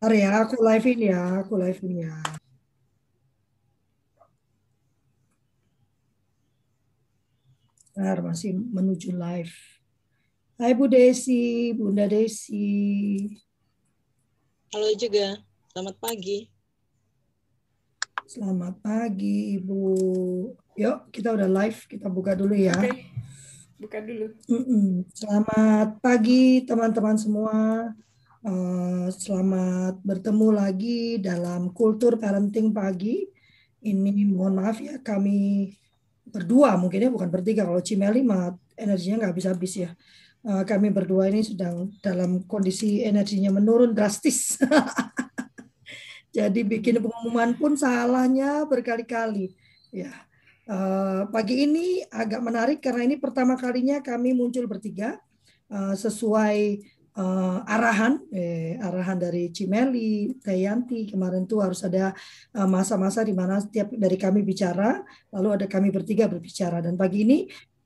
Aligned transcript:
Bentar 0.00 0.16
ya, 0.16 0.32
aku 0.48 0.56
live-in 0.64 1.12
ya, 1.12 1.44
aku 1.44 1.60
live-in 1.60 2.08
ya. 2.08 2.16
Bentar, 7.92 8.24
masih 8.24 8.56
menuju 8.56 9.12
live. 9.12 9.52
Hai 10.56 10.72
Bu 10.72 10.88
Desi, 10.88 11.76
Bunda 11.76 12.08
Desi. 12.08 13.28
Halo 14.72 14.88
juga, 14.96 15.36
selamat 15.76 16.00
pagi. 16.00 16.48
Selamat 18.24 18.80
pagi 18.80 19.60
Ibu. 19.60 19.84
Yuk, 20.80 21.12
kita 21.12 21.36
udah 21.36 21.48
live, 21.60 21.76
kita 21.84 22.08
buka 22.08 22.32
dulu 22.32 22.56
ya. 22.56 22.72
Oke, 22.72 23.04
buka 23.76 24.00
dulu. 24.00 24.32
Mm-mm. 24.48 25.04
Selamat 25.12 26.00
pagi 26.00 26.64
teman-teman 26.64 27.20
semua. 27.20 27.92
Eh, 28.40 29.06
selamat 29.12 30.00
bertemu 30.00 30.48
lagi 30.48 31.20
dalam 31.20 31.76
kultur 31.76 32.16
parenting 32.16 32.72
pagi. 32.72 33.28
Ini 33.84 34.24
mohon 34.32 34.56
maaf 34.64 34.80
ya 34.80 34.96
kami 34.96 35.68
berdua 36.24 36.80
mungkin 36.80 37.04
ya 37.04 37.10
bukan 37.12 37.28
bertiga 37.28 37.68
kalau 37.68 37.84
Cimeli 37.84 38.24
mah 38.24 38.56
energinya 38.80 39.28
nggak 39.28 39.36
bisa 39.36 39.52
habis 39.52 39.72
ya. 39.76 39.92
Eh, 40.40 40.64
kami 40.64 40.88
berdua 40.88 41.28
ini 41.28 41.44
sedang 41.44 41.92
dalam 42.00 42.40
kondisi 42.48 43.04
energinya 43.04 43.52
menurun 43.52 43.92
drastis. 43.92 44.56
Jadi 46.36 46.64
bikin 46.64 46.96
pengumuman 47.04 47.52
pun 47.60 47.76
salahnya 47.76 48.64
berkali-kali. 48.64 49.52
Ya. 49.92 50.16
Eh, 50.64 51.22
pagi 51.28 51.68
ini 51.68 52.08
agak 52.08 52.40
menarik 52.40 52.80
karena 52.80 53.04
ini 53.04 53.20
pertama 53.20 53.60
kalinya 53.60 54.00
kami 54.00 54.32
muncul 54.32 54.64
bertiga 54.64 55.20
sesuai 55.70 56.82
eh, 57.16 57.58
arahan 57.66 58.22
eh, 58.30 58.78
arahan 58.78 59.18
dari 59.18 59.50
Cimeli, 59.50 60.38
Tayanti 60.38 61.10
kemarin 61.10 61.46
tuh 61.46 61.64
harus 61.64 61.82
ada 61.82 62.14
eh, 62.54 62.68
masa-masa 62.68 63.26
di 63.26 63.34
mana 63.34 63.58
setiap 63.58 63.90
dari 63.94 64.14
kami 64.14 64.46
bicara, 64.46 65.02
lalu 65.34 65.48
ada 65.60 65.66
kami 65.66 65.90
bertiga 65.90 66.30
berbicara 66.30 66.78
dan 66.84 66.94
pagi 66.94 67.26
ini 67.26 67.38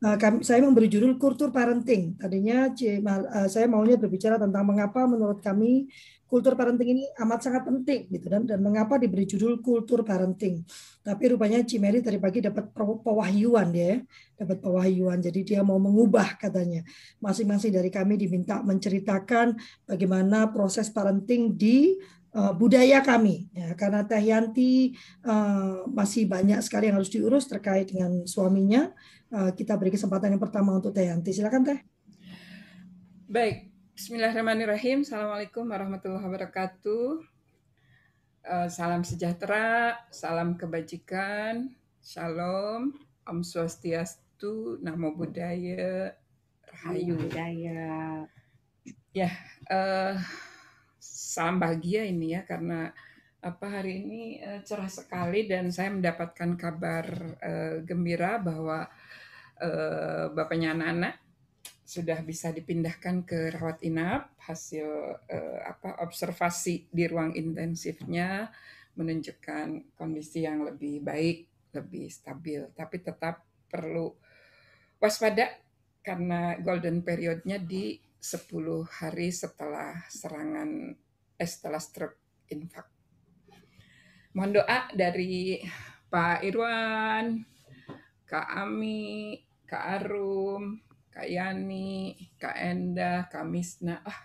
eh, 0.05 0.17
kami, 0.21 0.45
saya 0.45 0.61
memberi 0.61 0.89
judul 0.93 1.17
kultur 1.17 1.49
parenting. 1.49 2.21
Tadinya 2.21 2.73
eh, 2.77 3.49
saya 3.49 3.67
maunya 3.71 3.97
berbicara 3.97 4.37
tentang 4.37 4.65
mengapa 4.69 5.09
menurut 5.09 5.41
kami 5.41 5.89
kultur 6.25 6.57
parenting 6.59 6.99
ini 6.99 7.05
amat 7.21 7.47
sangat 7.47 7.63
penting 7.69 8.11
gitu 8.11 8.27
dan 8.27 8.43
dan 8.49 8.59
mengapa 8.59 8.99
diberi 8.99 9.29
judul 9.29 9.61
kultur 9.61 10.03
parenting. 10.03 10.65
Tapi 11.05 11.25
rupanya 11.37 11.61
Cimeli 11.63 12.01
tadi 12.01 12.17
pagi 12.17 12.41
dapat 12.41 12.73
pe- 12.73 13.01
pewahyuan 13.05 13.69
dia, 13.71 13.85
ya, 13.85 13.97
dapat 14.41 14.59
pewahyuan. 14.65 15.21
Jadi 15.21 15.41
dia 15.45 15.61
mau 15.61 15.77
mengubah 15.77 16.41
katanya. 16.41 16.81
Masing-masing 17.21 17.77
dari 17.77 17.93
kami 17.93 18.17
diminta 18.17 18.65
menceritakan 18.65 19.55
bagaimana 19.85 20.49
proses 20.49 20.89
parenting 20.89 21.55
di 21.55 22.01
uh, 22.33 22.57
budaya 22.57 23.05
kami. 23.05 23.53
Ya, 23.53 23.77
karena 23.77 24.03
Teh 24.09 24.25
Yanti 24.25 24.97
uh, 25.29 25.85
masih 25.93 26.25
banyak 26.25 26.65
sekali 26.65 26.89
yang 26.89 26.97
harus 26.97 27.13
diurus 27.13 27.45
terkait 27.47 27.93
dengan 27.93 28.25
suaminya. 28.25 28.91
Uh, 29.29 29.53
kita 29.53 29.77
beri 29.77 29.93
kesempatan 29.93 30.35
yang 30.35 30.43
pertama 30.43 30.73
untuk 30.73 30.97
Teh 30.97 31.05
Yanti. 31.05 31.37
Silakan 31.37 31.63
Teh. 31.69 31.79
Baik, 33.25 33.74
Bismillahirrahmanirrahim. 33.95 35.07
Assalamualaikum 35.07 35.71
warahmatullahi 35.71 36.27
wabarakatuh. 36.27 37.23
Eh, 38.43 38.67
salam 38.67 39.07
sejahtera, 39.07 39.95
salam 40.11 40.59
kebajikan, 40.59 41.71
shalom, 42.03 42.91
Om 43.23 43.47
Swastiastu, 43.47 44.83
Namo 44.83 45.15
Buddhaya, 45.15 46.11
Rahayu. 46.67 47.23
budaya. 47.23 48.27
Ya, 49.15 49.31
eh, 49.71 50.19
salam 50.99 51.63
bahagia 51.63 52.03
ini 52.03 52.35
ya 52.35 52.43
karena 52.43 52.91
apa 53.47 53.79
hari 53.79 54.03
ini 54.03 54.43
eh, 54.43 54.59
cerah 54.67 54.91
sekali 54.91 55.47
dan 55.47 55.71
saya 55.71 55.95
mendapatkan 55.95 56.59
kabar 56.59 57.07
eh, 57.39 57.87
gembira 57.87 58.43
bahwa 58.43 58.91
eh, 59.63 60.35
bapaknya 60.35 60.75
anak-anak 60.75 61.24
sudah 61.95 62.19
bisa 62.27 62.51
dipindahkan 62.51 63.23
ke 63.23 63.55
rawat 63.55 63.79
inap 63.87 64.35
hasil 64.43 64.87
eh, 65.31 65.61
apa 65.63 66.03
observasi 66.03 66.91
di 66.91 67.07
ruang 67.07 67.39
intensifnya 67.39 68.51
menunjukkan 68.99 69.95
kondisi 69.95 70.43
yang 70.43 70.67
lebih 70.67 71.03
baik, 71.07 71.71
lebih 71.71 72.11
stabil, 72.11 72.67
tapi 72.75 72.99
tetap 72.99 73.47
perlu 73.71 74.11
waspada 74.99 75.55
karena 76.03 76.59
golden 76.59 77.07
periodnya 77.07 77.63
di 77.63 77.99
10 78.19 78.51
hari 79.03 79.31
setelah 79.31 80.03
serangan 80.11 80.99
eh, 81.39 81.47
setelah 81.47 81.79
stroke 81.79 82.19
infak. 82.51 82.91
Mohon 84.35 84.63
doa 84.63 84.79
dari 84.91 85.63
Pak 86.11 86.43
Irwan, 86.43 87.47
Kak 88.27 88.49
Ami, 88.51 89.39
Kak 89.63 89.85
Arum, 90.03 90.84
Kak 91.15 91.31
Yani, 91.31 92.19
Kak 92.43 92.59
Enda, 92.59 93.31
Kak 93.31 93.47
Misna. 93.47 94.03
Ah, 94.03 94.21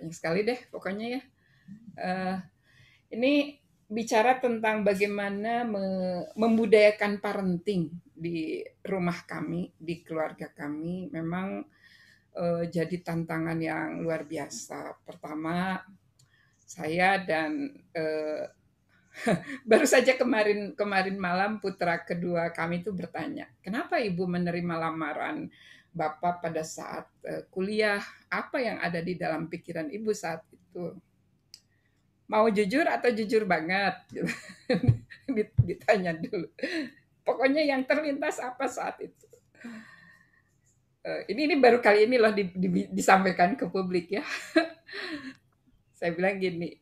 banyak 0.00 0.16
sekali 0.16 0.40
deh 0.48 0.56
pokoknya 0.72 1.06
ya. 1.20 1.22
Eh, 2.00 2.36
ini 3.12 3.60
bicara 3.92 4.40
tentang 4.40 4.80
bagaimana 4.80 5.68
me- 5.68 6.32
membudayakan 6.32 7.20
parenting 7.20 7.92
di 8.08 8.64
rumah 8.80 9.28
kami, 9.28 9.76
di 9.76 10.00
keluarga 10.00 10.48
kami. 10.48 11.12
Memang 11.12 11.60
eh, 12.40 12.64
jadi 12.72 12.96
tantangan 13.04 13.58
yang 13.60 14.00
luar 14.00 14.24
biasa. 14.24 15.04
Pertama, 15.04 15.76
saya 16.64 17.20
dan 17.20 17.68
eh, 17.92 18.48
baru 19.68 19.84
saja 19.84 20.16
kemarin 20.16 20.72
kemarin 20.72 21.20
malam 21.20 21.60
putra 21.60 22.00
kedua 22.00 22.48
kami 22.48 22.80
itu 22.80 22.90
bertanya, 22.96 23.48
kenapa 23.60 24.00
ibu 24.00 24.24
menerima 24.24 24.74
lamaran 24.80 25.52
bapak 25.92 26.40
pada 26.44 26.62
saat 26.64 27.06
eh, 27.24 27.44
kuliah? 27.52 28.00
Apa 28.32 28.58
yang 28.60 28.78
ada 28.80 29.00
di 29.04 29.14
dalam 29.16 29.46
pikiran 29.52 29.88
ibu 29.92 30.10
saat 30.16 30.42
itu? 30.50 30.96
Mau 32.32 32.48
jujur 32.48 32.88
atau 32.88 33.10
jujur 33.12 33.44
banget? 33.44 33.94
Dit- 35.36 35.58
Ditanya 35.60 36.16
dulu. 36.16 36.48
Pokoknya 37.22 37.62
yang 37.62 37.84
terlintas 37.84 38.40
apa 38.40 38.66
saat 38.66 38.98
itu? 39.04 39.26
Eh, 41.02 41.22
ini 41.34 41.50
ini 41.50 41.56
baru 41.58 41.82
kali 41.82 42.06
ini 42.06 42.16
loh 42.16 42.30
di- 42.30 42.54
di- 42.54 42.90
disampaikan 42.94 43.58
ke 43.58 43.66
publik 43.66 44.06
ya. 44.16 44.22
Saya 45.98 46.14
bilang 46.14 46.38
gini, 46.38 46.78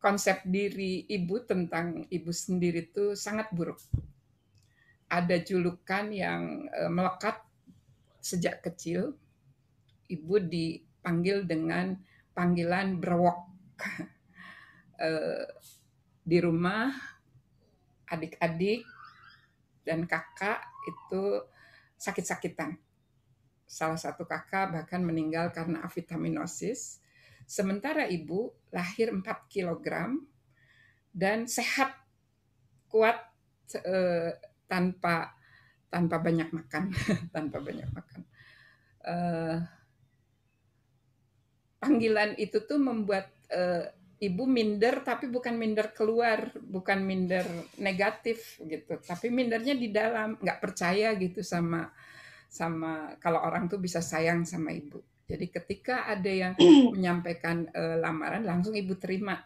konsep 0.00 0.44
diri 0.44 1.04
ibu 1.08 1.40
tentang 1.44 2.04
ibu 2.12 2.30
sendiri 2.32 2.92
itu 2.92 3.16
sangat 3.16 3.48
buruk. 3.56 3.80
Ada 5.08 5.40
julukan 5.40 6.12
yang 6.12 6.68
eh, 6.68 6.90
melekat 6.92 7.40
sejak 8.24 8.64
kecil. 8.64 9.12
Ibu 10.08 10.48
dipanggil 10.48 11.44
dengan 11.44 12.00
panggilan 12.32 12.96
berwok. 12.96 13.38
Eh, 14.94 15.46
di 16.22 16.38
rumah 16.38 16.86
adik-adik 18.06 18.86
dan 19.82 20.06
kakak 20.06 20.62
itu 20.86 21.42
sakit-sakitan. 21.98 22.78
Salah 23.66 23.98
satu 23.98 24.22
kakak 24.22 24.70
bahkan 24.70 25.02
meninggal 25.02 25.50
karena 25.50 25.82
avitaminosis. 25.82 27.02
Sementara 27.42 28.06
ibu 28.06 28.54
lahir 28.70 29.10
4 29.10 29.26
kg 29.50 30.14
dan 31.10 31.50
sehat, 31.50 31.98
kuat 32.86 33.18
eh, 33.74 34.30
tanpa 34.70 35.34
tanpa 35.88 36.20
banyak 36.20 36.50
makan, 36.50 36.90
tanpa 37.34 37.58
banyak 37.60 37.88
makan. 37.90 38.20
Eh, 39.04 39.56
panggilan 41.80 42.36
itu 42.40 42.64
tuh 42.64 42.80
membuat 42.80 43.28
eh, 43.52 43.92
ibu 44.24 44.44
minder 44.48 45.04
tapi 45.04 45.28
bukan 45.28 45.54
minder 45.58 45.92
keluar, 45.92 46.48
bukan 46.56 47.04
minder 47.04 47.44
negatif 47.76 48.56
gitu, 48.64 48.96
tapi 49.04 49.28
mindernya 49.28 49.76
di 49.76 49.92
dalam, 49.92 50.40
nggak 50.40 50.60
percaya 50.62 51.12
gitu 51.18 51.44
sama 51.44 51.92
sama 52.54 53.18
kalau 53.18 53.42
orang 53.42 53.66
tuh 53.66 53.82
bisa 53.82 53.98
sayang 53.98 54.46
sama 54.46 54.70
ibu. 54.70 55.02
Jadi 55.26 55.50
ketika 55.50 56.06
ada 56.06 56.30
yang 56.30 56.52
menyampaikan 56.94 57.66
eh, 57.72 57.96
lamaran 57.98 58.46
langsung 58.46 58.78
ibu 58.78 58.94
terima. 58.94 59.40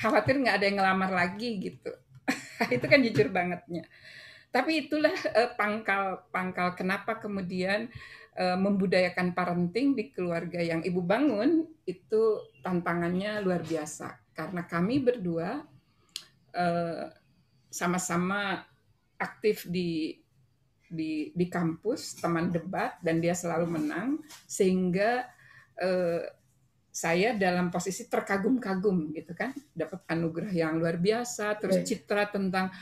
Khawatir 0.00 0.40
nggak 0.40 0.56
ada 0.60 0.66
yang 0.68 0.76
ngelamar 0.80 1.10
lagi 1.12 1.60
gitu. 1.60 1.92
itu 2.74 2.84
kan 2.84 3.00
jujur 3.00 3.32
bangetnya. 3.32 3.88
Tapi 4.50 4.86
itulah 4.86 5.14
eh, 5.14 5.50
pangkal 5.54 6.26
pangkal 6.34 6.74
kenapa 6.74 7.22
kemudian 7.22 7.86
eh, 8.34 8.58
membudayakan 8.58 9.30
parenting 9.30 9.94
di 9.94 10.10
keluarga 10.10 10.58
yang 10.58 10.82
ibu 10.82 10.98
bangun 11.02 11.70
itu 11.86 12.22
tantangannya 12.62 13.38
luar 13.42 13.62
biasa. 13.62 14.34
Karena 14.34 14.66
kami 14.66 14.98
berdua 14.98 15.62
eh, 16.54 17.06
sama-sama 17.70 18.66
aktif 19.22 19.70
di 19.70 20.18
di 20.90 21.30
di 21.30 21.46
kampus 21.46 22.18
teman 22.18 22.50
debat 22.50 22.98
dan 22.98 23.22
dia 23.22 23.38
selalu 23.38 23.78
menang 23.78 24.18
sehingga 24.50 25.30
eh, 25.78 26.26
saya 26.90 27.38
dalam 27.38 27.70
posisi 27.70 28.10
terkagum-kagum 28.10 29.14
gitu 29.14 29.30
kan. 29.38 29.54
Dapat 29.70 30.10
anugerah 30.10 30.50
yang 30.50 30.82
luar 30.82 30.98
biasa 30.98 31.54
terus 31.62 31.86
citra 31.86 32.34
tentang 32.34 32.74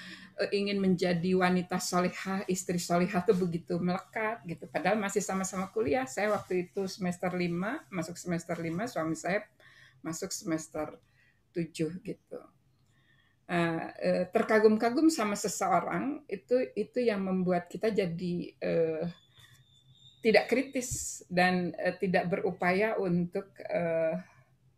ingin 0.55 0.79
menjadi 0.79 1.35
wanita 1.35 1.83
solihah 1.83 2.47
istri 2.47 2.79
solihah 2.79 3.27
tuh 3.27 3.35
begitu 3.35 3.75
melekat 3.83 4.47
gitu. 4.47 4.71
Padahal 4.71 4.95
masih 4.95 5.19
sama-sama 5.19 5.67
kuliah. 5.75 6.07
Saya 6.07 6.31
waktu 6.31 6.71
itu 6.71 6.87
semester 6.87 7.35
5 7.35 7.91
masuk 7.91 8.15
semester 8.15 8.55
5 8.55 8.71
suami 8.87 9.19
saya 9.19 9.43
masuk 10.03 10.31
semester 10.31 10.95
7 11.51 11.99
gitu. 12.07 12.41
Uh, 13.49 13.81
uh, 13.81 14.25
terkagum-kagum 14.29 15.09
sama 15.09 15.33
seseorang 15.33 16.21
itu 16.29 16.69
itu 16.77 17.01
yang 17.01 17.25
membuat 17.25 17.65
kita 17.73 17.89
jadi 17.89 18.35
uh, 18.61 19.09
tidak 20.21 20.53
kritis 20.53 21.23
dan 21.33 21.73
uh, 21.81 21.97
tidak 21.97 22.29
berupaya 22.29 23.01
untuk 23.01 23.49
uh, 23.65 24.15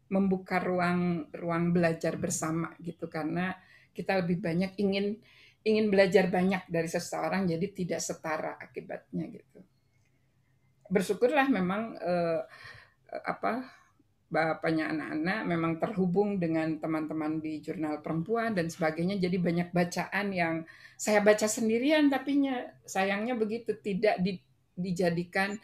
membuka 0.08 0.62
ruang 0.62 1.26
ruang 1.34 1.74
belajar 1.74 2.16
bersama 2.16 2.72
gitu. 2.80 3.10
Karena 3.10 3.52
kita 3.90 4.22
lebih 4.22 4.38
banyak 4.38 4.78
ingin 4.78 5.18
ingin 5.64 5.92
belajar 5.92 6.32
banyak 6.32 6.64
dari 6.68 6.88
seseorang 6.88 7.44
jadi 7.44 7.66
tidak 7.72 8.00
setara 8.00 8.56
akibatnya 8.56 9.28
gitu. 9.28 9.60
Bersyukurlah 10.88 11.46
memang 11.52 11.94
uh, 12.00 12.40
apa 13.10 13.68
bapaknya 14.30 14.94
anak-anak 14.94 15.40
memang 15.42 15.72
terhubung 15.82 16.38
dengan 16.38 16.78
teman-teman 16.78 17.42
di 17.42 17.58
jurnal 17.58 17.98
perempuan 17.98 18.54
dan 18.54 18.70
sebagainya 18.70 19.18
jadi 19.18 19.42
banyak 19.42 19.68
bacaan 19.74 20.30
yang 20.30 20.62
saya 20.94 21.18
baca 21.18 21.50
sendirian 21.50 22.06
tapi 22.06 22.46
sayangnya 22.86 23.34
begitu 23.34 23.74
tidak 23.82 24.22
di 24.22 24.38
dijadikan 24.78 25.58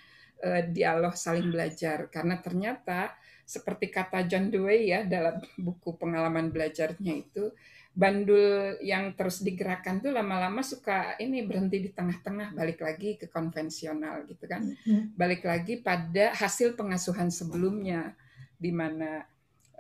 uh, 0.45 0.63
dialog 0.69 1.17
saling 1.17 1.49
belajar. 1.49 2.13
Karena 2.13 2.37
ternyata 2.43 3.17
seperti 3.47 3.89
kata 3.89 4.27
John 4.27 4.51
Dewey 4.51 4.91
ya 4.91 5.07
dalam 5.07 5.39
buku 5.57 5.95
pengalaman 5.97 6.51
belajarnya 6.51 7.15
itu 7.15 7.55
bandul 7.97 8.77
yang 8.85 9.17
terus 9.17 9.41
digerakkan 9.41 10.05
tuh 10.05 10.13
lama-lama 10.13 10.61
suka 10.61 11.17
ini 11.17 11.41
berhenti 11.49 11.81
di 11.81 11.91
tengah-tengah 11.97 12.53
balik 12.53 12.85
lagi 12.85 13.17
ke 13.17 13.33
konvensional 13.33 14.29
gitu 14.29 14.45
kan 14.45 14.69
mm-hmm. 14.69 15.17
balik 15.17 15.49
lagi 15.49 15.81
pada 15.81 16.37
hasil 16.37 16.77
pengasuhan 16.77 17.33
sebelumnya 17.33 18.13
di 18.61 18.69
mana 18.69 19.25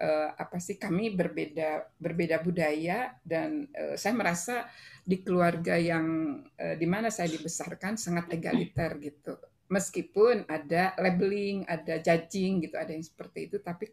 uh, 0.00 0.30
apa 0.36 0.56
sih 0.60 0.80
kami 0.80 1.12
berbeda 1.12 1.96
berbeda 2.00 2.40
budaya 2.40 3.16
dan 3.20 3.68
uh, 3.72 4.00
saya 4.00 4.16
merasa 4.16 4.64
di 5.04 5.20
keluarga 5.20 5.76
yang 5.76 6.40
uh, 6.56 6.74
di 6.76 6.86
mana 6.88 7.08
saya 7.08 7.32
dibesarkan 7.32 7.96
sangat 8.00 8.32
egaliter 8.32 8.96
gitu. 9.00 9.36
Meskipun 9.66 10.46
ada 10.46 10.94
labeling, 10.94 11.66
ada 11.66 11.98
judging 11.98 12.62
gitu, 12.62 12.78
ada 12.78 12.94
yang 12.94 13.02
seperti 13.02 13.50
itu, 13.50 13.58
tapi 13.58 13.90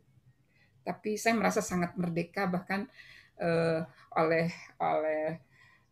tapi 0.85 1.17
saya 1.17 1.33
merasa 1.33 1.65
sangat 1.65 1.97
merdeka 1.97 2.45
bahkan 2.45 2.85
uh, 3.41 3.81
oleh 4.19 4.50
oleh 4.77 5.39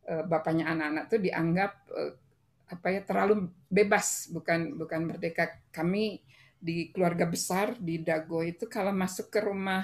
uh, 0.09 0.23
bapaknya 0.27 0.69
anak-anak 0.69 1.03
tuh 1.09 1.19
dianggap 1.21 1.71
uh, 1.89 2.13
apa 2.71 2.87
ya 2.87 3.01
terlalu 3.03 3.51
bebas, 3.67 4.31
bukan 4.31 4.79
bukan 4.79 5.11
merdeka. 5.11 5.59
Kami 5.75 6.23
di 6.61 6.93
keluarga 6.93 7.25
besar 7.25 7.73
di 7.81 7.99
Dago 7.99 8.45
itu 8.45 8.69
kalau 8.69 8.93
masuk 8.93 9.33
ke 9.33 9.41
rumah 9.41 9.83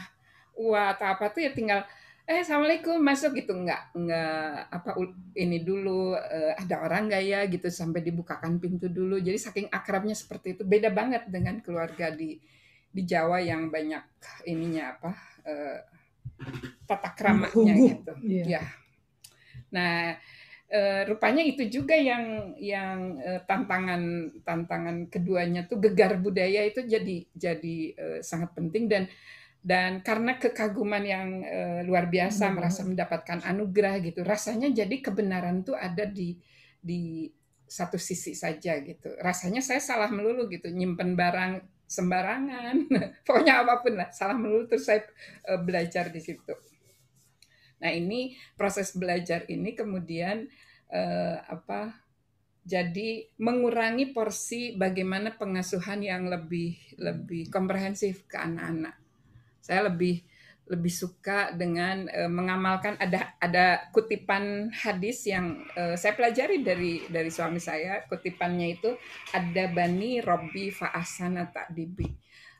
wah 0.53 0.93
atau 0.93 1.09
apa 1.09 1.33
tuh 1.33 1.41
ya 1.41 1.51
tinggal 1.51 1.81
eh 2.27 2.43
assalamualaikum 2.43 2.95
masuk 3.01 3.35
gitu. 3.39 3.51
Nggak 3.57 3.91
nggak 3.91 4.51
apa 4.71 4.89
ini 5.35 5.63
dulu 5.63 6.15
ada 6.55 6.75
orang 6.79 7.11
nggak 7.11 7.23
ya? 7.27 7.39
Gitu 7.49 7.67
sampai 7.67 7.99
dibukakan 8.05 8.55
pintu 8.61 8.87
dulu. 8.87 9.19
Jadi 9.19 9.35
saking 9.35 9.67
akrabnya 9.67 10.15
seperti 10.15 10.55
itu 10.55 10.63
beda 10.63 10.87
banget 10.93 11.27
dengan 11.27 11.59
keluarga 11.59 12.07
di 12.13 12.39
di 12.87 13.03
Jawa 13.03 13.43
yang 13.43 13.67
banyak 13.67 14.03
ininya 14.47 14.95
apa 14.95 15.11
tata 16.87 17.11
keramanya 17.13 17.73
gitu. 17.75 18.13
Yeah. 18.23 18.47
ya 18.47 18.63
nah 19.67 20.15
uh, 20.71 21.01
rupanya 21.07 21.43
itu 21.43 21.67
juga 21.67 21.95
yang 21.95 22.55
yang 22.59 23.19
uh, 23.19 23.39
tantangan 23.43 24.31
tantangan 24.43 25.07
keduanya 25.11 25.67
tuh 25.67 25.79
gegar 25.79 26.19
budaya 26.19 26.63
itu 26.67 26.83
jadi 26.83 27.27
jadi 27.31 27.77
uh, 27.95 28.19
sangat 28.23 28.55
penting 28.55 28.87
dan 28.87 29.03
dan 29.67 29.99
karena 29.99 30.39
kekaguman 30.39 31.03
yang 31.03 31.27
uh, 31.43 31.81
luar 31.83 32.07
biasa 32.07 32.47
hmm. 32.47 32.53
merasa 32.55 32.81
mendapatkan 32.87 33.43
anugerah 33.43 33.99
gitu 33.99 34.23
rasanya 34.23 34.71
jadi 34.71 34.95
kebenaran 35.03 35.67
tuh 35.67 35.75
ada 35.75 36.07
di 36.07 36.39
di 36.79 37.27
satu 37.67 37.99
sisi 37.99 38.31
saja 38.31 38.79
gitu. 38.79 39.11
Rasanya 39.19 39.59
saya 39.59 39.83
salah 39.83 40.07
melulu 40.07 40.47
gitu 40.47 40.71
nyimpen 40.71 41.19
barang 41.19 41.59
sembarangan. 41.83 42.87
Pokoknya 43.27 43.67
apa 43.67 43.83
pun 43.83 43.99
lah 43.99 44.07
salah 44.15 44.39
melulu 44.39 44.71
terus 44.71 44.87
saya 44.87 45.03
belajar 45.67 46.07
di 46.07 46.23
situ 46.23 46.55
nah 47.77 47.93
ini 47.93 48.33
proses 48.57 48.93
belajar 48.97 49.45
ini 49.47 49.77
kemudian 49.77 50.49
uh, 50.89 51.37
apa 51.45 52.07
jadi 52.67 53.23
mengurangi 53.39 54.11
porsi 54.11 54.75
bagaimana 54.75 55.39
pengasuhan 55.39 56.03
yang 56.03 56.27
lebih 56.27 56.75
lebih 56.99 57.47
komprehensif 57.47 58.27
ke 58.27 58.35
anak-anak. 58.35 58.99
Saya 59.63 59.87
lebih 59.87 60.19
lebih 60.67 60.91
suka 60.91 61.55
dengan 61.55 62.11
uh, 62.11 62.27
mengamalkan 62.27 62.99
ada 62.99 63.39
ada 63.39 63.87
kutipan 63.95 64.67
hadis 64.75 65.23
yang 65.23 65.63
uh, 65.79 65.95
saya 65.95 66.11
pelajari 66.19 66.59
dari 66.59 67.07
dari 67.07 67.31
suami 67.31 67.63
saya. 67.63 68.03
Kutipannya 68.03 68.75
itu 68.75 68.91
ada 69.31 69.71
bani 69.71 70.19
Robbi 70.19 70.67
faasana 70.67 71.47
takdibi 71.47 72.11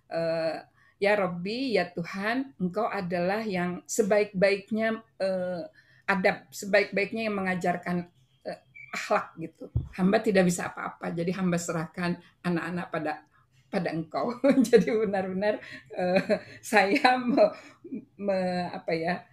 uh, 0.08 0.56
ya 0.98 1.14
Robbi 1.18 1.78
ya 1.78 1.90
Tuhan 1.94 2.58
engkau 2.58 2.90
adalah 2.90 3.46
yang 3.46 3.86
sebaik-baiknya 3.86 5.02
uh, 5.22 5.64
adab 6.08 6.50
sebaik-baiknya 6.50 7.30
yang 7.30 7.36
mengajarkan 7.38 8.10
uh, 8.46 8.60
akhlak 8.94 9.38
gitu 9.38 9.70
hamba 9.94 10.18
tidak 10.22 10.50
bisa 10.50 10.70
apa-apa 10.70 11.14
jadi 11.14 11.32
hamba 11.38 11.58
serahkan 11.62 12.18
anak-anak 12.42 12.88
pada 12.90 13.14
pada 13.68 13.92
engkau. 13.92 14.32
Jadi 14.72 14.88
benar-benar 14.96 15.60
uh, 15.96 16.40
saya 16.64 17.20
me, 17.20 17.52
me, 18.16 18.40
apa 18.72 18.96
ya 18.96 19.28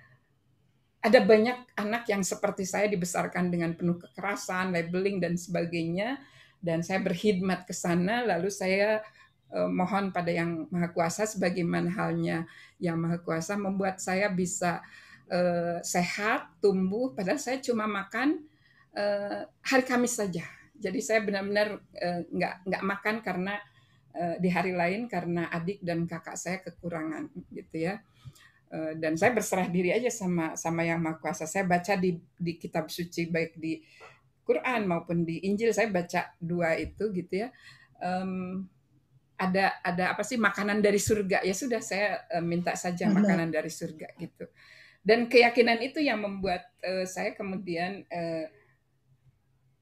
ada 1.05 1.21
banyak 1.21 1.77
anak 1.77 2.09
yang 2.09 2.25
seperti 2.25 2.65
saya 2.65 2.89
dibesarkan 2.89 3.53
dengan 3.53 3.77
penuh 3.77 4.01
kekerasan, 4.01 4.73
labeling 4.73 5.21
dan 5.21 5.37
sebagainya 5.37 6.17
dan 6.65 6.81
saya 6.81 7.05
berkhidmat 7.05 7.69
ke 7.69 7.77
sana 7.77 8.25
lalu 8.25 8.49
saya 8.49 9.05
mohon 9.71 10.11
pada 10.11 10.35
yang 10.35 10.67
maha 10.73 10.91
kuasa 10.91 11.31
sebagaimana 11.31 11.87
halnya 11.95 12.49
yang 12.83 12.99
maha 12.99 13.23
kuasa 13.23 13.55
membuat 13.55 14.03
saya 14.03 14.27
bisa 14.27 14.83
uh, 15.31 15.79
sehat, 15.85 16.51
tumbuh 16.59 17.15
padahal 17.15 17.39
saya 17.39 17.63
cuma 17.63 17.87
makan 17.87 18.43
uh, 18.99 19.47
hari 19.63 19.85
Kamis 19.87 20.19
saja. 20.19 20.43
Jadi 20.75 20.99
saya 20.99 21.23
benar-benar 21.23 21.79
nggak 22.35 22.55
uh, 22.59 22.63
nggak 22.67 22.83
makan 22.83 23.17
karena 23.23 23.55
Eh, 24.15 24.39
di 24.39 24.47
hari 24.47 24.71
lain 24.71 25.11
karena 25.11 25.51
adik 25.51 25.83
dan 25.83 26.07
kakak 26.07 26.39
saya 26.39 26.63
kekurangan 26.63 27.35
gitu 27.51 27.83
ya. 27.83 27.99
Eh, 28.71 28.95
dan 28.95 29.19
saya 29.19 29.35
berserah 29.35 29.67
diri 29.67 29.91
aja 29.91 30.07
sama 30.07 30.55
sama 30.55 30.87
yang 30.87 31.03
maha 31.03 31.19
kuasa. 31.19 31.51
Saya 31.51 31.67
baca 31.67 31.99
di 31.99 32.23
di 32.39 32.55
kitab 32.55 32.87
suci 32.95 33.27
baik 33.27 33.59
di 33.59 33.83
Quran 34.47 34.87
maupun 34.87 35.27
di 35.27 35.43
Injil 35.51 35.75
saya 35.75 35.91
baca 35.91 36.31
dua 36.39 36.79
itu 36.79 37.11
gitu 37.11 37.43
ya. 37.43 37.51
Um, 37.99 38.71
ada 39.35 39.79
ada 39.83 40.15
apa 40.15 40.23
sih 40.23 40.39
makanan 40.39 40.79
dari 40.79 40.99
surga. 41.03 41.43
Ya 41.43 41.55
sudah 41.55 41.83
saya 41.83 42.23
uh, 42.31 42.45
minta 42.45 42.75
saja 42.79 43.11
makanan 43.11 43.51
dari 43.51 43.71
surga 43.71 44.15
gitu. 44.19 44.47
Dan 45.05 45.29
keyakinan 45.29 45.85
itu 45.85 46.01
yang 46.01 46.23
membuat 46.23 46.65
uh, 46.81 47.05
saya 47.05 47.37
kemudian 47.37 48.07
uh, 48.09 48.47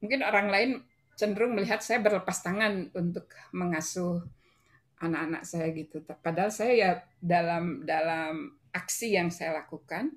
mungkin 0.03 0.19
orang 0.25 0.47
lain 0.51 0.71
cenderung 1.15 1.53
melihat 1.53 1.79
saya 1.79 2.01
berlepas 2.01 2.41
tangan 2.41 2.89
untuk 2.97 3.29
mengasuh 3.53 4.25
anak-anak 5.03 5.43
saya 5.43 5.67
gitu. 5.75 6.01
Padahal 6.03 6.49
saya 6.49 6.73
ya 6.73 6.91
dalam 7.19 7.83
dalam 7.83 8.55
aksi 8.73 9.13
yang 9.13 9.29
saya 9.29 9.63
lakukan, 9.63 10.09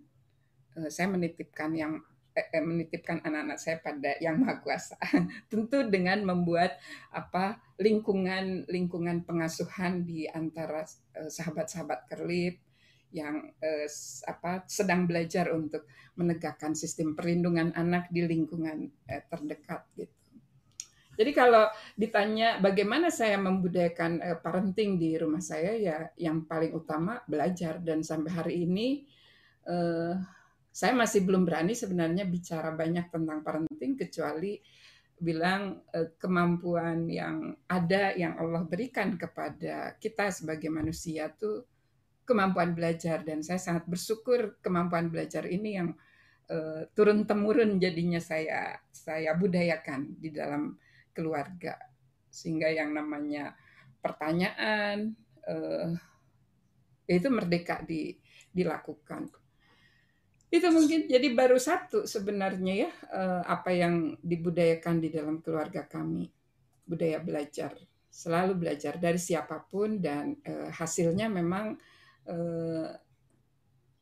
eh, 0.79 0.89
saya 0.89 1.11
menitipkan 1.11 1.71
yang 1.77 1.93
eh, 1.99 2.01
eh, 2.01 2.16
menitipkan 2.61 3.25
anak-anak 3.25 3.59
saya 3.59 3.77
pada 3.81 4.17
yang 4.21 4.41
maha 4.41 4.61
kuasa. 4.61 4.97
Tentu 5.51 5.89
dengan 5.89 6.21
membuat 6.23 6.77
apa 7.11 7.61
lingkungan 7.81 8.69
lingkungan 8.69 9.25
pengasuhan 9.25 10.05
di 10.05 10.29
antara 10.29 10.85
sahabat-sahabat 11.17 12.09
kerlip 12.13 12.61
yang 13.15 13.49
eh, 13.65 13.89
apa 14.29 14.69
sedang 14.69 15.09
belajar 15.09 15.49
untuk 15.55 15.89
menegakkan 16.17 16.77
sistem 16.77 17.17
perlindungan 17.17 17.73
anak 17.73 18.13
di 18.13 18.25
lingkungan 18.25 18.93
eh, 19.09 19.23
terdekat 19.29 19.85
gitu. 19.97 20.17
Jadi 21.17 21.33
kalau 21.33 21.65
ditanya 21.97 22.61
bagaimana 22.61 23.09
saya 23.09 23.41
membudayakan 23.41 24.21
uh, 24.21 24.37
parenting 24.37 25.01
di 25.01 25.17
rumah 25.17 25.41
saya 25.41 25.73
ya 25.73 25.99
yang 26.21 26.45
paling 26.45 26.77
utama 26.77 27.25
belajar 27.25 27.81
dan 27.81 28.05
sampai 28.05 28.33
hari 28.37 28.55
ini 28.69 29.09
uh, 29.65 30.13
saya 30.77 30.93
masih 30.93 31.25
belum 31.25 31.49
berani 31.49 31.73
sebenarnya 31.73 32.29
bicara 32.29 32.69
banyak 32.69 33.09
tentang 33.09 33.41
parenting 33.41 33.97
kecuali 33.97 34.61
bilang 35.17 35.81
uh, 35.97 36.13
kemampuan 36.21 37.09
yang 37.09 37.57
ada 37.65 38.13
yang 38.13 38.37
Allah 38.37 38.61
berikan 38.69 39.17
kepada 39.17 39.97
kita 39.97 40.29
sebagai 40.29 40.69
manusia 40.69 41.33
tuh 41.33 41.65
kemampuan 42.29 42.77
belajar. 42.77 43.25
Dan 43.25 43.41
saya 43.41 43.57
sangat 43.57 43.89
bersyukur 43.89 44.61
kemampuan 44.61 45.09
belajar 45.09 45.47
ini 45.47 45.79
yang 45.79 45.95
eh, 46.51 46.91
turun 46.91 47.23
temurun 47.23 47.79
jadinya 47.79 48.19
saya 48.19 48.75
saya 48.91 49.39
budayakan 49.39 50.19
di 50.19 50.35
dalam 50.35 50.75
keluarga. 51.15 51.79
Sehingga 52.27 52.67
yang 52.69 52.93
namanya 52.93 53.55
pertanyaan 54.03 55.15
uh, 55.49 55.89
itu 57.07 57.29
merdeka 57.31 57.81
di, 57.87 58.13
dilakukan 58.53 59.46
itu 60.47 60.67
mungkin 60.71 61.11
jadi 61.11 61.29
baru 61.35 61.59
satu 61.59 62.07
sebenarnya 62.07 62.87
ya 62.87 62.91
uh, 63.11 63.43
apa 63.43 63.75
yang 63.75 64.15
dibudayakan 64.23 65.03
di 65.03 65.09
dalam 65.11 65.43
keluarga 65.43 65.83
kami. 65.87 66.31
Budaya 66.87 67.19
belajar 67.19 67.75
selalu 68.07 68.57
belajar 68.57 68.97
dari 68.97 69.19
siapa 69.19 69.59
pun 69.67 69.99
dan 69.99 70.39
uh, 70.47 70.71
hasilnya 70.71 71.27
memang 71.27 71.75
uh, 72.31 72.89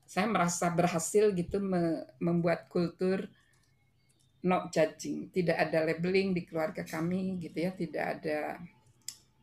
saya 0.05 0.27
merasa 0.29 0.71
berhasil 0.71 1.33
gitu 1.33 1.59
me 1.59 2.05
membuat 2.21 2.69
kultur 2.69 3.27
not 4.45 4.69
judging, 4.69 5.33
tidak 5.33 5.57
ada 5.57 5.89
labeling 5.89 6.37
di 6.37 6.45
keluarga 6.45 6.85
kami 6.85 7.41
gitu 7.41 7.65
ya, 7.65 7.73
tidak 7.73 8.21
ada 8.21 8.61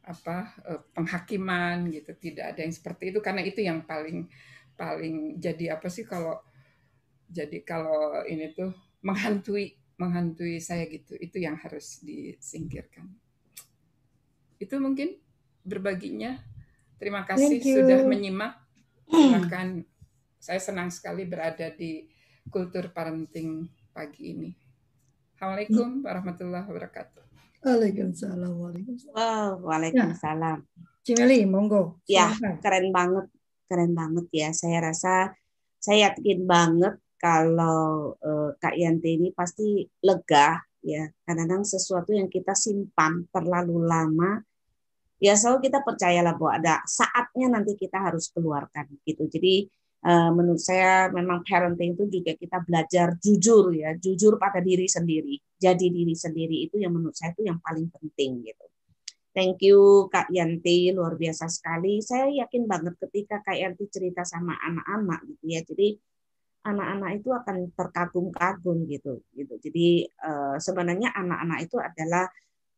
apa 0.05 0.53
penghakiman 0.93 1.89
gitu, 1.89 2.13
tidak 2.21 2.53
ada 2.53 2.61
yang 2.61 2.69
seperti 2.69 3.09
itu. 3.09 3.17
Karena 3.17 3.41
itu 3.41 3.65
yang 3.65 3.81
paling 3.81 4.29
paling 4.77 5.41
jadi 5.41 5.73
apa 5.73 5.89
sih 5.89 6.05
kalau 6.05 6.37
jadi 7.31 7.63
kalau 7.63 8.27
ini 8.27 8.51
tuh 8.51 8.75
menghantui 9.01 9.79
menghantui 10.01 10.57
saya 10.57 10.89
gitu, 10.89 11.13
itu 11.21 11.37
yang 11.37 11.53
harus 11.61 12.01
disingkirkan. 12.01 13.05
Itu 14.57 14.81
mungkin 14.81 15.21
berbaginya. 15.61 16.41
Terima 16.97 17.21
kasih 17.21 17.61
sudah 17.61 18.01
menyimak. 18.09 18.57
Silakan. 19.05 19.85
Saya 20.41 20.57
senang 20.57 20.89
sekali 20.89 21.29
berada 21.29 21.69
di 21.69 22.09
kultur 22.49 22.89
parenting 22.89 23.69
pagi 23.93 24.33
ini. 24.33 24.49
Assalamualaikum 25.37 26.01
warahmatullahi 26.01 26.65
wabarakatuh. 26.65 27.23
Waalaikumsalam. 27.61 28.53
Waalaikumsalam. 28.57 29.13
Wow, 29.13 29.49
waalaikumsalam. 29.69 30.59
Ya. 30.65 30.85
Cimeli, 31.05 31.45
monggo. 31.45 32.01
Ya, 32.09 32.33
keren 32.61 32.89
banget. 32.89 33.29
Keren 33.69 33.93
banget 33.93 34.25
ya. 34.33 34.49
Saya 34.49 34.81
rasa 34.81 35.37
saya 35.77 36.09
yakin 36.09 36.45
banget 36.45 36.97
kalau 37.21 38.17
uh, 38.17 38.49
Kak 38.57 38.73
Yanti 38.73 39.21
ini 39.21 39.29
pasti 39.29 39.85
lega 40.01 40.57
ya. 40.81 41.05
Kadang-kadang 41.21 41.61
sesuatu 41.61 42.09
yang 42.17 42.25
kita 42.27 42.57
simpan 42.57 43.29
terlalu 43.29 43.85
lama 43.85 44.41
ya 45.21 45.37
selalu 45.37 45.69
kita 45.69 45.85
percayalah 45.85 46.33
bahwa 46.33 46.51
ada 46.57 46.75
saatnya 46.89 47.53
nanti 47.53 47.77
kita 47.77 48.01
harus 48.01 48.33
keluarkan 48.33 48.89
gitu. 49.05 49.29
Jadi 49.29 49.69
uh, 50.09 50.33
menurut 50.33 50.59
saya 50.59 51.13
memang 51.13 51.45
parenting 51.45 51.93
itu 51.93 52.09
juga 52.09 52.33
kita 52.33 52.57
belajar 52.65 53.07
jujur 53.21 53.69
ya, 53.77 53.93
jujur 54.01 54.41
pada 54.41 54.57
diri 54.59 54.89
sendiri. 54.89 55.37
Jadi 55.61 55.93
diri 55.93 56.17
sendiri 56.17 56.65
itu 56.65 56.81
yang 56.81 56.97
menurut 56.97 57.13
saya 57.13 57.37
itu 57.37 57.45
yang 57.45 57.61
paling 57.61 57.87
penting 57.93 58.41
gitu. 58.49 58.65
Thank 59.31 59.63
you 59.63 60.11
Kak 60.11 60.27
Yanti, 60.27 60.91
luar 60.91 61.15
biasa 61.15 61.47
sekali. 61.47 62.03
Saya 62.03 62.27
yakin 62.27 62.67
banget 62.67 62.99
ketika 62.99 63.39
Kak 63.39 63.55
Yanti 63.55 63.87
cerita 63.87 64.27
sama 64.27 64.59
anak-anak 64.59 65.23
gitu 65.23 65.45
ya. 65.47 65.61
Jadi 65.63 65.95
anak-anak 66.61 67.11
itu 67.21 67.29
akan 67.33 67.73
terkagum-kagum 67.73 68.85
gitu 68.85 69.21
gitu. 69.33 69.53
Jadi 69.57 70.05
uh, 70.21 70.57
sebenarnya 70.61 71.09
anak-anak 71.13 71.59
itu 71.65 71.77
adalah 71.81 72.29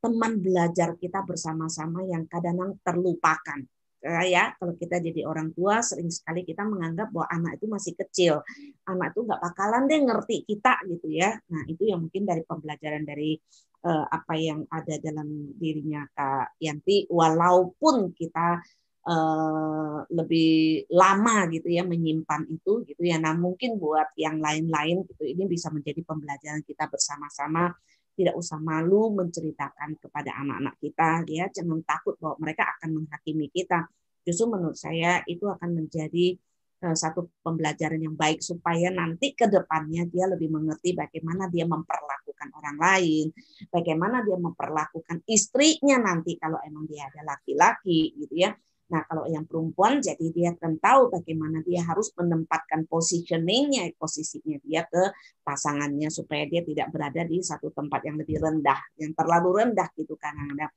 teman 0.04 0.44
belajar 0.44 1.00
kita 1.00 1.24
bersama-sama 1.24 2.04
yang 2.04 2.28
kadang-kadang 2.28 2.76
terlupakan. 2.84 3.60
Ya, 4.04 4.52
kalau 4.60 4.76
kita 4.76 5.00
jadi 5.00 5.24
orang 5.24 5.56
tua, 5.56 5.80
sering 5.80 6.12
sekali 6.12 6.44
kita 6.44 6.68
menganggap 6.68 7.08
bahwa 7.16 7.24
anak 7.32 7.56
itu 7.56 7.72
masih 7.72 7.96
kecil. 7.96 8.44
Anak 8.84 9.16
itu 9.16 9.24
nggak 9.24 9.40
bakalan 9.40 9.88
deh 9.88 10.04
ngerti 10.04 10.44
kita 10.44 10.76
gitu 10.92 11.08
ya. 11.08 11.40
Nah 11.48 11.64
itu 11.72 11.88
yang 11.88 12.04
mungkin 12.04 12.28
dari 12.28 12.44
pembelajaran 12.44 13.08
dari 13.08 13.40
uh, 13.88 14.04
apa 14.12 14.36
yang 14.36 14.68
ada 14.68 15.00
dalam 15.00 15.56
dirinya 15.56 16.04
Kak 16.12 16.60
Yanti, 16.60 17.08
walaupun 17.08 18.12
kita 18.12 18.60
uh, 19.08 20.00
lebih 20.12 20.88
lama 20.92 21.48
gitu 21.52 21.68
ya 21.72 21.84
menyimpan 21.84 22.48
itu 22.50 22.84
gitu 22.88 23.02
ya. 23.04 23.20
Nah 23.20 23.36
mungkin 23.36 23.80
buat 23.80 24.16
yang 24.20 24.40
lain-lain 24.40 25.04
gitu 25.08 25.24
ini 25.28 25.44
bisa 25.48 25.70
menjadi 25.72 26.02
pembelajaran 26.04 26.64
kita 26.64 26.88
bersama-sama 26.88 27.72
tidak 28.14 28.38
usah 28.38 28.62
malu 28.62 29.10
menceritakan 29.18 29.98
kepada 29.98 30.38
anak-anak 30.38 30.76
kita 30.78 31.26
ya 31.26 31.50
jangan 31.50 31.82
takut 31.82 32.14
bahwa 32.22 32.46
mereka 32.46 32.70
akan 32.78 33.02
menghakimi 33.02 33.50
kita 33.50 33.90
justru 34.22 34.46
menurut 34.54 34.78
saya 34.78 35.26
itu 35.26 35.50
akan 35.50 35.84
menjadi 35.84 36.38
eh, 36.84 36.96
satu 36.96 37.34
pembelajaran 37.42 38.00
yang 38.00 38.14
baik 38.14 38.40
supaya 38.40 38.94
nanti 38.94 39.34
ke 39.34 39.50
depannya 39.50 40.06
dia 40.08 40.30
lebih 40.30 40.54
mengerti 40.54 40.94
bagaimana 40.94 41.50
dia 41.50 41.66
memperlakukan 41.68 42.50
orang 42.54 42.78
lain, 42.80 43.26
bagaimana 43.68 44.24
dia 44.24 44.38
memperlakukan 44.40 45.24
istrinya 45.28 46.00
nanti 46.00 46.40
kalau 46.40 46.60
emang 46.64 46.88
dia 46.88 47.08
ada 47.12 47.36
laki-laki 47.36 48.16
gitu 48.20 48.36
ya. 48.48 48.52
Nah, 48.92 49.02
kalau 49.08 49.26
yang 49.32 49.48
perempuan 49.48 50.04
jadi 50.04 50.28
dia 50.34 50.52
akan 50.54 50.78
tahu 50.78 51.08
bagaimana 51.08 51.64
dia 51.64 51.82
harus 51.88 52.12
menempatkan 52.20 52.84
positioningnya, 52.86 53.96
posisinya 53.96 54.60
dia 54.60 54.84
ke 54.84 55.14
pasangannya 55.42 56.12
supaya 56.12 56.44
dia 56.46 56.62
tidak 56.68 56.92
berada 56.92 57.24
di 57.24 57.40
satu 57.40 57.72
tempat 57.72 58.04
yang 58.04 58.20
lebih 58.20 58.44
rendah, 58.44 58.80
yang 59.00 59.16
terlalu 59.16 59.64
rendah 59.64 59.88
gitu 59.96 60.20
kan 60.20 60.36
ada 60.36 60.68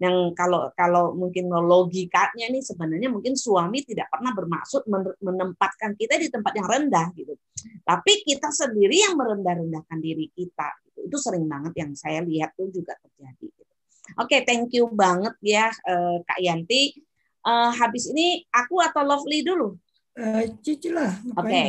yang 0.00 0.32
kalau 0.32 0.72
kalau 0.72 1.12
mungkin 1.12 1.52
logikanya 1.52 2.48
ini 2.48 2.64
sebenarnya 2.64 3.12
mungkin 3.12 3.36
suami 3.36 3.84
tidak 3.84 4.08
pernah 4.08 4.32
bermaksud 4.32 4.88
menempatkan 5.20 5.92
kita 5.92 6.16
di 6.16 6.32
tempat 6.32 6.56
yang 6.56 6.64
rendah 6.64 7.12
gitu. 7.12 7.36
Tapi 7.84 8.24
kita 8.24 8.48
sendiri 8.48 8.96
yang 8.96 9.20
merendah-rendahkan 9.20 10.00
diri 10.00 10.32
kita. 10.32 10.72
Gitu. 10.88 11.04
Itu 11.04 11.16
sering 11.20 11.44
banget 11.44 11.76
yang 11.76 11.92
saya 11.92 12.24
lihat 12.24 12.56
tuh 12.56 12.72
juga 12.72 12.96
terjadi. 12.96 13.44
Gitu. 13.52 13.72
Oke, 14.16 14.40
thank 14.48 14.72
you 14.72 14.88
banget 14.88 15.36
ya 15.44 15.68
eh, 15.68 16.16
Kak 16.24 16.40
Yanti 16.40 16.96
uh, 17.44 17.70
habis 17.72 18.08
ini 18.10 18.44
aku 18.50 18.80
atau 18.80 19.04
Lovely 19.04 19.44
dulu? 19.44 19.76
Uh, 20.16 20.44
Cici 20.60 20.90
lah. 20.92 21.10
Oke. 21.38 21.48
Okay. 21.48 21.68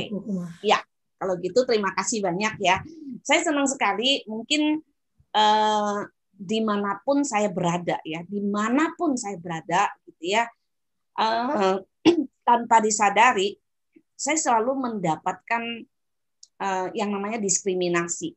Ya, 0.66 0.82
kalau 1.22 1.38
gitu 1.40 1.64
terima 1.64 1.94
kasih 1.96 2.26
banyak 2.26 2.58
ya. 2.60 2.82
Saya 3.22 3.46
senang 3.46 3.70
sekali. 3.70 4.26
Mungkin 4.26 4.82
uh, 5.38 6.00
di 6.32 6.60
mana 6.66 6.98
pun 7.06 7.22
saya 7.22 7.54
berada 7.54 8.02
ya, 8.02 8.26
di 8.26 8.42
mana 8.42 8.92
pun 8.98 9.14
saya 9.14 9.38
berada 9.38 9.94
gitu 10.10 10.34
ya, 10.34 10.50
uh, 11.22 11.78
tanpa 12.48 12.82
disadari, 12.82 13.54
saya 14.18 14.38
selalu 14.38 14.74
mendapatkan 14.90 15.86
uh, 16.58 16.88
yang 16.98 17.14
namanya 17.14 17.38
diskriminasi. 17.38 18.34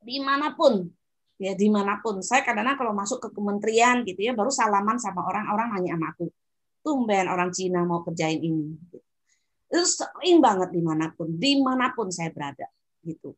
Di 0.00 0.16
mana 0.24 0.56
pun 0.56 0.88
ya 1.38 1.54
di 1.54 1.68
mana 1.70 2.02
pun. 2.02 2.20
Saya 2.20 2.42
kadang-kadang 2.42 2.78
kalau 2.78 2.92
masuk 2.92 3.18
ke 3.22 3.28
kementerian 3.32 4.02
gitu 4.04 4.20
ya 4.28 4.32
baru 4.34 4.50
salaman 4.50 4.98
sama 4.98 5.24
orang-orang 5.24 5.78
hanya 5.78 5.94
sama 5.96 6.06
aku 6.12 6.26
tumben 6.82 7.26
orang 7.30 7.50
Cina 7.54 7.86
mau 7.86 8.02
kerjain 8.02 8.42
ini. 8.42 8.74
Itu 9.68 9.84
sering 9.84 10.42
banget 10.42 10.74
di 10.74 10.82
mana 10.82 11.08
pun 11.14 11.32
di 11.38 11.60
mana 11.62 11.94
pun 11.94 12.10
saya 12.10 12.34
berada 12.34 12.66
gitu. 13.06 13.32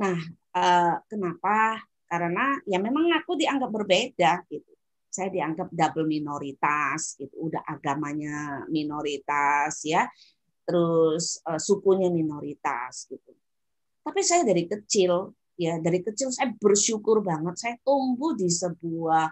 Nah 0.00 0.16
eh, 0.56 0.94
kenapa? 1.06 1.80
Karena 2.06 2.56
ya 2.64 2.78
memang 2.80 3.12
aku 3.14 3.36
dianggap 3.36 3.70
berbeda 3.70 4.46
gitu. 4.48 4.72
Saya 5.06 5.32
dianggap 5.32 5.72
double 5.72 6.08
minoritas 6.08 7.16
gitu 7.16 7.48
udah 7.48 7.64
agamanya 7.64 8.68
minoritas 8.68 9.80
ya 9.86 10.04
terus 10.66 11.38
uh, 11.46 11.62
sukunya 11.62 12.10
minoritas 12.10 13.06
gitu. 13.06 13.32
Tapi 14.02 14.20
saya 14.26 14.42
dari 14.42 14.66
kecil 14.66 15.30
ya 15.56 15.80
dari 15.80 16.04
kecil 16.04 16.28
saya 16.28 16.52
bersyukur 16.52 17.24
banget 17.24 17.56
saya 17.56 17.74
tumbuh 17.80 18.36
di 18.36 18.46
sebuah 18.46 19.24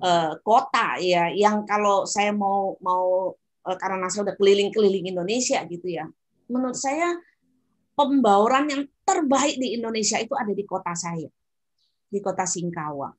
uh, 0.00 0.32
kota 0.40 1.02
ya 1.02 1.34
yang 1.34 1.66
kalau 1.66 2.06
saya 2.06 2.30
mau 2.30 2.78
mau 2.78 3.34
uh, 3.66 3.76
karena 3.78 4.06
saya 4.06 4.30
udah 4.30 4.36
keliling-keliling 4.38 5.10
Indonesia 5.10 5.58
gitu 5.66 5.86
ya 5.90 6.06
menurut 6.46 6.78
saya 6.78 7.18
pembauran 7.98 8.70
yang 8.70 8.82
terbaik 9.02 9.58
di 9.58 9.74
Indonesia 9.74 10.18
itu 10.22 10.32
ada 10.38 10.54
di 10.54 10.62
kota 10.62 10.94
saya 10.94 11.26
di 12.06 12.18
kota 12.22 12.46
Singkawang 12.46 13.14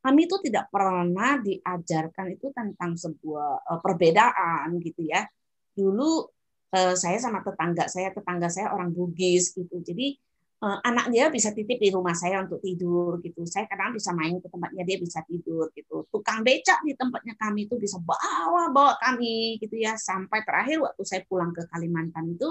kami 0.00 0.28
itu 0.28 0.36
tidak 0.44 0.68
pernah 0.68 1.40
diajarkan 1.40 2.36
itu 2.36 2.52
tentang 2.52 2.92
sebuah 2.92 3.64
uh, 3.64 3.80
perbedaan 3.80 4.76
gitu 4.84 5.00
ya. 5.08 5.24
Dulu 5.72 6.28
saya 6.74 7.22
sama 7.22 7.38
tetangga 7.38 7.86
saya 7.86 8.10
tetangga 8.10 8.50
saya 8.50 8.74
orang 8.74 8.90
Bugis 8.90 9.54
gitu 9.54 9.78
jadi 9.78 10.18
anak 10.62 11.12
dia 11.12 11.28
bisa 11.28 11.52
titip 11.52 11.76
di 11.76 11.92
rumah 11.92 12.16
saya 12.16 12.40
untuk 12.40 12.62
tidur 12.62 13.20
gitu. 13.20 13.44
Saya 13.44 13.68
kadang 13.68 13.92
bisa 13.92 14.16
main 14.16 14.40
ke 14.40 14.48
tempatnya 14.48 14.82
dia 14.86 14.96
bisa 14.96 15.20
tidur 15.28 15.68
gitu. 15.76 16.08
Tukang 16.08 16.40
becak 16.40 16.80
di 16.86 16.96
tempatnya 16.96 17.36
kami 17.36 17.68
itu 17.68 17.76
bisa 17.76 18.00
bawa 18.00 18.72
bawa 18.72 18.96
kami 18.96 19.60
gitu 19.60 19.76
ya 19.76 19.98
sampai 19.98 20.40
terakhir 20.44 20.80
waktu 20.80 21.02
saya 21.04 21.20
pulang 21.28 21.52
ke 21.52 21.68
Kalimantan 21.68 22.32
itu 22.32 22.48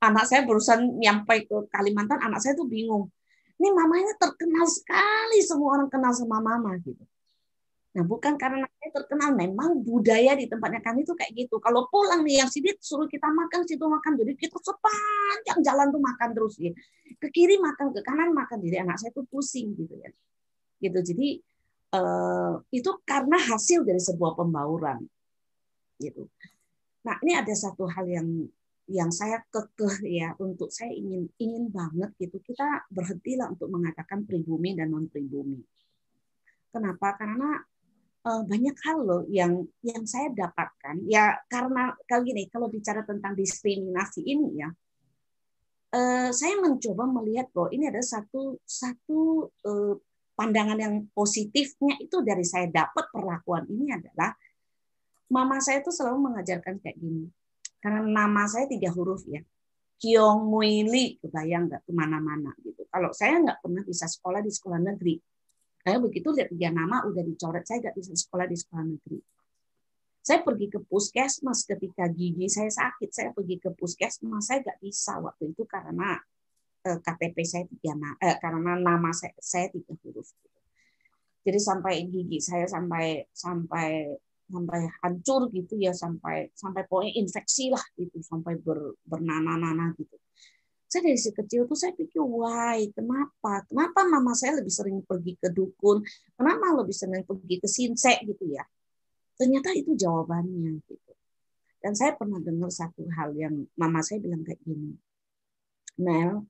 anak 0.00 0.24
saya 0.30 0.46
berusaha 0.46 0.78
nyampe 0.78 1.44
ke 1.44 1.56
Kalimantan 1.68 2.22
anak 2.22 2.40
saya 2.40 2.56
tuh 2.56 2.68
bingung. 2.68 3.12
Ini 3.58 3.74
mamanya 3.74 4.14
terkenal 4.16 4.70
sekali 4.70 5.42
semua 5.42 5.82
orang 5.82 5.90
kenal 5.90 6.14
sama 6.14 6.38
mama 6.38 6.78
gitu. 6.78 7.02
Nah, 7.96 8.04
bukan 8.04 8.36
karena 8.36 8.68
saya 8.68 8.90
terkenal, 8.92 9.32
memang 9.32 9.80
budaya 9.80 10.36
di 10.36 10.44
tempatnya 10.44 10.84
kami 10.84 11.08
itu 11.08 11.16
kayak 11.16 11.32
gitu. 11.32 11.56
Kalau 11.56 11.88
pulang 11.88 12.20
nih 12.20 12.44
yang 12.44 12.50
sini 12.52 12.76
suruh 12.76 13.08
kita 13.08 13.26
makan, 13.32 13.64
situ 13.64 13.80
makan. 13.80 14.12
Jadi 14.20 14.32
kita 14.36 14.60
sepanjang 14.60 15.58
jalan 15.64 15.86
tuh 15.88 16.02
makan 16.02 16.28
terus 16.36 16.54
ya. 16.60 16.72
Ke 17.16 17.32
kiri 17.32 17.56
makan, 17.56 17.96
ke 17.96 18.00
kanan 18.04 18.36
makan. 18.36 18.60
Jadi 18.60 18.76
anak 18.84 19.00
saya 19.00 19.10
tuh 19.16 19.24
pusing 19.26 19.72
gitu 19.72 19.96
ya. 19.96 20.12
Gitu. 20.84 20.98
Jadi 21.00 21.28
eh, 21.96 22.54
itu 22.76 22.90
karena 23.08 23.40
hasil 23.40 23.88
dari 23.88 24.00
sebuah 24.04 24.36
pembauran. 24.36 25.08
Gitu. 25.96 26.28
Nah, 27.08 27.16
ini 27.24 27.32
ada 27.40 27.54
satu 27.56 27.88
hal 27.88 28.04
yang 28.04 28.28
yang 28.88 29.12
saya 29.12 29.44
kekeh 29.52 30.00
ya 30.08 30.32
untuk 30.40 30.72
saya 30.72 30.88
ingin 30.96 31.28
ingin 31.36 31.68
banget 31.68 32.08
gitu 32.16 32.40
kita 32.40 32.88
berhentilah 32.88 33.52
untuk 33.52 33.68
mengatakan 33.68 34.24
pribumi 34.24 34.72
dan 34.72 34.96
non 34.96 35.04
pribumi. 35.12 35.60
Kenapa? 36.72 37.16
Karena 37.20 37.60
uh, 38.28 38.44
banyak 38.44 38.76
hal 38.84 38.98
loh 39.00 39.22
yang 39.32 39.64
yang 39.80 40.04
saya 40.04 40.28
dapatkan. 40.36 41.08
Ya 41.08 41.40
karena 41.48 41.96
kali 42.04 42.36
ini 42.36 42.44
kalau 42.52 42.68
bicara 42.68 43.00
tentang 43.08 43.32
diskriminasi 43.32 44.20
ini 44.28 44.60
ya 44.60 44.68
uh, 45.94 46.30
saya 46.32 46.54
mencoba 46.60 47.08
melihat 47.08 47.48
bahwa 47.52 47.68
ini 47.72 47.88
ada 47.88 48.02
satu 48.04 48.60
satu 48.64 49.48
uh, 49.64 49.94
pandangan 50.36 50.78
yang 50.78 50.94
positifnya 51.16 51.98
itu 51.98 52.22
dari 52.22 52.46
saya 52.46 52.70
dapat 52.70 53.10
perlakuan 53.10 53.66
ini 53.66 53.90
adalah 53.90 54.30
mama 55.28 55.58
saya 55.60 55.82
itu 55.82 55.90
selalu 55.92 56.30
mengajarkan 56.30 56.78
kayak 56.80 56.96
gini. 56.96 57.28
Karena 57.78 58.02
nama 58.02 58.46
saya 58.46 58.66
tiga 58.66 58.90
huruf 58.94 59.22
ya. 59.28 59.42
Kiong 59.98 60.46
Muili 60.46 61.18
kebayang 61.18 61.66
nggak 61.66 61.82
ke 61.82 61.90
mana-mana 61.90 62.54
gitu. 62.62 62.86
Kalau 62.86 63.10
saya 63.10 63.42
nggak 63.42 63.58
pernah 63.58 63.82
bisa 63.82 64.06
sekolah 64.06 64.40
di 64.46 64.50
sekolah 64.54 64.78
negeri 64.78 65.18
saya 65.88 66.04
begitu 66.04 66.28
lihat 66.36 66.52
dia 66.52 66.68
nama 66.68 67.00
udah 67.08 67.24
dicoret, 67.24 67.64
saya 67.64 67.80
nggak 67.80 67.96
bisa 67.96 68.12
sekolah 68.12 68.44
di 68.44 68.56
sekolah 68.60 68.84
negeri. 68.84 69.18
Saya 70.20 70.44
pergi 70.44 70.66
ke 70.68 70.84
puskesmas 70.84 71.64
ketika 71.64 72.04
gigi 72.12 72.44
saya 72.52 72.68
sakit, 72.68 73.08
saya 73.08 73.32
pergi 73.32 73.56
ke 73.56 73.72
puskesmas, 73.72 74.44
saya 74.44 74.60
nggak 74.60 74.84
bisa 74.84 75.16
waktu 75.24 75.56
itu 75.56 75.64
karena 75.64 76.20
eh, 76.84 77.00
KTP 77.00 77.36
saya 77.48 77.64
tiga 77.64 77.96
eh, 78.20 78.36
karena 78.36 78.76
nama 78.76 79.08
saya, 79.16 79.32
saya 79.40 79.72
tiga 79.72 79.96
huruf. 80.04 80.28
Jadi 81.40 81.56
sampai 81.56 82.04
gigi 82.04 82.44
saya 82.44 82.68
sampai 82.68 83.24
sampai 83.32 84.12
sampai 84.52 84.80
hancur 85.00 85.48
gitu 85.48 85.80
ya 85.80 85.96
sampai 85.96 86.52
sampai 86.52 86.84
pokoknya 86.84 87.16
infeksi 87.16 87.72
lah 87.72 87.80
gitu 87.96 88.20
sampai 88.20 88.60
ber, 88.60 88.92
bernanah-nanah 89.08 89.96
gitu 89.96 90.20
saya 90.88 91.04
dari 91.04 91.20
si 91.20 91.30
kecil 91.36 91.68
tuh 91.68 91.76
saya 91.76 91.92
pikir 91.92 92.24
why? 92.24 92.88
Kenapa? 92.96 93.60
Kenapa 93.68 94.08
mama 94.08 94.32
saya 94.32 94.56
lebih 94.56 94.72
sering 94.72 95.04
pergi 95.04 95.36
ke 95.36 95.52
dukun? 95.52 96.00
Kenapa 96.32 96.72
lebih 96.80 96.96
sering 96.96 97.28
pergi 97.28 97.56
ke 97.60 97.68
sinsek? 97.68 98.24
Gitu 98.24 98.56
ya. 98.56 98.64
Ternyata 99.36 99.76
itu 99.76 99.92
jawabannya 99.92 100.80
gitu. 100.88 101.12
Dan 101.84 101.92
saya 101.92 102.16
pernah 102.16 102.40
dengar 102.40 102.72
satu 102.72 103.04
hal 103.14 103.36
yang 103.36 103.68
mama 103.76 104.00
saya 104.00 104.18
bilang 104.24 104.40
kayak 104.42 104.64
gini. 104.64 104.96
Mel 106.00 106.48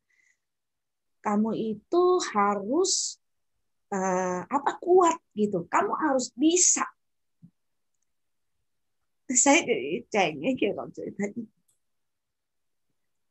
kamu 1.19 1.51
itu 1.59 2.05
harus 2.33 3.19
uh, 3.91 4.47
apa 4.47 4.79
kuat 4.79 5.19
gitu. 5.35 5.67
Kamu 5.67 5.93
harus 5.99 6.31
bisa. 6.33 6.87
Saya 9.29 9.61
cengeng 10.09 10.57
gitu 10.57 10.73
cerita 10.95 11.29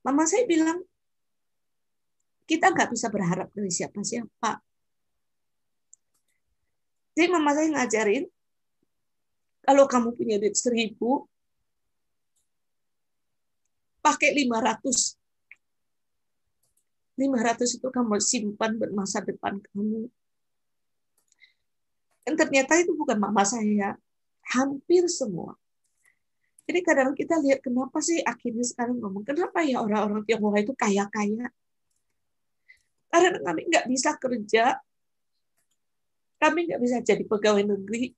Mama 0.06 0.24
saya 0.30 0.46
bilang, 0.48 0.78
kita 2.48 2.72
nggak 2.72 2.96
bisa 2.96 3.12
berharap 3.12 3.51
dari 3.51 3.68
siapa-siapa. 3.68 4.63
Jadi 7.18 7.27
mama 7.27 7.51
saya 7.51 7.68
ngajarin, 7.75 8.24
kalau 9.68 9.84
kamu 9.84 10.16
punya 10.16 10.39
duit 10.39 10.56
seribu, 10.56 11.27
pakai 14.00 14.32
500. 14.32 15.20
500 17.20 17.77
itu 17.82 17.88
kamu 17.89 18.22
simpan 18.24 18.80
buat 18.80 18.93
masa 18.95 19.19
depan 19.26 19.60
kamu. 19.60 20.08
Dan 22.24 22.34
ternyata 22.38 22.80
itu 22.80 22.95
bukan 22.95 23.17
mama 23.19 23.43
saya. 23.43 24.00
Hampir 24.48 25.04
semua. 25.12 25.60
Jadi 26.67 26.80
kadang 26.84 27.12
kita 27.12 27.39
lihat 27.43 27.60
kenapa 27.60 28.00
sih 28.00 28.19
akhirnya 28.24 28.63
sekarang 28.63 29.00
ngomong, 29.00 29.24
kenapa 29.24 29.63
ya 29.63 29.80
orang-orang 29.84 30.24
Tionghoa 30.24 30.60
itu 30.63 30.76
kaya-kaya? 30.76 31.52
Karena 33.08 33.39
kami 33.39 33.62
nggak 33.72 33.86
bisa 33.88 34.12
kerja, 34.20 34.65
kami 36.38 36.60
nggak 36.70 36.82
bisa 36.84 36.98
jadi 37.02 37.24
pegawai 37.24 37.63
negeri, 37.63 38.12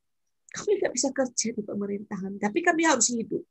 kami 0.49 0.71
nggak 0.81 0.93
bisa 0.93 1.09
kerja 1.13 1.47
di 1.53 1.61
pemerintahan, 1.61 2.41
tapi 2.41 2.59
kami 2.65 2.83
harus 2.89 3.13
hidup. 3.13 3.45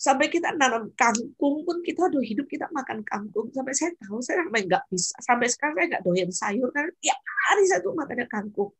Sampai 0.00 0.32
kita 0.32 0.56
nanam 0.56 0.88
kangkung 0.96 1.60
pun 1.60 1.84
kita 1.84 2.08
udah 2.08 2.24
hidup 2.24 2.48
kita 2.48 2.72
makan 2.72 3.04
kangkung. 3.04 3.52
Sampai 3.52 3.76
saya 3.76 3.92
tahu 4.00 4.24
saya 4.24 4.40
sampai 4.48 4.64
nggak 4.64 4.88
bisa. 4.88 5.12
Sampai 5.20 5.52
sekarang 5.52 5.76
saya 5.76 5.86
nggak 5.92 6.04
doyan 6.08 6.30
sayur 6.32 6.72
karena 6.72 6.88
tiap 7.04 7.20
hari 7.20 7.62
saya 7.68 7.84
tuh 7.84 7.92
makannya 7.92 8.24
kangkung. 8.24 8.72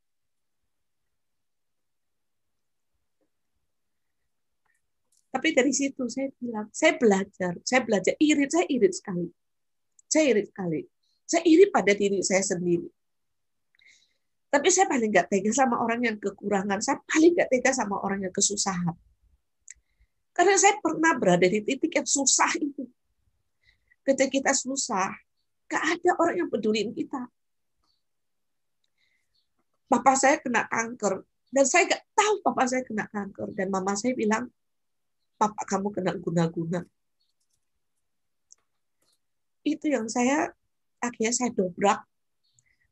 Tapi 5.31 5.47
dari 5.55 5.71
situ 5.71 6.03
saya 6.11 6.27
bilang, 6.41 6.67
saya 6.75 6.97
belajar, 6.99 7.53
saya 7.63 7.81
belajar 7.87 8.13
irit, 8.19 8.49
saya 8.51 8.65
irit 8.67 8.93
sekali. 8.97 9.29
Saya 10.11 10.35
irit 10.35 10.51
sekali. 10.51 10.83
Saya 11.23 11.47
iri 11.47 11.71
pada 11.71 11.95
diri 11.95 12.19
saya 12.19 12.43
sendiri. 12.43 12.91
Tapi 14.51 14.67
saya 14.67 14.91
paling 14.91 15.07
nggak 15.07 15.31
tega 15.31 15.51
sama 15.55 15.79
orang 15.79 16.03
yang 16.03 16.17
kekurangan. 16.19 16.83
Saya 16.83 16.99
paling 17.07 17.31
nggak 17.31 17.47
tega 17.47 17.71
sama 17.71 17.95
orang 18.03 18.27
yang 18.27 18.35
kesusahan. 18.35 18.91
Karena 20.35 20.55
saya 20.59 20.75
pernah 20.83 21.15
berada 21.15 21.47
di 21.47 21.63
titik 21.63 21.95
yang 21.95 22.07
susah 22.07 22.51
itu. 22.59 22.83
Ketika 24.03 24.27
kita 24.27 24.51
susah, 24.51 25.11
gak 25.69 25.83
ada 25.95 26.11
orang 26.17 26.35
yang 26.43 26.49
pedulin 26.49 26.89
kita. 26.91 27.29
Bapak 29.91 30.15
saya 30.17 30.39
kena 30.39 30.65
kanker, 30.71 31.21
dan 31.51 31.65
saya 31.67 31.83
gak 31.85 32.03
tahu 32.15 32.41
bapak 32.47 32.65
saya 32.65 32.81
kena 32.87 33.05
kanker. 33.11 33.51
Dan 33.53 33.69
mama 33.69 33.93
saya 33.93 34.15
bilang, 34.15 34.49
Bapak 35.35 35.65
kamu 35.65 35.89
kena 35.89 36.13
guna-guna. 36.21 36.85
Itu 39.61 39.89
yang 39.89 40.09
saya 40.09 40.49
akhirnya 41.01 41.33
saya 41.33 41.49
dobrak. 41.53 42.01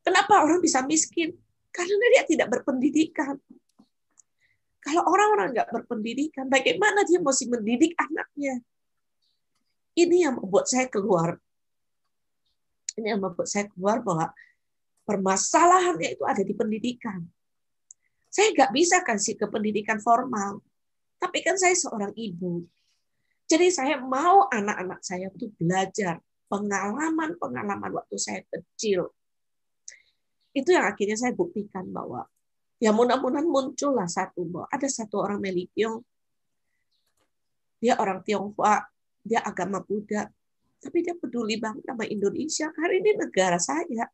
Kenapa 0.02 0.42
orang 0.42 0.62
bisa 0.62 0.82
miskin? 0.86 1.38
Karena 1.70 2.06
dia 2.14 2.24
tidak 2.26 2.50
berpendidikan. 2.50 3.38
Kalau 4.80 5.06
orang-orang 5.06 5.54
nggak 5.54 5.70
berpendidikan, 5.70 6.50
bagaimana 6.50 7.06
dia 7.06 7.22
mesti 7.22 7.46
mendidik 7.46 7.94
anaknya? 8.00 8.64
Ini 9.94 10.18
yang 10.30 10.40
membuat 10.40 10.66
saya 10.66 10.88
keluar. 10.88 11.38
Ini 12.98 13.14
yang 13.14 13.22
membuat 13.22 13.46
saya 13.52 13.68
keluar 13.70 14.02
bahwa 14.02 14.32
permasalahannya 15.04 16.16
itu 16.16 16.24
ada 16.26 16.42
di 16.42 16.54
pendidikan. 16.56 17.22
Saya 18.30 18.54
nggak 18.56 18.72
bisa 18.72 19.02
kasih 19.04 19.36
ke 19.36 19.46
pendidikan 19.50 20.00
formal, 20.00 20.62
tapi 21.18 21.42
kan 21.44 21.58
saya 21.60 21.76
seorang 21.76 22.14
ibu. 22.16 22.64
Jadi 23.50 23.74
saya 23.74 23.98
mau 23.98 24.46
anak-anak 24.48 25.02
saya 25.02 25.34
itu 25.34 25.50
belajar 25.58 26.22
pengalaman-pengalaman 26.50 27.92
waktu 27.94 28.18
saya 28.18 28.42
kecil. 28.50 29.14
Itu 30.52 30.74
yang 30.74 30.90
akhirnya 30.90 31.16
saya 31.16 31.32
buktikan 31.38 31.88
bahwa 31.94 32.26
ya 32.82 32.90
mudah-mudahan 32.90 33.46
muncullah 33.46 34.10
satu 34.10 34.50
bahwa 34.50 34.68
ada 34.74 34.90
satu 34.90 35.22
orang 35.22 35.40
Melikiong, 35.40 36.02
dia 37.80 37.96
orang 38.02 38.26
Tionghoa, 38.26 38.84
dia 39.22 39.40
agama 39.46 39.80
Buddha, 39.80 40.28
tapi 40.82 41.06
dia 41.06 41.14
peduli 41.16 41.62
banget 41.62 41.86
sama 41.86 42.04
Indonesia 42.10 42.68
karena 42.74 42.96
ini 42.98 43.12
negara 43.16 43.60
saya. 43.62 44.10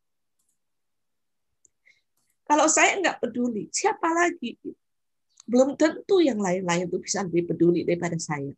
Kalau 2.45 2.69
saya 2.69 3.01
nggak 3.01 3.25
peduli, 3.25 3.71
siapa 3.73 4.05
lagi? 4.13 4.53
Belum 5.45 5.73
tentu 5.77 6.21
yang 6.21 6.37
lain-lain 6.37 6.89
itu 6.89 6.97
bisa 7.01 7.25
lebih 7.25 7.49
peduli 7.53 7.81
daripada 7.81 8.17
saya. 8.21 8.53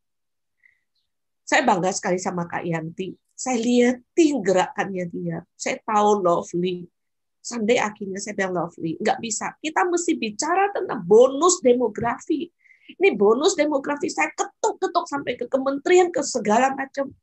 Saya 1.48 1.64
bangga 1.64 1.96
sekali 1.96 2.20
sama 2.20 2.44
Kak 2.44 2.68
Yanti. 2.68 3.16
Saya 3.38 3.62
lihatin 3.62 4.42
gerakannya 4.42 5.06
dia. 5.14 5.38
Saya 5.54 5.78
tahu 5.86 6.26
lovely. 6.26 6.90
Sampai 7.38 7.78
akhirnya 7.78 8.18
saya 8.18 8.34
bilang 8.34 8.66
lovely. 8.66 8.98
Nggak 8.98 9.22
bisa. 9.22 9.54
Kita 9.62 9.86
mesti 9.86 10.18
bicara 10.18 10.74
tentang 10.74 11.06
bonus 11.06 11.62
demografi. 11.62 12.50
Ini 12.98 13.14
bonus 13.14 13.54
demografi. 13.54 14.10
Saya 14.10 14.34
ketuk-ketuk 14.34 15.06
sampai 15.06 15.38
ke 15.38 15.46
kementerian, 15.46 16.10
ke 16.10 16.26
segala 16.26 16.74
macam. 16.74 17.14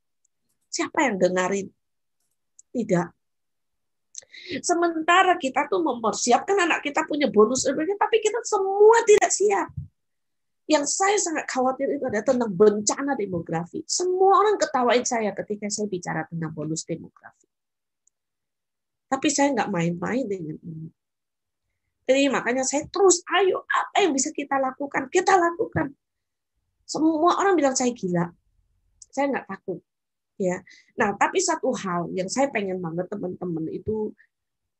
Siapa 0.71 1.11
yang 1.11 1.19
dengarin? 1.19 1.67
Tidak. 2.71 3.09
Sementara 4.63 5.35
kita 5.35 5.67
tuh 5.67 5.83
mempersiapkan 5.83 6.63
anak 6.63 6.87
kita 6.87 7.03
punya 7.11 7.27
bonus, 7.27 7.67
tapi 7.67 8.17
kita 8.23 8.39
semua 8.47 9.03
tidak 9.03 9.31
siap. 9.35 9.69
Yang 10.65 10.97
saya 10.97 11.17
sangat 11.21 11.45
khawatir 11.45 11.93
itu 11.93 12.05
adalah 12.09 12.25
tentang 12.25 12.49
bencana 12.49 13.13
demografi. 13.13 13.85
Semua 13.85 14.41
orang 14.41 14.57
ketawain 14.57 15.05
saya 15.05 15.37
ketika 15.37 15.69
saya 15.69 15.87
bicara 15.93 16.25
tentang 16.25 16.57
bonus 16.57 16.89
demografi. 16.89 17.45
Tapi 19.13 19.29
saya 19.29 19.53
nggak 19.53 19.69
main-main 19.69 20.25
dengan 20.25 20.57
ini. 20.65 20.89
Jadi 22.05 22.29
makanya 22.29 22.65
saya 22.65 22.85
terus, 22.89 23.25
ayo 23.41 23.65
apa 23.65 24.05
yang 24.05 24.13
bisa 24.13 24.33
kita 24.33 24.61
lakukan? 24.61 25.09
Kita 25.09 25.37
lakukan. 25.37 25.93
Semua 26.85 27.41
orang 27.41 27.57
bilang 27.57 27.77
saya 27.77 27.93
gila. 27.93 28.29
Saya 29.09 29.33
nggak 29.33 29.49
takut. 29.49 29.81
Ya. 30.37 30.61
Nah, 30.99 31.15
tapi 31.17 31.41
satu 31.41 31.73
hal 31.73 32.13
yang 32.13 32.29
saya 32.29 32.51
pengen 32.53 32.81
banget 32.81 33.09
teman-teman 33.09 33.71
itu 33.71 34.13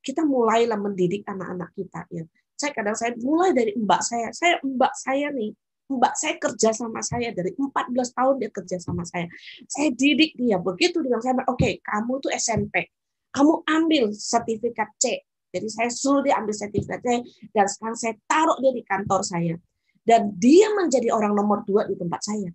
kita 0.05 0.21
mulailah 0.27 0.77
mendidik 0.77 1.25
anak-anak 1.25 1.73
kita 1.73 2.05
ya. 2.13 2.25
Saya 2.55 2.71
kadang 2.77 2.97
saya 2.99 3.17
mulai 3.23 3.57
dari 3.57 3.73
mbak 3.79 4.03
saya. 4.05 4.29
Saya 4.37 4.61
mbak 4.61 4.93
saya 4.93 5.33
nih, 5.33 5.55
mbak 5.91 6.15
saya 6.17 6.35
kerja 6.41 6.71
sama 6.73 7.05
saya 7.05 7.33
dari 7.37 7.53
14 7.57 7.93
tahun 7.93 8.35
dia 8.41 8.51
kerja 8.51 8.77
sama 8.81 9.05
saya. 9.05 9.29
Saya 9.69 9.93
didik 9.93 10.37
dia 10.37 10.57
begitu 10.57 11.05
dengan 11.05 11.21
saya, 11.21 11.37
oke, 11.45 11.61
okay, 11.61 11.81
kamu 11.85 12.21
tuh 12.25 12.33
SMP. 12.33 12.89
Kamu 13.35 13.67
ambil 13.67 14.15
sertifikat 14.15 14.95
C 14.97 15.27
jadi 15.55 15.71
saya 15.71 15.91
suruh 15.95 16.27
dia 16.27 16.35
ambil 16.35 16.51
sertifikatnya 16.51 17.23
dan 17.55 17.67
sekarang 17.71 17.95
saya 17.95 18.19
taruh 18.27 18.59
dia 18.59 18.75
di 18.75 18.83
kantor 18.83 19.23
saya. 19.23 19.55
Dan 20.03 20.35
dia 20.37 20.69
menjadi 20.75 21.15
orang 21.15 21.33
nomor 21.33 21.63
dua 21.63 21.87
di 21.87 21.95
tempat 21.95 22.21
saya. 22.27 22.51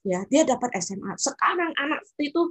Ya, 0.00 0.24
dia 0.32 0.48
dapat 0.48 0.80
SMA. 0.80 1.12
Sekarang 1.20 1.76
anak 1.76 2.08
itu 2.16 2.48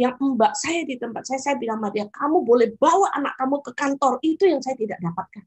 yang 0.00 0.16
mbak 0.16 0.56
saya 0.56 0.82
di 0.88 0.96
tempat 0.96 1.28
saya, 1.28 1.38
saya 1.38 1.56
bilang 1.60 1.78
sama 1.78 1.92
dia, 1.92 2.08
kamu 2.08 2.40
boleh 2.40 2.72
bawa 2.80 3.12
anak 3.12 3.36
kamu 3.36 3.56
ke 3.60 3.72
kantor. 3.76 4.16
Itu 4.24 4.48
yang 4.48 4.64
saya 4.64 4.80
tidak 4.80 4.98
dapatkan. 5.04 5.44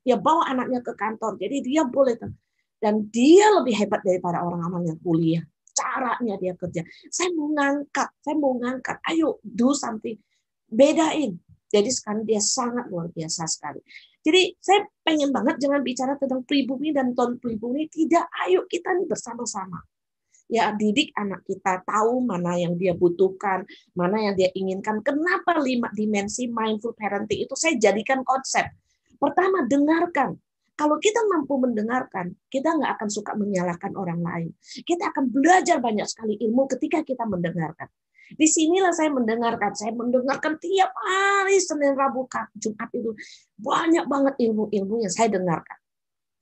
Dia 0.00 0.16
bawa 0.16 0.48
anaknya 0.48 0.80
ke 0.80 0.92
kantor. 0.96 1.36
Jadi 1.36 1.56
dia 1.64 1.82
boleh. 1.84 2.16
Dan 2.80 3.08
dia 3.12 3.52
lebih 3.60 3.76
hebat 3.76 4.00
daripada 4.00 4.40
orang-orang 4.40 4.94
yang 4.94 4.98
kuliah. 5.04 5.44
Caranya 5.76 6.34
dia 6.40 6.56
kerja. 6.56 6.82
Saya 7.12 7.30
mau 7.36 7.52
ngangkat, 7.52 8.08
saya 8.20 8.36
mau 8.36 8.56
ngangkat. 8.56 8.96
Ayo, 9.08 9.40
do 9.44 9.76
something. 9.76 10.16
Bedain 10.70 11.40
jadi 11.70 11.86
sekarang 11.86 12.26
dia 12.26 12.42
sangat 12.42 12.90
luar 12.90 13.14
biasa 13.14 13.46
sekali. 13.46 13.78
Jadi 14.20 14.58
saya 14.58 14.84
pengen 15.06 15.30
banget 15.30 15.62
jangan 15.62 15.80
bicara 15.86 16.18
tentang 16.18 16.42
pribumi 16.42 16.90
dan 16.90 17.14
ton 17.14 17.38
pribumi. 17.38 17.86
Tidak, 17.86 18.26
ayo 18.46 18.66
kita 18.66 18.90
nih 18.98 19.06
bersama-sama. 19.06 19.78
Ya 20.50 20.74
didik 20.74 21.14
anak 21.14 21.46
kita 21.46 21.86
tahu 21.86 22.26
mana 22.26 22.58
yang 22.58 22.74
dia 22.74 22.90
butuhkan, 22.90 23.62
mana 23.94 24.18
yang 24.18 24.34
dia 24.34 24.50
inginkan. 24.50 24.98
Kenapa 24.98 25.62
lima 25.62 25.86
dimensi 25.94 26.50
mindful 26.50 26.90
parenting 26.98 27.46
itu 27.46 27.54
saya 27.54 27.78
jadikan 27.78 28.26
konsep. 28.26 28.66
Pertama, 29.20 29.68
dengarkan. 29.68 30.40
Kalau 30.80 30.96
kita 30.96 31.20
mampu 31.28 31.60
mendengarkan, 31.60 32.32
kita 32.48 32.72
nggak 32.72 32.96
akan 32.96 33.08
suka 33.12 33.36
menyalahkan 33.36 33.92
orang 34.00 34.24
lain. 34.24 34.50
Kita 34.80 35.12
akan 35.12 35.28
belajar 35.28 35.76
banyak 35.76 36.08
sekali 36.08 36.40
ilmu 36.40 36.64
ketika 36.72 37.04
kita 37.04 37.28
mendengarkan. 37.28 37.92
Di 38.32 38.48
sinilah 38.48 38.94
saya 38.94 39.12
mendengarkan, 39.12 39.76
saya 39.76 39.92
mendengarkan 39.92 40.56
tiap 40.56 40.88
hari 40.96 41.60
Senin, 41.60 41.92
Rabu, 41.98 42.24
Jumat 42.56 42.88
itu 42.96 43.12
banyak 43.60 44.08
banget 44.08 44.34
ilmu-ilmu 44.40 45.04
yang 45.04 45.12
saya 45.12 45.28
dengarkan. 45.28 45.76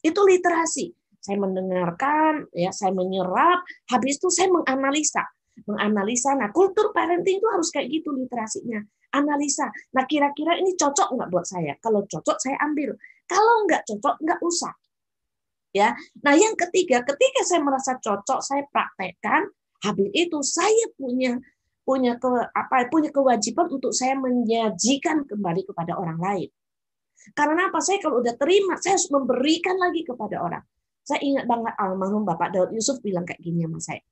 Itu 0.04 0.22
literasi. 0.22 0.94
Saya 1.18 1.42
mendengarkan, 1.42 2.46
ya, 2.54 2.70
saya 2.70 2.94
menyerap, 2.94 3.66
habis 3.90 4.22
itu 4.22 4.30
saya 4.30 4.54
menganalisa. 4.54 5.26
Menganalisa. 5.66 6.38
Nah, 6.38 6.54
kultur 6.54 6.94
parenting 6.94 7.42
itu 7.42 7.48
harus 7.50 7.74
kayak 7.74 7.90
gitu 7.90 8.14
literasinya. 8.14 8.84
Analisa. 9.14 9.68
Nah, 9.96 10.04
kira-kira 10.04 10.60
ini 10.60 10.76
cocok 10.76 11.16
nggak 11.16 11.28
buat 11.32 11.46
saya? 11.48 11.76
Kalau 11.80 12.04
cocok, 12.04 12.36
saya 12.36 12.56
ambil. 12.60 12.92
Kalau 13.24 13.64
nggak 13.64 13.88
cocok, 13.88 14.14
nggak 14.20 14.40
usah. 14.44 14.74
Ya. 15.72 15.96
Nah, 16.24 16.34
yang 16.36 16.56
ketiga, 16.56 17.04
ketika 17.04 17.40
saya 17.44 17.60
merasa 17.64 17.96
cocok, 17.96 18.40
saya 18.40 18.64
praktekkan. 18.68 19.48
Habis 19.78 20.10
itu 20.10 20.38
saya 20.42 20.90
punya 20.98 21.38
punya 21.86 22.20
ke 22.20 22.28
apa 22.52 22.90
punya 22.92 23.08
kewajiban 23.08 23.70
untuk 23.72 23.94
saya 23.96 24.18
menyajikan 24.18 25.24
kembali 25.24 25.64
kepada 25.64 25.96
orang 25.96 26.18
lain. 26.20 26.50
Karena 27.32 27.72
apa? 27.72 27.80
Saya 27.80 28.02
kalau 28.02 28.20
udah 28.20 28.36
terima, 28.36 28.76
saya 28.76 29.00
harus 29.00 29.08
memberikan 29.08 29.78
lagi 29.80 30.04
kepada 30.04 30.42
orang. 30.42 30.64
Saya 31.00 31.24
ingat 31.24 31.48
banget 31.48 31.72
almarhum 31.80 32.28
Bapak 32.28 32.52
Daud 32.52 32.70
Yusuf 32.76 33.00
bilang 33.00 33.24
kayak 33.24 33.40
gini 33.40 33.64
sama 33.64 33.80
saya. 33.80 34.02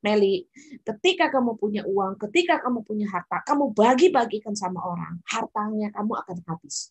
Meli, 0.00 0.48
ketika 0.80 1.28
kamu 1.28 1.60
punya 1.60 1.84
uang, 1.84 2.16
ketika 2.16 2.56
kamu 2.64 2.80
punya 2.80 3.04
harta, 3.12 3.44
kamu 3.44 3.76
bagi-bagikan 3.76 4.56
sama 4.56 4.80
orang, 4.80 5.20
hartanya 5.28 5.92
kamu 5.92 6.16
akan 6.24 6.38
habis. 6.48 6.88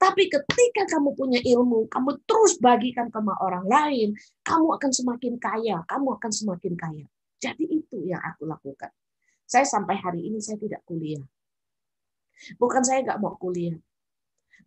Tapi 0.00 0.26
ketika 0.26 0.96
kamu 0.96 1.14
punya 1.14 1.38
ilmu, 1.44 1.86
kamu 1.86 2.24
terus 2.26 2.58
bagikan 2.58 3.12
sama 3.14 3.36
orang 3.38 3.62
lain, 3.68 4.16
kamu 4.42 4.74
akan 4.80 4.90
semakin 4.90 5.34
kaya, 5.38 5.84
kamu 5.86 6.18
akan 6.18 6.32
semakin 6.32 6.74
kaya. 6.74 7.06
Jadi 7.38 7.64
itu 7.68 8.02
yang 8.08 8.18
aku 8.24 8.48
lakukan. 8.48 8.90
Saya 9.46 9.68
sampai 9.68 10.00
hari 10.00 10.26
ini 10.26 10.42
saya 10.42 10.58
tidak 10.58 10.82
kuliah. 10.88 11.22
Bukan 12.56 12.82
saya 12.82 13.04
nggak 13.04 13.20
mau 13.20 13.36
kuliah, 13.36 13.76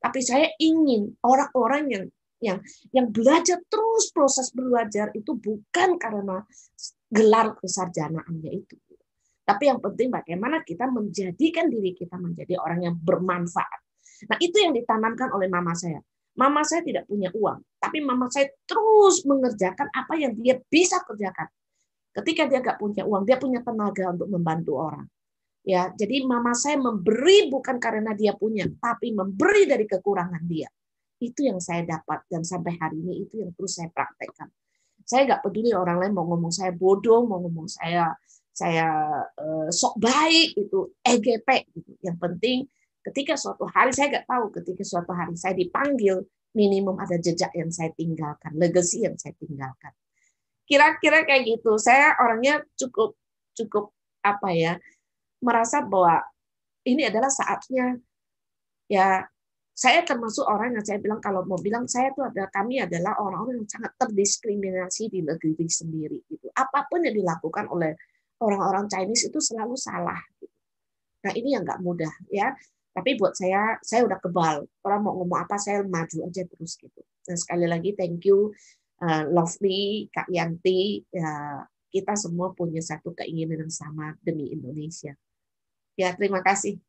tapi 0.03 0.19
saya 0.19 0.51
ingin 0.59 1.15
orang-orang 1.23 1.83
yang 1.89 2.05
yang 2.43 2.59
yang 2.91 3.07
belajar 3.07 3.55
terus 3.71 4.11
proses 4.11 4.51
belajar 4.51 5.15
itu 5.15 5.31
bukan 5.31 5.95
karena 5.95 6.43
gelar 7.13 7.53
kesarjanaannya 7.61 8.51
itu. 8.51 8.75
Tapi 9.43 9.69
yang 9.69 9.79
penting 9.83 10.09
bagaimana 10.09 10.65
kita 10.65 10.89
menjadikan 10.89 11.69
diri 11.69 11.93
kita 11.93 12.17
menjadi 12.17 12.57
orang 12.57 12.89
yang 12.89 12.95
bermanfaat. 12.97 13.81
Nah, 14.31 14.37
itu 14.39 14.55
yang 14.55 14.71
ditanamkan 14.71 15.29
oleh 15.35 15.51
mama 15.51 15.75
saya. 15.75 15.99
Mama 16.33 16.65
saya 16.65 16.81
tidak 16.81 17.05
punya 17.05 17.29
uang, 17.29 17.61
tapi 17.77 18.01
mama 18.01 18.25
saya 18.25 18.49
terus 18.65 19.21
mengerjakan 19.21 19.85
apa 19.93 20.17
yang 20.17 20.33
dia 20.33 20.57
bisa 20.65 20.97
kerjakan. 21.05 21.45
Ketika 22.09 22.49
dia 22.49 22.57
nggak 22.57 22.81
punya 22.81 23.05
uang, 23.05 23.21
dia 23.21 23.37
punya 23.37 23.61
tenaga 23.61 24.09
untuk 24.09 24.33
membantu 24.33 24.81
orang. 24.81 25.05
Ya, 25.61 25.93
jadi 25.93 26.25
mama 26.25 26.57
saya 26.57 26.81
memberi 26.81 27.53
bukan 27.53 27.77
karena 27.77 28.17
dia 28.17 28.33
punya, 28.33 28.65
tapi 28.81 29.13
memberi 29.13 29.69
dari 29.69 29.85
kekurangan 29.85 30.43
dia. 30.49 30.67
Itu 31.21 31.45
yang 31.45 31.61
saya 31.61 31.85
dapat 31.85 32.25
dan 32.25 32.41
sampai 32.41 32.81
hari 32.81 32.97
ini 32.97 33.29
itu 33.29 33.45
yang 33.45 33.53
terus 33.53 33.77
saya 33.77 33.93
praktekkan. 33.93 34.49
Saya 35.03 35.21
nggak 35.27 35.41
peduli 35.45 35.71
orang 35.75 35.99
lain 35.99 36.13
mau 36.15 36.25
ngomong 36.27 36.53
saya 36.53 36.71
bodoh, 36.71 37.23
mau 37.27 37.39
ngomong 37.43 37.67
saya 37.69 38.11
saya 38.53 38.87
uh, 39.39 39.69
sok 39.73 39.97
baik 39.97 40.57
itu 40.57 40.93
EGP 41.01 41.47
gitu. 41.73 41.91
Yang 42.05 42.17
penting 42.21 42.57
ketika 43.03 43.33
suatu 43.35 43.67
hari 43.67 43.91
saya 43.91 44.19
nggak 44.19 44.27
tahu 44.29 44.45
ketika 44.61 44.83
suatu 44.85 45.11
hari 45.11 45.35
saya 45.35 45.53
dipanggil 45.57 46.23
minimum 46.53 46.95
ada 47.01 47.17
jejak 47.17 47.49
yang 47.57 47.73
saya 47.73 47.89
tinggalkan, 47.97 48.53
legacy 48.55 49.03
yang 49.03 49.17
saya 49.17 49.33
tinggalkan 49.35 49.91
kira-kira 50.67 51.27
kayak 51.27 51.43
gitu 51.47 51.75
saya 51.75 52.15
orangnya 52.19 52.63
cukup 52.79 53.15
cukup 53.53 53.91
apa 54.23 54.49
ya 54.55 54.73
merasa 55.43 55.83
bahwa 55.83 56.23
ini 56.87 57.07
adalah 57.07 57.27
saatnya 57.27 57.99
ya 58.87 59.27
saya 59.73 60.05
termasuk 60.05 60.45
orang 60.45 60.77
yang 60.77 60.85
saya 60.85 61.01
bilang 61.01 61.17
kalau 61.17 61.41
mau 61.49 61.57
bilang 61.57 61.89
saya 61.89 62.13
tuh 62.13 62.29
ada 62.29 62.45
kami 62.53 62.77
adalah 62.77 63.17
orang-orang 63.17 63.65
yang 63.65 63.69
sangat 63.69 63.91
terdiskriminasi 63.97 65.09
di 65.09 65.25
negeri 65.25 65.65
sendiri 65.65 66.21
gitu 66.29 66.47
apa 66.53 66.85
pun 66.85 67.01
yang 67.01 67.17
dilakukan 67.17 67.65
oleh 67.73 67.97
orang-orang 68.37 68.85
Chinese 68.85 69.33
itu 69.33 69.41
selalu 69.41 69.73
salah 69.73 70.21
gitu. 70.37 70.53
nah 71.25 71.33
ini 71.33 71.57
yang 71.57 71.65
nggak 71.65 71.81
mudah 71.81 72.13
ya 72.29 72.53
tapi 72.93 73.17
buat 73.17 73.33
saya 73.33 73.81
saya 73.81 74.05
udah 74.05 74.21
kebal 74.21 74.69
orang 74.85 74.99
mau 75.01 75.17
ngomong 75.17 75.41
apa 75.41 75.57
saya 75.57 75.81
maju 75.81 76.17
aja 76.29 76.45
terus 76.45 76.77
gitu 76.77 77.01
dan 77.25 77.35
sekali 77.35 77.65
lagi 77.65 77.97
thank 77.97 78.21
you 78.29 78.53
uh, 79.03 79.23
Lovely, 79.27 80.07
Kak 80.11 80.31
Yanti, 80.31 81.03
ya, 81.11 81.63
kita 81.91 82.15
semua 82.15 82.55
punya 82.55 82.79
satu 82.79 83.11
keinginan 83.11 83.67
yang 83.67 83.73
sama 83.73 84.15
demi 84.23 84.49
Indonesia. 84.49 85.13
Ya, 85.99 86.15
terima 86.15 86.41
kasih. 86.41 86.79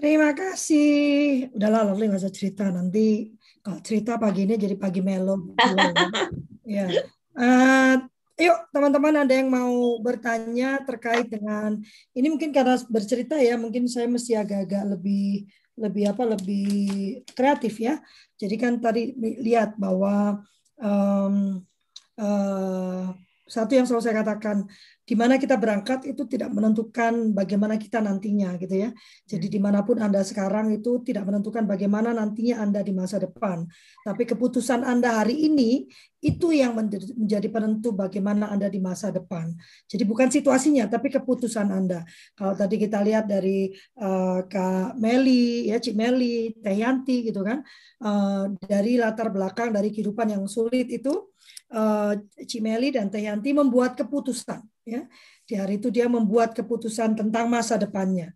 Terima 0.00 0.32
kasih. 0.32 1.52
Udahlah 1.52 1.92
Lovely 1.92 2.08
nggak 2.08 2.24
usah 2.24 2.32
cerita 2.32 2.72
nanti 2.72 3.36
kalau 3.60 3.84
cerita 3.84 4.16
pagi 4.16 4.48
ini 4.48 4.56
jadi 4.56 4.72
pagi 4.80 5.04
melo. 5.04 5.52
ya. 6.64 6.88
Uh, 7.36 8.00
yuk 8.40 8.56
teman-teman 8.72 9.28
ada 9.28 9.36
yang 9.36 9.52
mau 9.52 10.00
bertanya 10.00 10.80
terkait 10.88 11.28
dengan 11.28 11.76
ini 12.16 12.32
mungkin 12.32 12.48
karena 12.48 12.80
bercerita 12.88 13.36
ya 13.36 13.60
mungkin 13.60 13.84
saya 13.92 14.08
mesti 14.08 14.40
agak-agak 14.40 14.96
lebih 14.96 15.44
lebih 15.76 16.04
apa 16.16 16.24
lebih 16.32 16.72
kreatif 17.36 17.76
ya. 17.76 18.00
Jadi 18.40 18.56
kan 18.56 18.80
tadi 18.80 19.12
lihat 19.20 19.76
bahwa 19.76 20.40
um, 20.80 21.60
uh, 22.16 23.12
satu 23.50 23.74
yang 23.74 23.82
selalu 23.82 24.02
saya 24.06 24.16
katakan 24.22 24.62
di 25.02 25.18
mana 25.18 25.42
kita 25.42 25.58
berangkat 25.58 26.06
itu 26.06 26.22
tidak 26.30 26.54
menentukan 26.54 27.34
bagaimana 27.34 27.74
kita 27.74 27.98
nantinya 27.98 28.54
gitu 28.62 28.86
ya. 28.86 28.94
Jadi 29.26 29.50
di 29.50 29.58
mana 29.58 29.82
pun 29.82 29.98
anda 29.98 30.22
sekarang 30.22 30.70
itu 30.70 31.02
tidak 31.02 31.26
menentukan 31.26 31.66
bagaimana 31.66 32.14
nantinya 32.14 32.62
anda 32.62 32.78
di 32.78 32.94
masa 32.94 33.18
depan. 33.18 33.66
Tapi 34.06 34.22
keputusan 34.22 34.86
anda 34.86 35.18
hari 35.18 35.50
ini 35.50 35.90
itu 36.22 36.54
yang 36.54 36.78
menjadi 36.78 37.48
penentu 37.50 37.90
bagaimana 37.90 38.54
anda 38.54 38.70
di 38.70 38.78
masa 38.78 39.10
depan. 39.10 39.50
Jadi 39.90 40.06
bukan 40.06 40.30
situasinya 40.30 40.86
tapi 40.86 41.10
keputusan 41.10 41.74
anda. 41.74 42.06
Kalau 42.38 42.54
tadi 42.54 42.78
kita 42.78 43.02
lihat 43.02 43.26
dari 43.26 43.66
uh, 43.98 44.46
Kak 44.46 44.94
Meli 44.94 45.74
ya 45.74 45.82
Cik 45.82 45.98
Meli, 45.98 46.54
Teh 46.54 46.78
Yanti 46.78 47.26
gitu 47.26 47.42
kan 47.42 47.66
uh, 48.06 48.46
dari 48.62 48.94
latar 48.94 49.34
belakang 49.34 49.74
dari 49.74 49.90
kehidupan 49.90 50.38
yang 50.38 50.46
sulit 50.46 50.86
itu 50.86 51.34
uh, 51.74 52.14
Cimeli 52.46 52.94
dan 52.94 53.08
Teh 53.08 53.24
Yanti 53.24 53.50
membuat 53.54 53.98
keputusan 53.98 54.62
ya 54.86 55.06
di 55.44 55.54
hari 55.58 55.76
itu 55.76 55.90
dia 55.92 56.06
membuat 56.10 56.54
keputusan 56.54 57.18
tentang 57.18 57.46
masa 57.50 57.78
depannya 57.78 58.34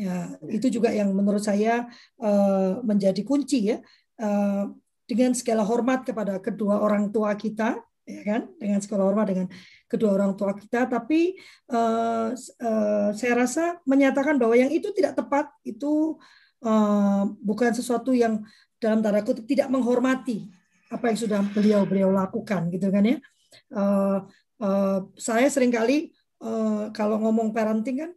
Ya, 0.00 0.34
itu 0.48 0.72
juga 0.72 0.88
yang 0.88 1.12
menurut 1.12 1.44
saya 1.44 1.84
uh, 2.16 2.80
menjadi 2.80 3.20
kunci 3.22 3.76
ya. 3.76 3.78
Uh, 4.16 4.72
dengan 5.04 5.36
segala 5.36 5.66
hormat 5.66 6.08
kepada 6.08 6.40
kedua 6.40 6.80
orang 6.80 7.12
tua 7.12 7.36
kita, 7.36 7.76
ya 8.08 8.22
kan? 8.24 8.48
Dengan 8.56 8.80
segala 8.80 9.04
hormat 9.04 9.28
dengan 9.28 9.46
kedua 9.84 10.16
orang 10.16 10.32
tua 10.38 10.56
kita, 10.56 10.88
tapi 10.88 11.36
saya 13.12 13.34
rasa 13.36 13.76
menyatakan 13.84 14.40
bahwa 14.40 14.56
yang 14.56 14.72
itu 14.72 14.88
tidak 14.96 15.20
tepat 15.20 15.52
itu 15.68 16.16
bukan 17.44 17.70
sesuatu 17.76 18.16
yang 18.16 18.40
dalam 18.80 19.04
tanda 19.04 19.20
kutip 19.20 19.44
tidak 19.44 19.68
menghormati 19.68 20.48
apa 20.92 21.04
yang 21.08 21.18
sudah 21.18 21.40
beliau 21.56 21.80
beliau 21.88 22.12
lakukan, 22.12 22.68
gitu 22.68 22.92
kan 22.92 23.04
ya. 23.08 23.16
Uh, 23.72 24.28
uh, 24.60 24.98
saya 25.16 25.48
sering 25.48 25.72
kali 25.72 26.12
uh, 26.44 26.92
kalau 26.92 27.16
ngomong 27.24 27.56
parenting 27.56 28.04
kan 28.04 28.10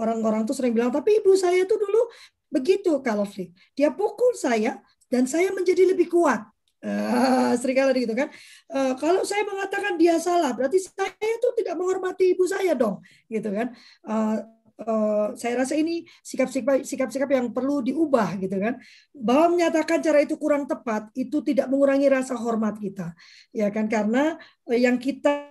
orang-orang 0.00 0.48
tuh 0.48 0.56
sering 0.56 0.72
bilang 0.72 0.88
tapi 0.88 1.20
ibu 1.20 1.36
saya 1.36 1.68
tuh 1.68 1.76
dulu 1.76 2.08
begitu 2.48 3.00
kalau 3.04 3.28
dia 3.76 3.92
pukul 3.92 4.32
saya 4.36 4.80
dan 5.12 5.28
saya 5.28 5.52
menjadi 5.52 5.92
lebih 5.92 6.08
kuat 6.08 6.48
Uh, 6.82 7.54
sering 7.62 7.78
kali 7.78 8.02
gitu 8.02 8.18
kan. 8.18 8.26
Uh, 8.66 8.98
kalau 8.98 9.22
saya 9.22 9.46
mengatakan 9.46 9.94
dia 9.94 10.18
salah, 10.18 10.50
berarti 10.50 10.82
saya 10.82 11.14
itu 11.14 11.48
tidak 11.62 11.78
menghormati 11.78 12.34
ibu 12.34 12.42
saya 12.42 12.74
dong, 12.74 12.98
gitu 13.30 13.54
kan. 13.54 13.70
Uh, 14.02 14.42
uh, 14.84 15.32
saya 15.38 15.64
rasa 15.64 15.74
ini 15.78 16.04
sikap-sikap 16.22 16.82
sikap-sikap 16.84 17.30
yang 17.30 17.50
perlu 17.50 17.80
diubah, 17.80 18.36
gitu 18.38 18.60
kan. 18.60 18.78
Bahwa 19.14 19.56
menyatakan 19.56 20.02
cara 20.02 20.20
itu 20.20 20.36
kurang 20.36 20.68
tepat, 20.68 21.08
itu 21.16 21.40
tidak 21.40 21.70
mengurangi 21.72 22.06
rasa 22.12 22.36
hormat 22.36 22.76
kita, 22.76 23.16
ya 23.54 23.72
kan. 23.72 23.88
Karena 23.88 24.36
yang 24.68 25.00
kita 25.00 25.48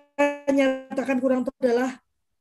nyatakan 0.51 1.17
kurang 1.17 1.41
tepat 1.47 1.61
adalah 1.63 1.91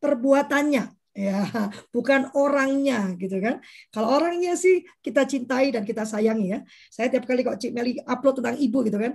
perbuatannya, 0.01 1.00
ya 1.21 1.45
bukan 1.95 2.33
orangnya 2.33 3.13
gitu 3.21 3.37
kan? 3.45 3.61
Kalau 3.93 4.09
orangnya 4.17 4.57
sih 4.57 4.81
kita 5.05 5.29
cintai 5.29 5.69
dan 5.69 5.85
kita 5.85 6.09
sayangi 6.09 6.57
ya. 6.57 6.59
Saya 6.89 7.13
tiap 7.13 7.29
kali 7.29 7.45
kok 7.45 7.61
Cik 7.61 7.73
Meli 7.77 8.01
upload 8.01 8.41
tentang 8.41 8.57
ibu 8.57 8.79
gitu 8.89 8.97
kan? 8.97 9.13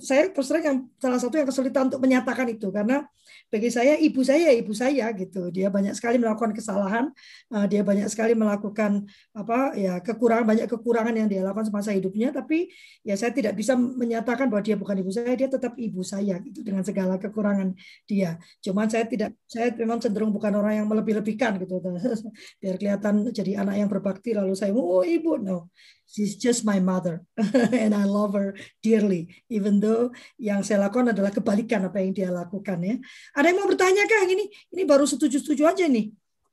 Saya 0.00 0.32
terus 0.32 0.48
yang 0.64 0.88
salah 0.96 1.20
satu 1.20 1.36
yang 1.36 1.48
kesulitan 1.48 1.92
untuk 1.92 2.00
menyatakan 2.00 2.48
itu. 2.48 2.72
Karena 2.72 3.04
bagi 3.52 3.68
saya 3.68 4.00
ibu 4.00 4.24
saya 4.24 4.48
ibu 4.56 4.72
saya 4.72 5.12
gitu. 5.12 5.52
Dia 5.52 5.68
banyak 5.68 5.92
sekali 5.92 6.16
melakukan 6.16 6.56
kesalahan 6.56 7.12
eh, 7.52 7.66
dia 7.68 7.84
banyak 7.84 8.08
sekali 8.08 8.32
melakukan 8.32 9.04
apa 9.36 9.76
ya 9.76 10.00
kekurangan 10.00 10.46
banyak 10.48 10.66
kekurangan 10.72 11.14
yang 11.14 11.28
dia 11.28 11.44
lakukan 11.44 11.68
semasa 11.68 11.92
hidupnya. 11.92 12.32
Tapi 12.32 12.72
ya 13.04 13.14
saya 13.20 13.36
tidak 13.36 13.52
bisa 13.60 13.76
menyatakan 13.76 14.48
bahwa 14.48 14.64
dia 14.64 14.76
bukan 14.80 14.96
ibu 15.04 15.12
saya 15.12 15.36
dia 15.36 15.52
tetap 15.52 15.76
ibu 15.76 16.00
saya 16.00 16.40
gitu 16.40 16.64
dengan 16.64 16.80
segala 16.80 17.20
kekurangan 17.20 17.76
dia. 18.08 18.40
Cuman 18.64 18.88
saya 18.88 19.04
tidak 19.04 19.36
saya 19.44 19.68
memang 19.76 20.00
cenderung 20.00 20.32
bukan 20.32 20.54
orang 20.56 20.82
yang 20.82 20.86
melebih-lebih 20.88 21.41
gitu. 21.58 21.82
Biar 22.62 22.74
kelihatan 22.78 23.34
jadi 23.34 23.64
anak 23.66 23.74
yang 23.82 23.90
berbakti 23.90 24.36
lalu 24.36 24.54
saya 24.54 24.70
oh 24.76 25.02
ibu. 25.02 25.40
No 25.42 25.72
she's 26.12 26.36
just 26.36 26.62
my 26.68 26.76
mother. 26.78 27.24
And 27.72 27.96
I 27.96 28.04
love 28.04 28.36
her 28.36 28.52
dearly 28.84 29.32
even 29.48 29.80
though 29.80 30.12
yang 30.36 30.60
saya 30.60 30.84
lakukan 30.84 31.16
adalah 31.16 31.32
kebalikan 31.32 31.88
apa 31.88 32.04
yang 32.04 32.12
dia 32.12 32.28
lakukan 32.28 32.78
ya. 32.84 32.96
Ada 33.32 33.50
yang 33.50 33.58
mau 33.64 33.68
bertanya 33.72 34.04
kah 34.04 34.28
ini 34.28 34.44
ini 34.70 34.82
baru 34.84 35.08
setuju-setuju 35.08 35.64
aja 35.64 35.88
nih. 35.88 36.12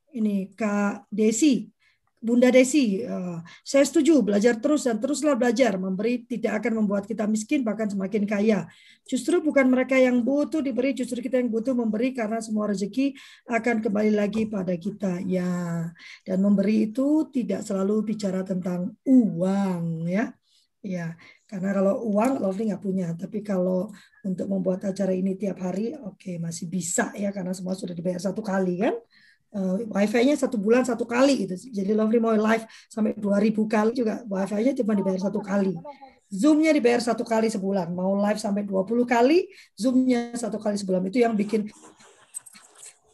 Ini 0.10 0.56
Kak 0.58 1.12
Desi 1.14 1.70
Bunda 2.20 2.52
Desi, 2.52 3.00
uh, 3.08 3.40
saya 3.64 3.88
setuju 3.88 4.20
belajar 4.20 4.60
terus 4.60 4.84
dan 4.84 5.00
teruslah 5.00 5.40
belajar. 5.40 5.80
Memberi 5.80 6.28
tidak 6.28 6.60
akan 6.60 6.84
membuat 6.84 7.08
kita 7.08 7.24
miskin, 7.24 7.64
bahkan 7.64 7.88
semakin 7.88 8.28
kaya. 8.28 8.68
Justru 9.08 9.40
bukan 9.40 9.72
mereka 9.72 9.96
yang 9.96 10.20
butuh 10.20 10.60
diberi, 10.60 10.92
justru 10.92 11.24
kita 11.24 11.40
yang 11.40 11.48
butuh 11.48 11.72
memberi 11.72 12.12
karena 12.12 12.44
semua 12.44 12.68
rezeki 12.68 13.16
akan 13.48 13.80
kembali 13.80 14.12
lagi 14.12 14.52
pada 14.52 14.76
kita. 14.76 15.24
Ya, 15.24 15.88
dan 16.28 16.38
memberi 16.44 16.92
itu 16.92 17.32
tidak 17.32 17.64
selalu 17.64 18.12
bicara 18.12 18.44
tentang 18.44 19.00
uang, 19.08 20.04
ya. 20.12 20.36
Ya, 20.80 21.16
karena 21.48 21.76
kalau 21.76 22.04
uang 22.08 22.40
Lovely 22.40 22.72
nggak 22.72 22.84
punya, 22.84 23.08
tapi 23.16 23.44
kalau 23.44 23.92
untuk 24.24 24.48
membuat 24.48 24.84
acara 24.88 25.12
ini 25.16 25.36
tiap 25.40 25.60
hari, 25.60 25.96
oke 25.96 26.20
okay, 26.20 26.36
masih 26.40 26.72
bisa 26.72 27.12
ya 27.20 27.36
karena 27.36 27.52
semua 27.52 27.76
sudah 27.76 27.92
dibayar 27.92 28.20
satu 28.20 28.40
kali 28.40 28.80
kan 28.80 28.96
uh, 29.56 29.78
wifi-nya 29.90 30.36
satu 30.38 30.58
bulan 30.60 30.86
satu 30.86 31.06
kali 31.06 31.46
gitu. 31.48 31.56
Jadi 31.72 31.92
Lovely 31.96 32.20
mau 32.22 32.34
live 32.34 32.66
sampai 32.90 33.16
2000 33.18 33.66
kali 33.66 33.92
juga 33.96 34.22
wifi-nya 34.26 34.74
cuma 34.78 34.94
dibayar 34.94 35.22
satu 35.30 35.40
kali. 35.42 35.74
Zoom-nya 36.30 36.70
dibayar 36.70 37.02
satu 37.02 37.26
kali 37.26 37.50
sebulan. 37.50 37.90
Mau 37.90 38.14
live 38.22 38.38
sampai 38.38 38.62
20 38.62 39.02
kali, 39.10 39.50
Zoom-nya 39.74 40.38
satu 40.38 40.62
kali 40.62 40.78
sebulan. 40.78 41.02
Itu 41.10 41.26
yang 41.26 41.34
bikin 41.34 41.66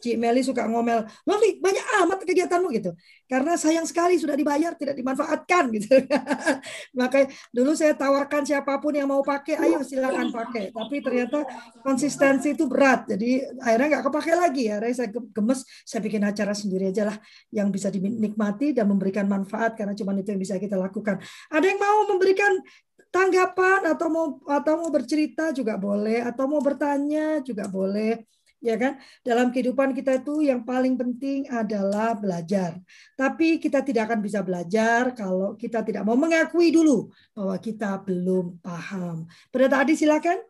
Cik 0.06 0.22
Meli 0.22 0.46
suka 0.46 0.70
ngomel, 0.70 1.02
Lovely, 1.26 1.58
banyak 1.58 1.82
amat 2.06 2.22
kegiatanmu 2.22 2.70
gitu. 2.78 2.94
Karena 3.26 3.58
sayang 3.58 3.82
sekali 3.90 4.14
sudah 4.22 4.38
dibayar, 4.38 4.78
tidak 4.78 4.94
dimanfaatkan 4.94 5.66
gitu. 5.74 5.98
Maka 7.00 7.26
dulu 7.50 7.74
saya 7.74 7.98
tawarkan 7.98 8.46
siapa 8.46 8.78
pun 8.78 8.94
yang 8.94 9.10
mau 9.10 9.18
pakai, 9.26 9.58
ayo 9.58 9.82
silakan 9.82 10.30
pakai. 10.30 10.70
Tapi 10.70 10.96
ternyata 11.02 11.42
konsistensi 11.82 12.54
itu 12.54 12.70
berat. 12.70 13.10
Jadi 13.10 13.42
akhirnya 13.58 13.98
nggak 13.98 14.04
kepake 14.06 14.32
lagi 14.38 14.62
ya. 14.70 14.78
Akhirnya 14.78 14.94
saya 14.94 15.08
gemes, 15.10 15.66
saya 15.82 16.00
bikin 16.06 16.22
acara 16.22 16.54
sendiri 16.54 16.94
aja 16.94 17.10
lah 17.10 17.16
yang 17.50 17.74
bisa 17.74 17.90
dinikmati 17.90 18.70
dan 18.70 18.86
memberikan 18.86 19.26
manfaat 19.26 19.74
karena 19.74 19.98
cuma 19.98 20.14
itu 20.14 20.30
yang 20.30 20.38
bisa 20.38 20.54
kita 20.62 20.78
lakukan. 20.78 21.18
Ada 21.50 21.66
yang 21.66 21.82
mau 21.82 21.98
memberikan 22.14 22.62
tanggapan 23.10 23.80
atau 23.90 24.06
mau 24.12 24.26
atau 24.44 24.72
mau 24.86 24.90
bercerita 24.92 25.50
juga 25.50 25.80
boleh 25.80 26.20
atau 26.20 26.44
mau 26.46 26.60
bertanya 26.60 27.40
juga 27.40 27.64
boleh 27.64 28.22
ya 28.66 28.74
kan? 28.74 28.98
Dalam 29.22 29.54
kehidupan 29.54 29.94
kita 29.94 30.18
itu 30.18 30.42
yang 30.42 30.66
paling 30.66 30.98
penting 30.98 31.46
adalah 31.46 32.18
belajar. 32.18 32.82
Tapi 33.14 33.62
kita 33.62 33.86
tidak 33.86 34.10
akan 34.10 34.18
bisa 34.18 34.42
belajar 34.42 35.14
kalau 35.14 35.54
kita 35.54 35.86
tidak 35.86 36.02
mau 36.02 36.18
mengakui 36.18 36.74
dulu 36.74 37.06
bahwa 37.30 37.54
kita 37.62 38.02
belum 38.02 38.58
paham. 38.58 39.30
Pendeta 39.54 39.86
Adi 39.86 39.94
silakan. 39.94 40.42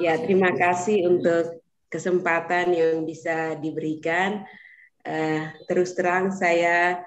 Ya, 0.00 0.16
terima 0.16 0.56
kasih 0.56 1.04
untuk 1.04 1.60
kesempatan 1.92 2.72
yang 2.72 3.04
bisa 3.04 3.60
diberikan. 3.60 4.48
Uh, 5.00 5.52
terus 5.68 5.96
terang 5.96 6.28
saya 6.32 7.04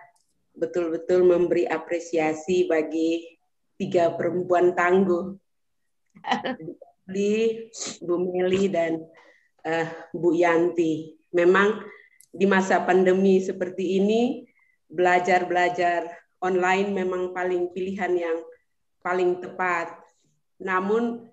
betul-betul 0.53 1.25
memberi 1.25 1.65
apresiasi 1.65 2.69
bagi 2.69 3.38
tiga 3.77 4.13
perempuan 4.13 4.73
tangguh 4.77 5.38
di 7.07 7.67
Bu 8.03 8.19
Meli 8.19 8.71
dan 8.71 9.03
uh, 9.67 9.87
Bu 10.15 10.35
Yanti. 10.35 11.19
Memang 11.33 11.83
di 12.33 12.45
masa 12.49 12.81
pandemi 12.81 13.41
seperti 13.41 14.01
ini 14.01 14.45
belajar-belajar 14.89 16.09
online 16.43 16.93
memang 16.93 17.31
paling 17.31 17.71
pilihan 17.71 18.13
yang 18.13 18.37
paling 19.01 19.39
tepat. 19.41 19.95
Namun 20.61 21.27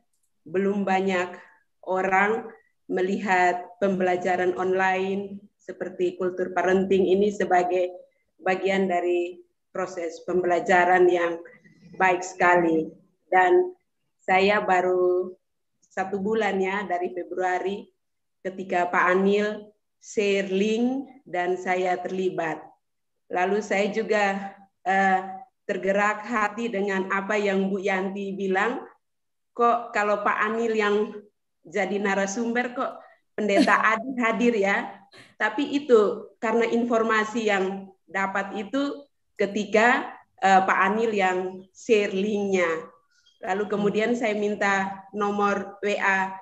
belum 0.47 0.83
banyak 0.87 1.37
orang 1.85 2.49
melihat 2.91 3.71
pembelajaran 3.79 4.57
online 4.59 5.39
seperti 5.61 6.19
kultur 6.19 6.51
parenting 6.51 7.07
ini 7.07 7.31
sebagai 7.31 7.93
bagian 8.43 8.91
dari 8.91 9.39
proses 9.71 10.25
pembelajaran 10.27 11.07
yang 11.07 11.39
baik 11.95 12.25
sekali 12.25 12.91
dan 13.31 13.75
saya 14.19 14.59
baru 14.65 15.31
satu 15.91 16.23
bulan 16.23 16.57
ya 16.63 16.87
dari 16.87 17.11
Februari 17.11 17.83
ketika 18.47 18.87
Pak 18.87 19.05
Anil 19.11 19.75
share 20.01 20.49
link 20.49 21.11
dan 21.29 21.59
saya 21.61 22.01
terlibat. 22.01 22.63
Lalu 23.29 23.61
saya 23.61 23.91
juga 23.93 24.55
uh, 24.87 25.21
tergerak 25.69 26.27
hati 26.27 26.73
dengan 26.73 27.07
apa 27.13 27.37
yang 27.37 27.69
Bu 27.69 27.79
Yanti 27.79 28.35
bilang. 28.35 28.83
Kok 29.55 29.93
kalau 29.93 30.25
Pak 30.25 30.39
Anil 30.41 30.73
yang 30.73 30.97
jadi 31.63 32.01
narasumber 32.01 32.73
kok 32.73 32.93
pendeta 33.37 33.77
Adi 33.95 34.11
hadir 34.19 34.55
ya. 34.57 34.77
Tapi 35.37 35.75
itu 35.75 36.33
karena 36.41 36.67
informasi 36.71 37.51
yang 37.51 37.91
dapat 38.09 38.57
itu 38.57 39.07
ketika 39.39 40.17
uh, 40.43 40.67
Pak 40.67 40.79
Anil 40.91 41.13
yang 41.15 41.39
share 41.71 42.11
linknya. 42.11 42.90
Lalu 43.41 43.65
kemudian 43.73 44.13
saya 44.13 44.37
minta 44.37 45.05
nomor 45.17 45.81
WA 45.81 46.37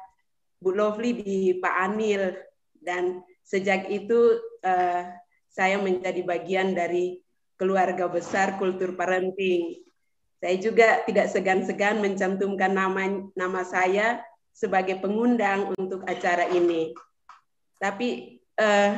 Bu 0.59 0.75
Lovely 0.75 1.23
di 1.23 1.39
Pak 1.63 1.75
Anil 1.79 2.35
dan 2.83 3.23
sejak 3.47 3.87
itu 3.87 4.39
uh, 4.67 5.03
saya 5.47 5.79
menjadi 5.79 6.27
bagian 6.27 6.75
dari 6.75 7.23
keluarga 7.55 8.11
besar 8.11 8.59
kultur 8.59 8.99
parenting. 8.99 9.83
Saya 10.39 10.57
juga 10.59 11.03
tidak 11.07 11.31
segan-segan 11.31 11.99
mencantumkan 11.99 12.71
nama 12.71 13.27
nama 13.35 13.63
saya 13.67 14.23
sebagai 14.55 14.99
pengundang 14.99 15.75
untuk 15.79 16.03
acara 16.07 16.51
ini. 16.51 16.95
Tapi 17.79 18.39
uh, 18.59 18.91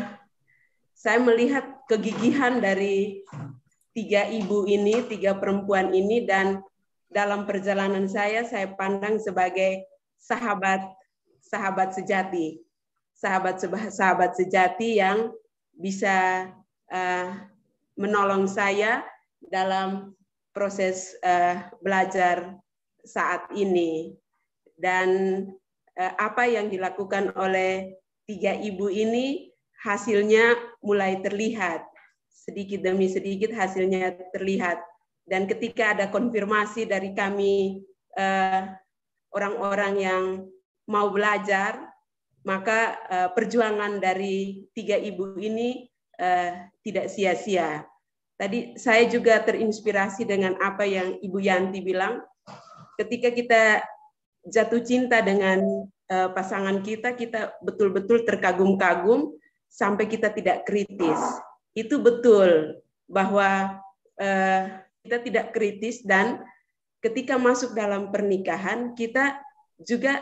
saya 0.97 1.21
melihat 1.21 1.85
kegigihan 1.89 2.61
dari 2.61 3.25
tiga 3.93 4.29
ibu 4.29 4.69
ini, 4.69 5.05
tiga 5.09 5.37
perempuan 5.37 5.93
ini 5.93 6.25
dan 6.29 6.61
dalam 7.11 7.43
perjalanan 7.45 8.07
saya 8.07 8.47
saya 8.47 8.71
pandang 8.79 9.19
sebagai 9.19 9.83
sahabat 10.17 10.81
sahabat 11.43 11.93
sejati. 11.93 12.63
Sahabat 13.19 13.61
sahabat 13.93 14.33
sejati 14.39 15.03
yang 15.03 15.35
bisa 15.77 16.49
uh, 16.89 17.29
menolong 17.99 18.49
saya 18.49 19.05
dalam 19.43 20.17
proses 20.55 21.13
uh, 21.27 21.69
belajar 21.83 22.57
saat 23.05 23.45
ini. 23.53 24.15
Dan 24.81 25.09
uh, 25.99 26.13
apa 26.17 26.49
yang 26.49 26.73
dilakukan 26.73 27.35
oleh 27.37 27.93
tiga 28.25 28.57
ibu 28.57 28.89
ini 28.89 29.53
hasilnya 29.85 30.57
mulai 30.81 31.21
terlihat. 31.21 31.85
Sedikit 32.31 32.81
demi 32.81 33.11
sedikit 33.11 33.53
hasilnya 33.53 34.17
terlihat 34.33 34.81
dan 35.29 35.49
ketika 35.49 35.97
ada 35.97 36.07
konfirmasi 36.09 36.89
dari 36.89 37.13
kami 37.17 37.81
orang-orang 39.33 39.95
uh, 39.97 40.03
yang 40.03 40.25
mau 40.91 41.09
belajar 41.13 41.79
maka 42.41 42.99
uh, 43.09 43.29
perjuangan 43.37 44.01
dari 44.01 44.65
tiga 44.73 44.97
ibu 44.97 45.37
ini 45.39 45.87
uh, 46.19 46.67
tidak 46.83 47.13
sia-sia 47.13 47.85
Tadi 48.41 48.73
saya 48.81 49.05
juga 49.05 49.37
terinspirasi 49.45 50.25
dengan 50.25 50.57
apa 50.65 50.89
yang 50.89 51.21
Ibu 51.21 51.45
Yanti 51.45 51.85
bilang. 51.85 52.25
Ketika 52.97 53.29
kita 53.37 53.85
jatuh 54.49 54.81
cinta 54.81 55.21
dengan 55.21 55.61
pasangan 56.09 56.81
kita, 56.81 57.13
kita 57.13 57.61
betul-betul 57.61 58.25
terkagum-kagum 58.25 59.37
sampai 59.69 60.09
kita 60.09 60.33
tidak 60.33 60.65
kritis. 60.65 61.21
Itu 61.77 62.01
betul 62.01 62.81
bahwa 63.13 63.77
uh, 64.17 64.63
kita 65.05 65.17
tidak 65.25 65.47
kritis 65.57 66.05
dan 66.05 66.41
ketika 67.01 67.41
masuk 67.41 67.73
dalam 67.73 68.13
pernikahan 68.13 68.93
kita 68.93 69.41
juga 69.81 70.21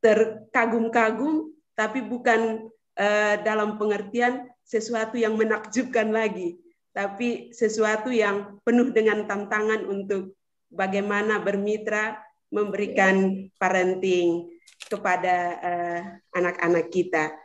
terkagum-kagum 0.00 1.52
tapi 1.76 2.00
bukan 2.00 2.70
uh, 2.96 3.34
dalam 3.44 3.76
pengertian 3.76 4.48
sesuatu 4.64 5.20
yang 5.20 5.36
menakjubkan 5.36 6.08
lagi 6.08 6.56
tapi 6.96 7.54
sesuatu 7.54 8.08
yang 8.10 8.58
penuh 8.64 8.90
dengan 8.90 9.28
tantangan 9.28 9.86
untuk 9.86 10.34
bagaimana 10.72 11.38
bermitra 11.38 12.18
memberikan 12.48 13.46
parenting 13.60 14.48
kepada 14.88 15.36
uh, 15.60 16.00
anak-anak 16.32 16.88
kita. 16.88 17.36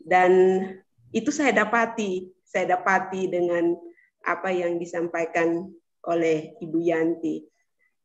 Dan 0.00 0.64
itu 1.12 1.28
saya 1.28 1.52
dapati 1.52 2.32
saya 2.48 2.74
dapati 2.74 3.28
dengan 3.28 3.76
apa 4.24 4.48
yang 4.48 4.80
disampaikan 4.80 5.68
oleh 6.08 6.56
Ibu 6.64 6.78
Yanti 6.80 7.44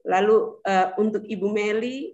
lalu 0.04 0.60
uh, 0.68 0.92
untuk 1.00 1.24
Ibu 1.24 1.48
Meli 1.48 2.12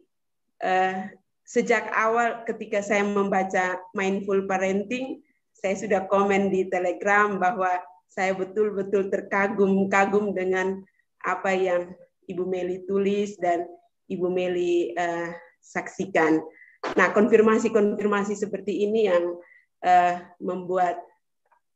uh, 0.62 1.10
sejak 1.44 1.90
awal 1.98 2.46
ketika 2.46 2.86
saya 2.86 3.02
membaca 3.02 3.82
mindful 3.98 4.46
parenting 4.46 5.26
saya 5.60 5.76
sudah 5.76 6.02
komen 6.08 6.54
di 6.54 6.70
Telegram 6.70 7.36
bahwa 7.36 7.82
saya 8.08 8.34
betul-betul 8.34 9.12
terkagum-kagum 9.12 10.32
dengan 10.34 10.80
apa 11.28 11.52
yang 11.52 11.94
Ibu 12.32 12.46
Meli 12.48 12.86
tulis 12.88 13.36
dan 13.42 13.68
Ibu 14.08 14.28
Meli 14.32 14.96
uh, 14.96 15.30
saksikan. 15.60 16.40
Nah, 16.96 17.12
konfirmasi-konfirmasi 17.12 18.40
seperti 18.40 18.88
ini 18.88 19.12
yang 19.12 19.36
uh, 19.84 20.16
membuat 20.40 20.98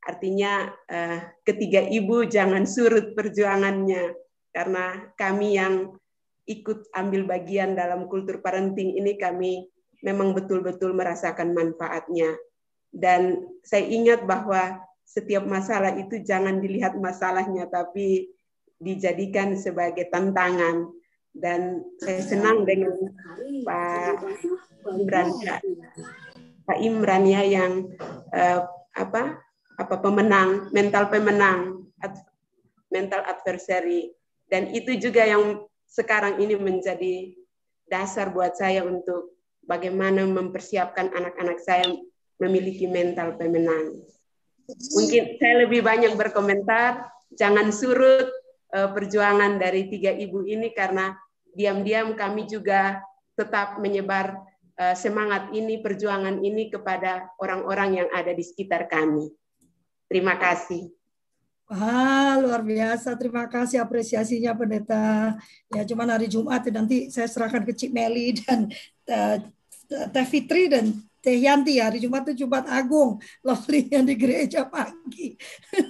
artinya 0.03 0.71
uh, 0.91 1.19
ketiga 1.47 1.83
ibu 1.83 2.27
jangan 2.27 2.67
surut 2.67 3.15
perjuangannya 3.15 4.15
karena 4.53 5.09
kami 5.15 5.57
yang 5.57 5.95
ikut 6.43 6.91
ambil 6.91 7.23
bagian 7.25 7.73
dalam 7.73 8.05
kultur 8.11 8.43
parenting 8.43 8.99
ini 8.99 9.15
kami 9.15 9.71
memang 10.03 10.35
betul-betul 10.35 10.91
merasakan 10.91 11.55
manfaatnya. 11.55 12.35
Dan 12.93 13.41
saya 13.65 13.87
ingat 13.89 14.27
bahwa 14.27 14.77
setiap 15.07 15.47
masalah 15.47 15.95
itu 15.97 16.21
jangan 16.21 16.59
dilihat 16.59 16.93
masalahnya 16.99 17.65
tapi 17.71 18.29
dijadikan 18.77 19.55
sebagai 19.55 20.11
tantangan 20.11 20.91
dan 21.33 21.81
saya 21.97 22.21
senang 22.21 22.67
dengan 22.67 22.93
Pak 23.65 24.21
Imran 24.93 25.27
Pak 26.63 26.77
Imran 26.79 27.23
ya 27.25 27.41
yang 27.41 27.73
uh, 28.29 28.69
apa 28.93 29.42
apa 29.79 29.95
pemenang 29.99 30.69
mental 30.69 31.09
pemenang 31.09 31.89
mental 32.93 33.25
adversary 33.25 34.13
dan 34.51 34.69
itu 34.69 34.99
juga 35.01 35.25
yang 35.25 35.65
sekarang 35.89 36.37
ini 36.41 36.57
menjadi 36.57 37.33
dasar 37.89 38.33
buat 38.33 38.57
saya 38.57 38.81
untuk 38.81 39.33
bagaimana 39.65 40.25
mempersiapkan 40.25 41.13
anak-anak 41.13 41.61
saya 41.61 41.85
memiliki 42.41 42.89
mental 42.89 43.37
pemenang. 43.37 44.01
Mungkin 44.67 45.37
saya 45.37 45.67
lebih 45.67 45.83
banyak 45.83 46.15
berkomentar, 46.15 47.05
jangan 47.35 47.69
surut 47.69 48.31
uh, 48.73 48.89
perjuangan 48.91 49.59
dari 49.59 49.91
tiga 49.91 50.09
ibu 50.09 50.41
ini 50.47 50.71
karena 50.71 51.13
diam-diam 51.53 52.15
kami 52.17 52.49
juga 52.49 53.03
tetap 53.37 53.77
menyebar 53.77 54.39
uh, 54.79 54.95
semangat 54.97 55.51
ini, 55.53 55.83
perjuangan 55.83 56.41
ini 56.41 56.71
kepada 56.71 57.29
orang-orang 57.37 58.03
yang 58.03 58.09
ada 58.15 58.31
di 58.31 58.41
sekitar 58.41 58.87
kami. 58.87 59.29
Terima 60.13 60.37
kasih. 60.37 60.93
Wah, 61.65 62.37
luar 62.37 62.61
biasa. 62.61 63.17
Terima 63.17 63.49
kasih 63.49 63.81
apresiasinya 63.81 64.53
Pendeta. 64.53 65.33
Ya, 65.73 65.81
cuman 65.89 66.05
hari 66.05 66.29
Jumat 66.29 66.61
nanti 66.69 67.09
saya 67.09 67.25
serahkan 67.25 67.65
ke 67.65 67.73
Cik 67.73 67.89
Meli 67.89 68.37
dan 68.37 68.69
uh, 69.09 69.41
Teh 69.89 70.27
Fitri 70.29 70.69
dan 70.69 70.93
Teh 71.17 71.41
Yanti 71.41 71.81
hari 71.81 71.97
Jumat 71.97 72.29
itu 72.29 72.45
Jumat 72.45 72.69
Agung, 72.69 73.17
lovely 73.41 73.89
yang 73.89 74.05
di 74.05 74.13
gereja 74.13 74.69
pagi. 74.69 75.33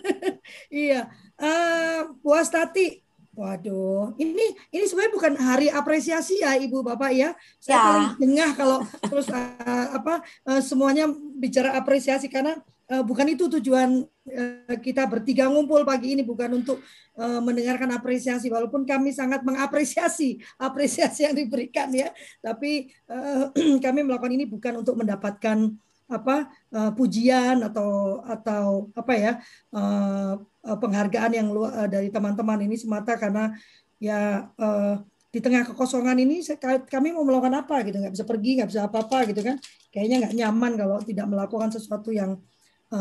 iya, 0.72 1.12
uh, 1.36 2.16
puas 2.24 2.48
tati. 2.48 3.04
Waduh, 3.36 4.16
ini 4.24 4.56
ini 4.72 4.86
sebenarnya 4.88 5.14
bukan 5.20 5.34
hari 5.36 5.68
apresiasi 5.68 6.40
ya 6.40 6.56
Ibu 6.56 6.80
Bapak 6.80 7.12
ya. 7.12 7.36
Saya 7.60 7.76
ya. 7.76 7.84
paling 7.84 8.12
tengah 8.24 8.50
kalau 8.56 8.80
terus 9.04 9.28
uh, 9.28 9.88
apa 10.00 10.24
uh, 10.48 10.62
semuanya 10.64 11.12
bicara 11.36 11.76
apresiasi 11.76 12.32
karena 12.32 12.56
uh, 12.92 13.04
bukan 13.04 13.32
itu 13.32 13.48
tujuan 13.60 14.04
uh, 14.08 14.78
kita 14.80 15.08
bertiga 15.08 15.48
ngumpul 15.48 15.84
pagi 15.88 16.18
ini 16.18 16.24
bukan 16.26 16.64
untuk 16.64 16.82
uh, 17.16 17.40
mendengarkan 17.40 17.92
apresiasi. 17.96 18.52
Walaupun 18.52 18.84
kami 18.84 19.16
sangat 19.16 19.46
mengapresiasi 19.46 20.42
apresiasi 20.68 21.30
yang 21.30 21.36
diberikan 21.38 21.92
ya. 21.94 22.12
Tapi 22.44 22.92
uh, 23.08 23.54
kami 23.86 24.00
melakukan 24.04 24.34
ini 24.34 24.46
bukan 24.50 24.84
untuk 24.84 25.00
mendapatkan 25.00 25.72
apa 26.12 26.52
uh, 26.76 26.92
pujian 26.94 27.64
atau 27.64 28.22
atau 28.28 28.92
apa 28.94 29.14
ya 29.16 29.34
uh, 29.72 30.36
penghargaan 30.62 31.32
yang 31.32 31.48
uh, 31.56 31.88
dari 31.88 32.12
teman-teman 32.12 32.60
ini 32.68 32.76
semata 32.76 33.16
karena 33.16 33.56
ya 34.04 34.52
uh, 34.60 35.00
di 35.34 35.42
tengah 35.42 35.66
kekosongan 35.66 36.14
ini 36.22 36.46
kami 36.86 37.10
mau 37.10 37.26
melakukan 37.26 37.66
apa 37.66 37.82
gitu. 37.90 37.98
Nggak 37.98 38.14
bisa 38.14 38.26
pergi 38.30 38.62
nggak 38.62 38.70
bisa 38.70 38.82
apa-apa 38.86 39.26
gitu 39.34 39.42
kan. 39.42 39.58
Kayaknya 39.90 40.16
nggak 40.28 40.34
nyaman 40.38 40.72
kalau 40.78 40.98
tidak 41.02 41.26
melakukan 41.26 41.70
sesuatu 41.74 42.14
yang 42.14 42.38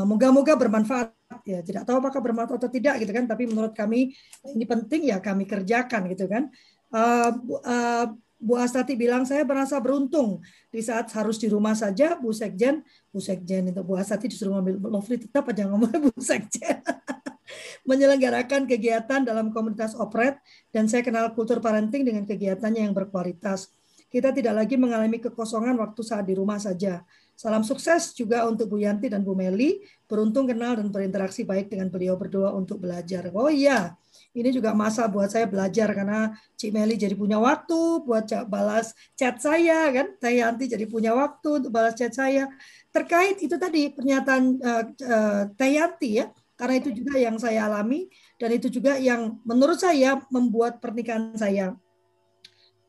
moga-moga 0.08 0.56
bermanfaat. 0.56 1.12
Ya 1.44 1.60
tidak 1.60 1.84
tahu 1.84 2.00
apakah 2.00 2.20
bermanfaat 2.24 2.60
atau 2.60 2.72
tidak 2.72 3.02
gitu 3.04 3.12
kan 3.12 3.28
tapi 3.28 3.48
menurut 3.48 3.72
kami 3.76 4.12
ini 4.48 4.64
penting 4.64 5.12
ya 5.12 5.20
kami 5.20 5.44
kerjakan 5.44 6.08
gitu 6.08 6.24
kan. 6.28 6.48
Uh, 6.92 7.32
uh, 7.64 8.06
Bu 8.42 8.58
Astati 8.58 8.98
bilang 8.98 9.22
saya 9.22 9.46
merasa 9.46 9.78
beruntung 9.78 10.42
di 10.66 10.82
saat 10.82 11.06
harus 11.14 11.38
di 11.38 11.46
rumah 11.46 11.78
saja 11.78 12.18
Bu 12.18 12.34
Sekjen. 12.34 12.82
Bu 13.14 13.22
Sekjen 13.22 13.70
itu 13.70 13.80
Bu 13.86 13.94
Astati 13.94 14.26
disuruh 14.26 14.58
ngambil 14.58 14.82
Lovely 14.90 15.22
tetap 15.22 15.46
aja 15.46 15.70
ngomong 15.70 15.94
Bu 16.08 16.10
Sekjen. 16.18 16.82
Menyelenggarakan 17.86 18.66
kegiatan 18.66 19.22
dalam 19.22 19.54
komunitas 19.54 19.94
operet 19.94 20.42
dan 20.74 20.90
saya 20.90 21.06
kenal 21.06 21.30
kultur 21.38 21.62
parenting 21.62 22.02
dengan 22.02 22.26
kegiatannya 22.26 22.82
yang 22.82 22.94
berkualitas. 22.94 23.70
Kita 24.10 24.34
tidak 24.34 24.58
lagi 24.58 24.74
mengalami 24.74 25.22
kekosongan 25.22 25.78
waktu 25.78 26.02
saat 26.02 26.26
di 26.26 26.34
rumah 26.34 26.58
saja 26.58 27.00
Salam 27.42 27.66
sukses 27.66 28.14
juga 28.14 28.46
untuk 28.46 28.70
Bu 28.70 28.78
Yanti 28.78 29.10
dan 29.10 29.26
Bu 29.26 29.34
Meli. 29.34 29.82
Beruntung 30.06 30.46
kenal 30.46 30.78
dan 30.78 30.94
berinteraksi 30.94 31.42
baik 31.42 31.74
dengan 31.74 31.90
beliau 31.90 32.14
berdua 32.14 32.54
untuk 32.54 32.78
belajar. 32.78 33.34
Oh 33.34 33.50
iya, 33.50 33.98
ini 34.30 34.54
juga 34.54 34.70
masa 34.78 35.10
buat 35.10 35.26
saya 35.26 35.50
belajar 35.50 35.90
karena 35.90 36.38
Cik 36.54 36.70
Meli 36.70 36.94
jadi 36.94 37.18
punya 37.18 37.42
waktu 37.42 38.06
buat 38.06 38.30
balas 38.46 38.94
chat 39.18 39.42
saya 39.42 39.90
kan. 39.90 40.14
Teh 40.22 40.38
Yanti 40.38 40.70
jadi 40.70 40.86
punya 40.86 41.18
waktu 41.18 41.66
untuk 41.66 41.74
balas 41.74 41.98
chat 41.98 42.14
saya. 42.14 42.46
Terkait 42.94 43.42
itu 43.42 43.58
tadi 43.58 43.90
pernyataan 43.90 44.44
uh, 44.62 44.84
uh, 45.02 45.42
Teh 45.58 45.82
Yanti 45.82 46.22
ya, 46.22 46.30
karena 46.54 46.78
itu 46.78 46.94
juga 46.94 47.18
yang 47.18 47.42
saya 47.42 47.66
alami 47.66 48.06
dan 48.38 48.54
itu 48.54 48.70
juga 48.70 49.02
yang 49.02 49.42
menurut 49.42 49.82
saya 49.82 50.14
membuat 50.30 50.78
pernikahan 50.78 51.34
saya 51.34 51.74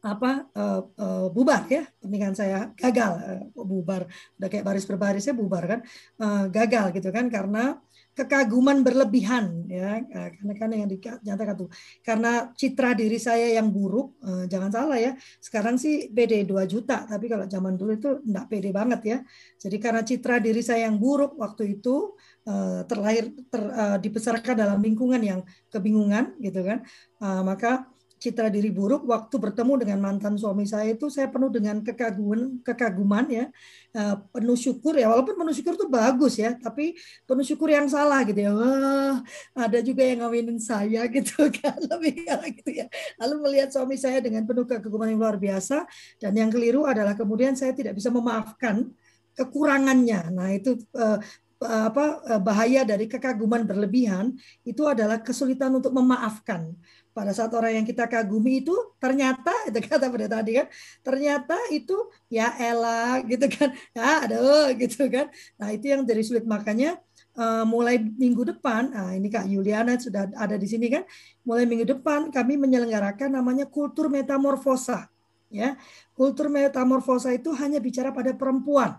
apa 0.04 0.52
uh, 0.52 0.82
uh, 1.00 1.28
bubar 1.32 1.64
ya 1.72 1.88
pernikahan 1.96 2.36
saya 2.36 2.76
gagal 2.76 3.14
uh, 3.24 3.44
bubar 3.64 4.04
udah 4.36 4.50
kayak 4.52 4.68
baris 4.68 4.84
berbarisnya 4.84 5.32
bubar 5.32 5.64
kan 5.64 5.80
uh, 6.20 6.52
gagal 6.52 6.92
gitu 6.92 7.08
kan 7.08 7.32
karena 7.32 7.80
kekaguman 8.14 8.86
berlebihan 8.86 9.66
ya 9.66 9.98
karena 10.06 10.54
kan 10.54 10.70
yang 10.70 10.86
dinyatakan 10.86 11.66
tuh 11.66 11.70
karena 12.06 12.54
citra 12.54 12.94
diri 12.94 13.18
saya 13.18 13.58
yang 13.58 13.74
buruk 13.74 14.22
eh, 14.22 14.46
jangan 14.46 14.70
salah 14.70 15.02
ya 15.02 15.18
sekarang 15.42 15.82
sih 15.82 16.14
PD 16.14 16.46
2 16.46 16.62
juta 16.70 17.10
tapi 17.10 17.26
kalau 17.26 17.50
zaman 17.50 17.74
dulu 17.74 17.92
itu 17.98 18.22
enggak 18.22 18.46
PD 18.54 18.70
banget 18.70 19.02
ya 19.02 19.18
jadi 19.58 19.78
karena 19.82 20.02
citra 20.06 20.38
diri 20.38 20.62
saya 20.62 20.86
yang 20.86 21.02
buruk 21.02 21.34
waktu 21.42 21.82
itu 21.82 22.14
eh, 22.46 22.86
terlahir 22.86 23.34
ter, 23.50 23.62
eh, 23.66 23.98
dibesarkan 23.98 24.56
dalam 24.62 24.78
lingkungan 24.78 25.22
yang 25.22 25.42
kebingungan 25.74 26.38
gitu 26.38 26.62
kan 26.62 26.86
maka 27.24 27.88
citra 28.24 28.48
diri 28.48 28.72
buruk 28.72 29.04
waktu 29.04 29.36
bertemu 29.36 29.84
dengan 29.84 30.00
mantan 30.00 30.40
suami 30.40 30.64
saya 30.64 30.96
itu 30.96 31.12
saya 31.12 31.28
penuh 31.28 31.52
dengan 31.52 31.84
kekaguman 31.84 32.64
kekaguman 32.64 33.28
ya. 33.28 33.46
Eh, 33.92 34.16
penuh 34.32 34.56
syukur 34.56 34.96
ya 34.96 35.12
walaupun 35.12 35.36
penuh 35.36 35.52
syukur 35.52 35.76
itu 35.76 35.92
bagus 35.92 36.40
ya 36.40 36.56
tapi 36.56 36.96
penuh 37.28 37.44
syukur 37.44 37.68
yang 37.68 37.92
salah 37.92 38.24
gitu 38.24 38.40
ya. 38.40 38.56
Wah 38.56 39.20
ada 39.60 39.84
juga 39.84 40.08
yang 40.08 40.24
ngawinin 40.24 40.56
saya 40.64 41.04
gitu 41.16 41.52
kan 41.52 41.76
lebih 41.84 42.24
gitu 42.64 42.70
ya. 42.72 42.88
Lalu 43.20 43.36
melihat 43.44 43.76
suami 43.76 44.00
saya 44.00 44.24
dengan 44.24 44.48
penuh 44.48 44.64
kekaguman 44.64 45.12
yang 45.12 45.20
luar 45.20 45.36
biasa 45.36 45.84
dan 46.24 46.32
yang 46.32 46.48
keliru 46.48 46.88
adalah 46.88 47.20
kemudian 47.20 47.60
saya 47.60 47.76
tidak 47.76 48.00
bisa 48.00 48.08
memaafkan 48.08 48.88
kekurangannya. 49.36 50.32
Nah 50.32 50.48
itu 50.56 50.80
eh, 50.96 51.20
apa 51.64 52.40
bahaya 52.44 52.84
dari 52.84 53.08
kekaguman 53.08 53.64
berlebihan 53.64 54.36
itu 54.68 54.84
adalah 54.84 55.24
kesulitan 55.24 55.72
untuk 55.72 55.96
memaafkan 55.96 56.76
pada 57.14 57.30
saat 57.32 57.54
orang 57.54 57.78
yang 57.78 57.86
kita 57.86 58.10
kagumi 58.10 58.66
itu 58.66 58.74
ternyata 58.98 59.54
itu 59.70 59.78
kata 59.86 60.10
pada 60.10 60.28
tadi 60.28 60.52
kan 60.58 60.68
ternyata 61.06 61.56
itu 61.70 61.96
ya 62.28 62.58
Ella 62.58 63.22
gitu 63.24 63.46
kan. 63.48 63.70
Ya 63.94 64.04
aduh 64.26 64.74
gitu 64.74 65.06
kan. 65.14 65.30
Nah 65.62 65.70
itu 65.70 65.86
yang 65.94 66.02
dari 66.04 66.26
sulit. 66.26 66.44
Makanya 66.44 66.98
uh, 67.38 67.64
mulai 67.70 68.02
minggu 68.02 68.44
depan 68.58 68.90
nah 68.90 69.14
ini 69.14 69.30
Kak 69.30 69.46
Yuliana 69.46 69.96
sudah 70.02 70.34
ada 70.34 70.58
di 70.58 70.66
sini 70.66 70.90
kan 70.90 71.06
mulai 71.46 71.70
minggu 71.70 71.86
depan 71.86 72.34
kami 72.34 72.58
menyelenggarakan 72.58 73.38
namanya 73.38 73.70
kultur 73.70 74.10
metamorfosa 74.10 75.08
ya. 75.54 75.78
Kultur 76.18 76.50
metamorfosa 76.50 77.30
itu 77.30 77.54
hanya 77.54 77.78
bicara 77.78 78.10
pada 78.10 78.34
perempuan 78.34 78.98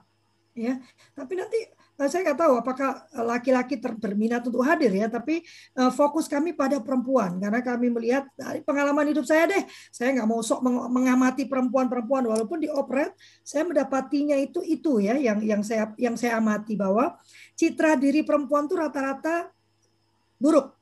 ya. 0.55 0.79
Tapi 1.19 1.35
nanti 1.35 1.59
saya 1.95 2.27
nggak 2.27 2.41
tahu 2.43 2.55
apakah 2.59 3.07
eh, 3.07 3.23
laki-laki 3.25 3.79
berminat 3.79 4.43
untuk 4.43 4.67
hadir 4.67 4.91
ya, 4.91 5.07
tapi 5.07 5.47
uh, 5.79 5.95
fokus 5.95 6.27
kami 6.27 6.51
pada 6.51 6.83
perempuan. 6.83 7.39
Karena 7.39 7.63
kami 7.63 7.87
melihat 7.95 8.27
dari 8.35 8.61
pengalaman 8.67 9.07
hidup 9.15 9.23
saya 9.23 9.47
deh, 9.47 9.63
saya 9.95 10.11
nggak 10.19 10.27
mau 10.27 10.43
sok 10.43 10.59
mengamati 10.91 11.47
perempuan-perempuan. 11.47 12.27
Walaupun 12.27 12.67
di 12.67 12.69
operet 12.69 13.15
saya 13.47 13.63
mendapatinya 13.63 14.35
itu 14.35 14.59
itu 14.67 14.99
ya 14.99 15.15
yang 15.15 15.39
yang 15.39 15.63
saya 15.63 15.95
yang 15.95 16.19
saya 16.19 16.43
amati 16.43 16.75
bahwa 16.75 17.15
citra 17.55 17.95
diri 17.95 18.27
perempuan 18.27 18.67
tuh 18.67 18.83
rata-rata 18.83 19.55
buruk. 20.43 20.75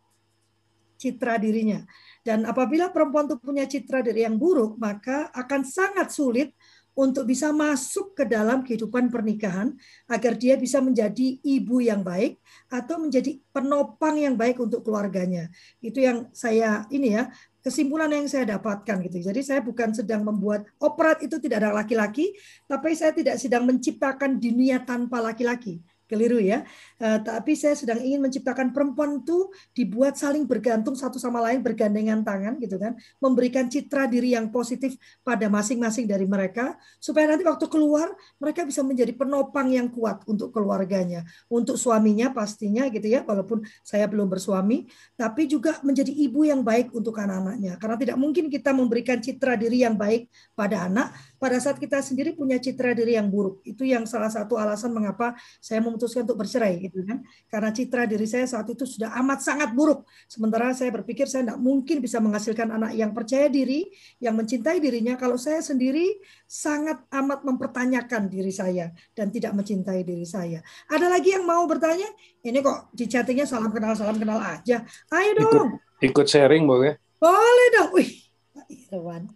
Citra 0.97 1.37
dirinya. 1.37 1.85
Dan 2.23 2.47
apabila 2.47 2.95
perempuan 2.95 3.27
tuh 3.27 3.37
punya 3.37 3.67
citra 3.67 4.01
diri 4.01 4.23
yang 4.25 4.39
buruk 4.39 4.79
maka 4.79 5.29
akan 5.35 5.67
sangat 5.67 6.09
sulit 6.15 6.55
untuk 6.93 7.25
bisa 7.25 7.51
masuk 7.51 8.13
ke 8.13 8.29
dalam 8.29 8.61
kehidupan 8.61 9.09
pernikahan 9.09 9.73
agar 10.09 10.37
dia 10.37 10.61
bisa 10.61 10.79
menjadi 10.85 11.41
ibu 11.41 11.81
yang 11.81 12.05
baik 12.05 12.37
atau 12.69 13.01
menjadi 13.01 13.41
penopang 13.53 14.21
yang 14.21 14.37
baik 14.37 14.61
untuk 14.61 14.85
keluarganya. 14.85 15.49
Itu 15.81 16.05
yang 16.05 16.29
saya 16.37 16.85
ini 16.93 17.17
ya 17.17 17.33
kesimpulan 17.63 18.11
yang 18.11 18.27
saya 18.29 18.59
dapatkan 18.59 19.07
gitu. 19.09 19.23
Jadi 19.25 19.41
saya 19.41 19.63
bukan 19.63 19.95
sedang 19.95 20.27
membuat 20.27 20.67
operat 20.83 21.23
itu 21.23 21.39
tidak 21.39 21.65
ada 21.65 21.71
laki-laki, 21.73 22.35
tapi 22.67 22.93
saya 22.93 23.15
tidak 23.15 23.39
sedang 23.39 23.65
menciptakan 23.65 24.37
dunia 24.37 24.83
tanpa 24.83 25.23
laki-laki 25.23 25.81
keliru 26.13 26.37
ya. 26.37 26.69
Uh, 27.03 27.19
tapi 27.19 27.59
saya 27.59 27.75
sedang 27.75 27.99
ingin 27.99 28.23
menciptakan 28.23 28.71
perempuan 28.71 29.19
itu 29.19 29.51
dibuat 29.75 30.15
saling 30.15 30.47
bergantung 30.47 30.95
satu 30.95 31.19
sama 31.19 31.43
lain 31.43 31.59
bergandengan 31.59 32.23
tangan 32.23 32.63
gitu 32.63 32.79
kan, 32.79 32.95
memberikan 33.19 33.67
citra 33.67 34.07
diri 34.07 34.39
yang 34.39 34.55
positif 34.55 34.95
pada 35.27 35.51
masing-masing 35.51 36.07
dari 36.07 36.31
mereka 36.31 36.79
supaya 37.03 37.27
nanti 37.35 37.43
waktu 37.43 37.67
keluar 37.67 38.15
mereka 38.39 38.63
bisa 38.63 38.87
menjadi 38.87 39.19
penopang 39.19 39.75
yang 39.75 39.91
kuat 39.91 40.23
untuk 40.31 40.55
keluarganya, 40.55 41.27
untuk 41.51 41.75
suaminya 41.75 42.31
pastinya 42.31 42.87
gitu 42.87 43.11
ya, 43.11 43.27
walaupun 43.27 43.67
saya 43.83 44.07
belum 44.07 44.31
bersuami, 44.31 44.87
tapi 45.19 45.51
juga 45.51 45.83
menjadi 45.83 46.15
ibu 46.15 46.47
yang 46.47 46.63
baik 46.63 46.95
untuk 46.95 47.19
anak-anaknya. 47.19 47.83
Karena 47.83 47.97
tidak 47.99 48.15
mungkin 48.15 48.47
kita 48.47 48.71
memberikan 48.71 49.19
citra 49.19 49.59
diri 49.59 49.83
yang 49.83 49.99
baik 49.99 50.31
pada 50.55 50.87
anak 50.87 51.11
pada 51.43 51.59
saat 51.59 51.83
kita 51.83 51.99
sendiri 51.99 52.39
punya 52.39 52.63
citra 52.63 52.95
diri 52.95 53.19
yang 53.19 53.27
buruk. 53.27 53.59
Itu 53.67 53.83
yang 53.83 54.07
salah 54.07 54.31
satu 54.31 54.55
alasan 54.55 54.95
mengapa 54.95 55.35
saya 55.59 55.83
memutuskan 55.83 56.23
untuk 56.23 56.39
bercerai 56.39 56.79
gitu 56.93 57.09
kan. 57.09 57.25
Karena 57.49 57.73
citra 57.73 58.05
diri 58.05 58.29
saya 58.29 58.45
saat 58.45 58.69
itu 58.69 58.85
sudah 58.85 59.17
amat 59.25 59.41
sangat 59.41 59.73
buruk. 59.73 60.05
Sementara 60.29 60.77
saya 60.77 60.93
berpikir 60.93 61.25
saya 61.25 61.49
tidak 61.49 61.61
mungkin 61.65 62.05
bisa 62.05 62.21
menghasilkan 62.21 62.69
anak 62.69 62.93
yang 62.93 63.17
percaya 63.17 63.49
diri, 63.49 63.89
yang 64.21 64.37
mencintai 64.37 64.77
dirinya 64.79 65.17
kalau 65.17 65.41
saya 65.41 65.65
sendiri 65.65 66.21
sangat 66.45 67.01
amat 67.09 67.49
mempertanyakan 67.49 68.29
diri 68.29 68.53
saya 68.53 68.93
dan 69.17 69.33
tidak 69.33 69.57
mencintai 69.57 70.05
diri 70.05 70.29
saya. 70.29 70.61
Ada 70.93 71.09
lagi 71.09 71.33
yang 71.33 71.49
mau 71.49 71.65
bertanya? 71.65 72.07
Ini 72.45 72.61
kok 72.61 72.93
di 72.93 73.09
chattingnya 73.09 73.49
salam 73.49 73.73
kenal 73.73 73.97
salam 73.97 74.21
kenal 74.21 74.37
aja. 74.37 74.85
Ayo 75.09 75.31
dong. 75.41 75.81
Ikut, 76.05 76.13
ikut 76.13 76.27
sharing 76.29 76.69
boleh? 76.69 77.01
Boleh 77.17 77.67
dong. 77.73 77.91
Wih, 77.97 78.11
Pak 78.53 78.67
Irwan. 78.69 79.33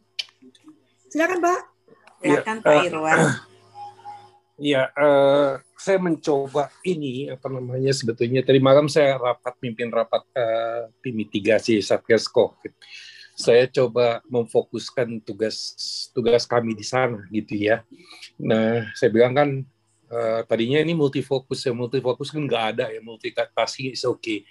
Silakan 1.08 1.38
Pak. 1.40 1.60
Silakan 2.20 2.56
ya, 2.60 2.64
Pak 2.66 2.74
eh, 2.76 2.88
Irwan. 2.92 3.18
Iya, 4.56 4.88
uh, 4.96 5.60
saya 5.76 6.00
mencoba 6.00 6.72
ini 6.80 7.28
apa 7.28 7.44
namanya 7.52 7.92
sebetulnya 7.92 8.40
tadi 8.40 8.56
malam 8.56 8.88
saya 8.88 9.20
rapat 9.20 9.52
mimpin 9.60 9.92
rapat 9.92 10.24
uh, 10.32 10.88
tim 11.04 11.12
mitigasi 11.12 11.84
Satgas 11.84 12.24
Covid. 12.24 12.72
Saya 13.36 13.68
coba 13.68 14.24
memfokuskan 14.32 15.20
tugas 15.20 15.76
tugas 16.16 16.48
kami 16.48 16.72
di 16.72 16.80
sana 16.88 17.20
gitu 17.28 17.52
ya. 17.52 17.84
Nah, 18.40 18.88
saya 18.96 19.12
bilang 19.12 19.36
kan 19.36 19.48
uh, 20.08 20.40
tadinya 20.48 20.80
ini 20.80 20.96
multifokus 20.96 21.60
ya 21.60 21.76
multifokus 21.76 22.32
kan 22.32 22.40
nggak 22.40 22.64
ada 22.72 22.88
ya 22.88 23.04
multitasking 23.04 23.92
is. 23.92 24.08
Okay. 24.08 24.48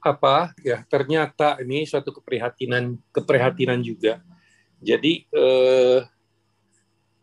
Apa 0.00 0.56
ya 0.64 0.88
ternyata 0.88 1.60
ini 1.60 1.84
suatu 1.84 2.16
keprihatinan 2.16 2.96
keprihatinan 3.12 3.84
juga. 3.84 4.24
Jadi 4.80 5.28
uh, 5.36 6.00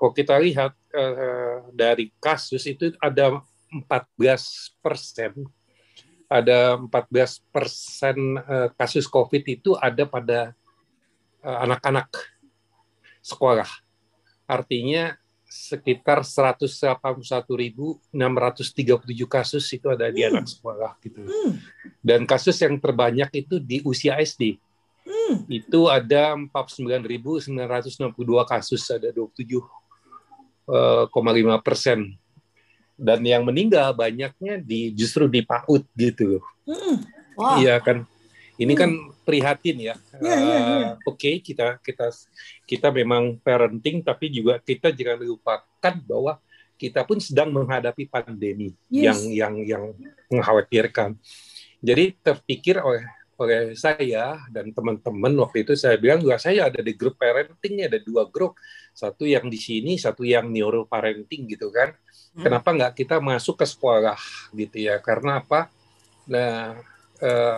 kalau 0.01 0.17
kita 0.17 0.33
lihat 0.41 0.73
uh, 0.97 1.69
dari 1.69 2.09
kasus 2.17 2.65
itu 2.65 2.89
ada 2.97 3.37
14 3.69 4.81
persen 4.81 5.45
ada 6.31 6.79
14 6.79 7.51
persen 7.51 8.39
uh, 8.39 8.71
kasus 8.79 9.03
COVID 9.05 9.43
itu 9.51 9.75
ada 9.75 10.07
pada 10.07 10.55
uh, 11.43 11.57
anak-anak 11.67 12.07
sekolah. 13.19 13.67
Artinya 14.47 15.19
sekitar 15.51 16.23
181.637 16.23 18.15
kasus 19.27 19.67
itu 19.75 19.91
ada 19.91 20.07
di 20.07 20.23
hmm. 20.23 20.29
anak 20.31 20.47
sekolah 20.47 20.95
gitu. 21.03 21.19
Hmm. 21.27 21.59
Dan 21.99 22.23
kasus 22.23 22.55
yang 22.63 22.79
terbanyak 22.79 23.27
itu 23.43 23.59
di 23.59 23.83
usia 23.83 24.15
SD. 24.15 24.55
Hmm. 25.03 25.43
Itu 25.51 25.91
ada 25.91 26.39
49.962 26.39 27.51
kasus, 28.47 28.87
ada 28.87 29.11
27 29.11 29.59
lima 29.59 29.80
persen 31.63 32.15
dan 33.01 33.19
yang 33.25 33.41
meninggal 33.41 33.97
banyaknya 33.97 34.61
di 34.61 34.93
justru 34.93 35.25
di 35.25 35.41
PAUD 35.41 35.83
gitu. 35.97 36.37
Hmm. 36.69 37.01
Wow. 37.33 37.57
Iya 37.57 37.81
kan. 37.81 38.05
Ini 38.61 38.73
kan 38.77 38.93
hmm. 38.93 39.25
prihatin 39.25 39.77
ya. 39.81 39.95
Yeah, 40.21 40.37
yeah, 40.37 40.61
yeah. 40.61 40.93
Oke, 41.01 41.17
okay, 41.17 41.35
kita 41.41 41.81
kita 41.81 42.13
kita 42.69 42.87
memang 42.93 43.41
parenting 43.41 44.05
tapi 44.05 44.29
juga 44.29 44.61
kita 44.61 44.93
jangan 44.93 45.25
lupakan 45.25 45.95
bahwa 46.05 46.37
kita 46.77 47.01
pun 47.05 47.17
sedang 47.17 47.49
menghadapi 47.49 48.05
pandemi 48.09 48.73
yes. 48.89 49.21
yang 49.21 49.21
yang 49.33 49.53
yang 49.65 49.83
mengkhawatirkan. 50.29 51.17
Jadi 51.81 52.13
terpikir 52.21 52.77
oleh 52.77 53.01
oleh 53.39 53.73
saya 53.73 54.37
dan 54.53 54.69
teman-teman 54.69 55.33
waktu 55.41 55.65
itu 55.65 55.73
saya 55.73 55.97
bilang 55.97 56.21
juga 56.21 56.37
saya 56.37 56.69
ada 56.69 56.83
di 56.83 56.93
grup 56.93 57.17
parenting 57.17 57.87
ada 57.87 57.97
dua 57.97 58.27
grup. 58.29 58.57
Satu 58.91 59.23
yang 59.23 59.47
di 59.47 59.57
sini 59.57 59.95
satu 59.95 60.27
yang 60.27 60.51
neuro 60.51 60.85
parenting 60.85 61.47
gitu 61.47 61.71
kan. 61.71 61.95
Hmm. 62.31 62.47
kenapa 62.47 62.71
nggak 62.71 62.93
kita 62.95 63.19
masuk 63.19 63.59
ke 63.59 63.65
sekolah 63.67 64.19
gitu 64.55 64.77
ya? 64.79 65.03
Karena 65.03 65.43
apa? 65.43 65.67
Nah 66.31 66.79
eh, 67.19 67.57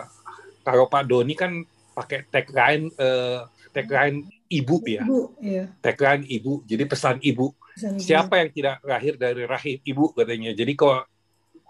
kalau 0.64 0.90
Pak 0.90 1.04
Doni 1.06 1.34
kan 1.38 1.62
pakai 1.94 2.26
tagline 2.26 2.90
eh, 2.98 3.40
tagline 3.70 4.24
ibu 4.50 4.76
ya. 4.86 5.02
Ibu, 5.04 5.20
iya. 5.42 5.64
tagline 5.78 6.24
ibu 6.26 6.62
jadi 6.66 6.84
pesan 6.88 7.22
ibu. 7.22 7.54
Pesan 7.74 7.98
siapa 7.98 8.42
yang 8.42 8.50
tidak 8.54 8.76
lahir 8.82 9.14
dari 9.14 9.44
rahim 9.46 9.78
ibu 9.82 10.10
katanya. 10.14 10.54
Jadi 10.54 10.72
kalau 10.74 11.02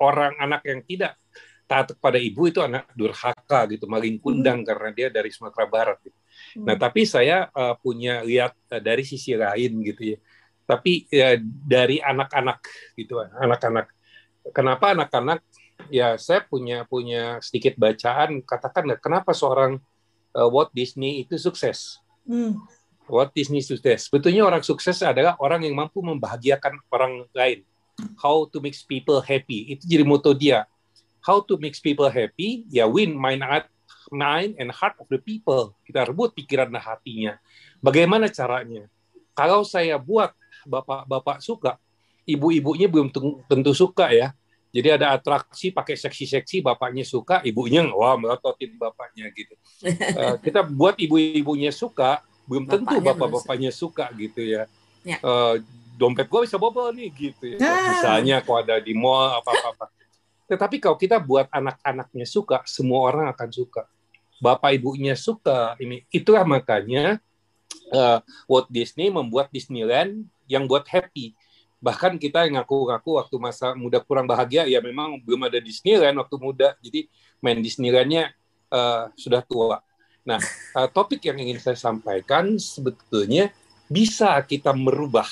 orang 0.00 0.34
anak 0.40 0.62
yang 0.66 0.80
tidak 0.84 1.16
taat 1.64 1.96
kepada 1.96 2.20
ibu 2.20 2.44
itu 2.48 2.60
anak 2.60 2.88
durhaka 2.92 3.66
gitu, 3.72 3.88
maling 3.88 4.20
kundang 4.20 4.62
hmm. 4.62 4.68
karena 4.68 4.90
dia 4.92 5.08
dari 5.08 5.30
Sumatera 5.32 5.64
Barat. 5.64 5.98
Gitu. 6.04 6.18
Hmm. 6.60 6.64
Nah, 6.68 6.76
tapi 6.76 7.08
saya 7.08 7.48
uh, 7.52 7.74
punya 7.80 8.20
lihat 8.20 8.52
uh, 8.68 8.82
dari 8.82 9.02
sisi 9.02 9.32
lain 9.34 9.80
gitu 9.82 10.16
ya. 10.16 10.18
Tapi 10.64 11.08
uh, 11.08 11.36
dari 11.64 12.00
anak-anak 12.00 12.60
gitu, 12.96 13.20
anak-anak. 13.20 13.88
Kenapa 14.52 14.92
anak-anak? 14.92 15.40
ya 15.90 16.16
saya 16.16 16.44
punya 16.44 16.86
punya 16.86 17.42
sedikit 17.42 17.74
bacaan 17.76 18.40
katakan 18.44 18.88
kenapa 19.02 19.34
seorang 19.34 19.80
uh, 20.36 20.48
Walt 20.48 20.70
Disney 20.72 21.24
itu 21.26 21.36
sukses. 21.36 22.00
Hmm. 22.24 22.60
Walt 23.04 23.36
Disney 23.36 23.60
sukses. 23.60 24.08
Sebetulnya 24.08 24.48
orang 24.48 24.64
sukses 24.64 24.96
adalah 25.04 25.36
orang 25.36 25.68
yang 25.68 25.76
mampu 25.76 26.00
membahagiakan 26.00 26.80
orang 26.88 27.28
lain. 27.36 27.60
How 28.16 28.48
to 28.48 28.58
make 28.64 28.74
people 28.88 29.20
happy. 29.20 29.76
Itu 29.76 29.84
jadi 29.84 30.02
moto 30.02 30.32
dia. 30.32 30.64
How 31.24 31.40
to 31.48 31.56
make 31.56 31.72
people 31.80 32.04
happy, 32.12 32.68
ya 32.68 32.84
win 32.84 33.16
mind, 33.16 33.40
mind 34.12 34.60
and 34.60 34.68
heart 34.68 35.00
of 35.00 35.08
the 35.08 35.16
people. 35.16 35.72
Kita 35.88 36.04
rebut 36.04 36.36
pikiran 36.36 36.68
dan 36.68 36.84
hatinya. 36.84 37.40
Bagaimana 37.80 38.28
caranya? 38.28 38.84
Kalau 39.32 39.64
saya 39.64 39.96
buat 39.96 40.36
bapak-bapak 40.68 41.40
suka, 41.40 41.80
ibu-ibunya 42.28 42.86
belum 42.92 43.08
tentu 43.48 43.72
suka 43.72 44.12
ya. 44.12 44.36
Jadi 44.74 44.88
ada 44.90 45.14
atraksi 45.14 45.70
pakai 45.70 45.94
seksi-seksi, 45.94 46.58
bapaknya 46.58 47.06
suka, 47.06 47.38
ibunya 47.46 47.86
wah 47.94 48.18
melototin 48.18 48.74
bapaknya 48.74 49.30
gitu. 49.30 49.54
uh, 50.18 50.34
kita 50.44 50.66
buat 50.66 50.98
ibu-ibunya 50.98 51.70
suka, 51.70 52.20
belum 52.50 52.66
tentu 52.66 52.98
bapak-bapaknya 52.98 53.70
suka 53.70 54.10
gitu 54.18 54.42
ya. 54.42 54.66
ya. 55.06 55.22
Uh, 55.22 55.62
dompet 55.94 56.26
gue 56.26 56.40
bisa 56.42 56.58
bobol 56.58 56.90
nih 56.90 57.08
gitu 57.14 57.54
ya. 57.54 57.58
Ah. 57.62 57.94
Misalnya 57.94 58.36
kalau 58.42 58.66
ada 58.66 58.82
di 58.82 58.92
mall 58.98 59.38
apa-apa. 59.38 59.86
Tetapi 60.44 60.76
kalau 60.82 60.96
kita 61.00 61.16
buat 61.20 61.48
anak-anaknya 61.48 62.26
suka, 62.28 62.60
semua 62.68 63.08
orang 63.08 63.26
akan 63.32 63.48
suka. 63.48 63.88
Bapak 64.42 64.76
ibunya 64.76 65.16
suka 65.16 65.78
ini. 65.80 66.04
Itulah 66.12 66.44
makanya 66.44 67.22
uh, 67.94 68.20
Walt 68.50 68.68
Disney 68.68 69.08
membuat 69.08 69.48
Disneyland 69.48 70.28
yang 70.44 70.68
buat 70.68 70.84
happy 70.84 71.32
bahkan 71.84 72.16
kita 72.16 72.48
yang 72.48 72.56
ngaku-ngaku 72.56 73.20
waktu 73.20 73.36
masa 73.36 73.76
muda 73.76 74.00
kurang 74.00 74.24
bahagia 74.24 74.64
ya 74.64 74.80
memang 74.80 75.20
belum 75.20 75.52
ada 75.52 75.60
Disneyland 75.60 76.16
waktu 76.16 76.36
muda 76.40 76.72
jadi 76.80 77.04
main 77.44 77.60
Disneylandnya 77.60 78.32
uh, 78.72 79.12
sudah 79.12 79.44
tua. 79.44 79.84
Nah 80.24 80.40
uh, 80.72 80.88
topik 80.88 81.20
yang 81.28 81.36
ingin 81.36 81.60
saya 81.60 81.76
sampaikan 81.76 82.56
sebetulnya 82.56 83.52
bisa 83.84 84.32
kita 84.48 84.72
merubah 84.72 85.28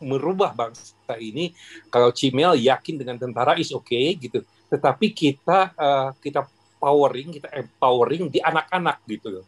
merubah 0.00 0.54
bangsa 0.54 1.14
ini 1.18 1.54
kalau 1.92 2.14
Cimel 2.14 2.58
yakin 2.58 2.98
dengan 2.98 3.16
tentara 3.18 3.58
is 3.58 3.70
oke 3.74 3.86
okay, 3.86 4.14
gitu 4.18 4.42
tetapi 4.68 5.10
kita 5.10 5.72
uh, 5.74 6.10
kita 6.22 6.46
powering 6.78 7.34
kita 7.34 7.48
empowering 7.50 8.30
di 8.30 8.38
anak-anak 8.38 9.02
gitu 9.08 9.42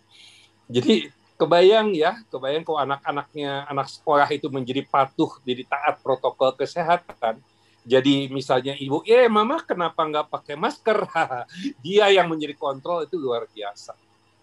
jadi 0.70 1.10
kebayang 1.40 1.96
ya, 1.96 2.20
kebayang 2.28 2.68
kalau 2.68 2.84
anak-anaknya 2.84 3.64
anak 3.64 3.88
sekolah 3.88 4.28
itu 4.28 4.52
menjadi 4.52 4.84
patuh, 4.84 5.40
jadi 5.40 5.64
taat 5.64 6.04
protokol 6.04 6.52
kesehatan. 6.52 7.40
Jadi 7.80 8.28
misalnya 8.28 8.76
ibu, 8.76 9.00
eh 9.08 9.24
mama 9.24 9.64
kenapa 9.64 10.04
nggak 10.04 10.28
pakai 10.28 10.54
masker? 10.60 11.00
Dia 11.84 12.12
yang 12.12 12.28
menjadi 12.28 12.52
kontrol 12.52 13.08
itu 13.08 13.16
luar 13.16 13.48
biasa. 13.48 13.96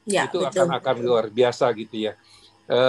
Ya, 0.09 0.25
itu 0.25 0.41
betul. 0.41 0.49
akan 0.49 0.67
akan 0.81 0.95
luar 1.05 1.25
biasa 1.29 1.69
gitu 1.77 2.09
ya. 2.09 2.17
E, 2.67 2.79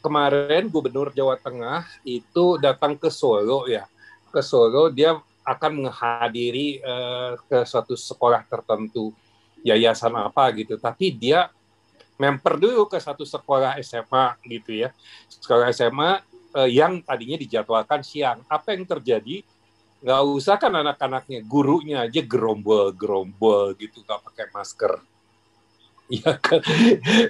kemarin 0.00 0.72
Gubernur 0.72 1.12
Jawa 1.12 1.36
Tengah 1.36 1.84
itu 2.02 2.56
datang 2.56 2.96
ke 2.96 3.12
Solo 3.12 3.68
ya, 3.68 3.84
ke 4.32 4.40
Solo 4.40 4.88
dia 4.88 5.20
akan 5.44 5.84
menghadiri 5.84 6.80
e, 6.80 6.94
ke 7.44 7.64
suatu 7.68 7.92
sekolah 7.92 8.44
tertentu, 8.48 9.12
yayasan 9.62 10.16
apa 10.16 10.48
gitu. 10.56 10.80
Tapi 10.80 11.12
dia 11.12 11.52
memper 12.18 12.58
dulu 12.58 12.90
ke 12.90 12.98
satu 12.98 13.22
sekolah 13.22 13.78
SMA 13.80 14.26
gitu 14.50 14.74
ya. 14.74 14.90
Sekolah 15.30 15.70
SMA 15.70 16.20
eh, 16.58 16.70
yang 16.74 17.00
tadinya 17.00 17.38
dijadwalkan 17.38 18.02
siang. 18.02 18.42
Apa 18.50 18.74
yang 18.74 18.84
terjadi? 18.84 19.46
Nggak 20.02 20.22
usah 20.30 20.54
kan 20.58 20.74
anak-anaknya, 20.74 21.42
gurunya 21.46 22.06
aja 22.06 22.22
gerombol-gerombol 22.22 23.74
gitu, 23.78 24.02
nggak 24.06 24.20
pakai 24.30 24.46
masker. 24.54 24.94
Iya 26.08 26.40
kan, 26.40 26.64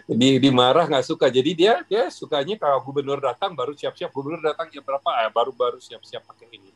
di 0.07 0.39
dimarah 0.39 0.87
nggak 0.87 1.03
suka. 1.03 1.27
Jadi 1.27 1.51
dia 1.51 1.83
dia 1.83 2.07
sukanya 2.15 2.55
kalau 2.55 2.79
gubernur 2.87 3.19
datang 3.19 3.51
baru 3.59 3.75
siap-siap. 3.75 4.15
Gubernur 4.15 4.39
datang 4.39 4.71
jam 4.71 4.87
berapa? 4.87 5.09
Ah, 5.11 5.27
baru 5.35 5.51
baru 5.51 5.83
siap-siap 5.83 6.23
pakai 6.23 6.47
ini. 6.55 6.71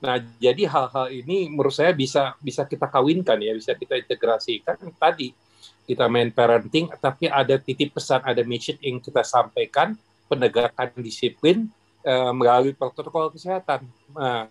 Nah, 0.00 0.16
jadi 0.40 0.64
hal-hal 0.64 1.12
ini 1.12 1.52
menurut 1.52 1.76
saya 1.76 1.92
bisa 1.92 2.36
bisa 2.40 2.64
kita 2.64 2.88
kawinkan 2.88 3.36
ya, 3.40 3.52
bisa 3.52 3.76
kita 3.76 4.00
integrasikan 4.00 4.76
tadi 4.96 5.36
kita 5.86 6.10
main 6.10 6.34
parenting, 6.34 6.90
tapi 6.98 7.30
ada 7.30 7.56
titip 7.62 7.94
pesan, 7.94 8.18
ada 8.26 8.42
message 8.42 8.82
yang 8.82 8.98
kita 8.98 9.22
sampaikan, 9.22 9.94
penegakan 10.26 10.90
disiplin 10.98 11.70
uh, 12.02 12.34
melalui 12.34 12.74
protokol 12.74 13.30
kesehatan. 13.30 13.86
Nah, 14.10 14.50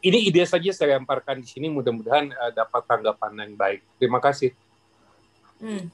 ini 0.00 0.30
ide 0.32 0.40
saja 0.48 0.72
saya 0.72 0.96
lemparkan 0.96 1.44
di 1.44 1.48
sini, 1.48 1.68
mudah-mudahan 1.68 2.32
uh, 2.32 2.52
dapat 2.56 2.82
tanggapan 2.88 3.44
yang 3.44 3.54
baik. 3.60 3.80
Terima 4.00 4.24
kasih. 4.24 4.56
Hmm. 5.58 5.90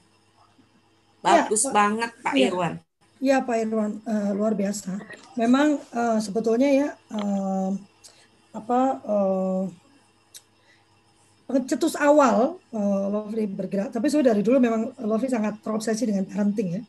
Bagus 1.25 1.65
ya, 1.65 1.71
banget 1.73 2.11
Pak 2.21 2.33
ya. 2.37 2.47
Irwan. 2.53 2.73
Ya 3.17 3.37
Pak 3.41 3.57
Irwan, 3.57 3.91
uh, 4.05 4.31
luar 4.37 4.53
biasa. 4.53 5.01
Memang 5.33 5.81
uh, 5.95 6.19
sebetulnya 6.21 6.69
ya 6.69 6.89
uh, 7.09 7.73
apa 8.53 8.79
uh, 9.03 9.63
awal 12.01 12.57
uh, 12.73 13.05
Lovely 13.09 13.45
bergerak, 13.45 13.93
tapi 13.93 14.09
saya 14.09 14.33
dari 14.33 14.41
dulu 14.41 14.57
memang 14.57 14.93
Lovely 15.01 15.29
sangat 15.29 15.61
terobsesi 15.61 16.09
dengan 16.09 16.25
parenting 16.25 16.69
ya. 16.77 16.81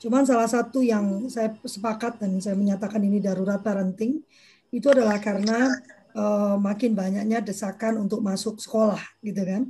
Cuman 0.00 0.24
salah 0.24 0.48
satu 0.48 0.80
yang 0.80 1.28
saya 1.28 1.52
sepakat 1.60 2.18
dan 2.22 2.40
saya 2.40 2.56
menyatakan 2.56 3.04
ini 3.04 3.20
darurat 3.20 3.60
parenting 3.60 4.24
itu 4.72 4.86
adalah 4.88 5.20
karena 5.20 5.68
uh, 6.16 6.56
makin 6.56 6.96
banyaknya 6.96 7.42
desakan 7.44 8.00
untuk 8.00 8.24
masuk 8.24 8.58
sekolah 8.62 9.02
gitu 9.20 9.42
kan, 9.44 9.62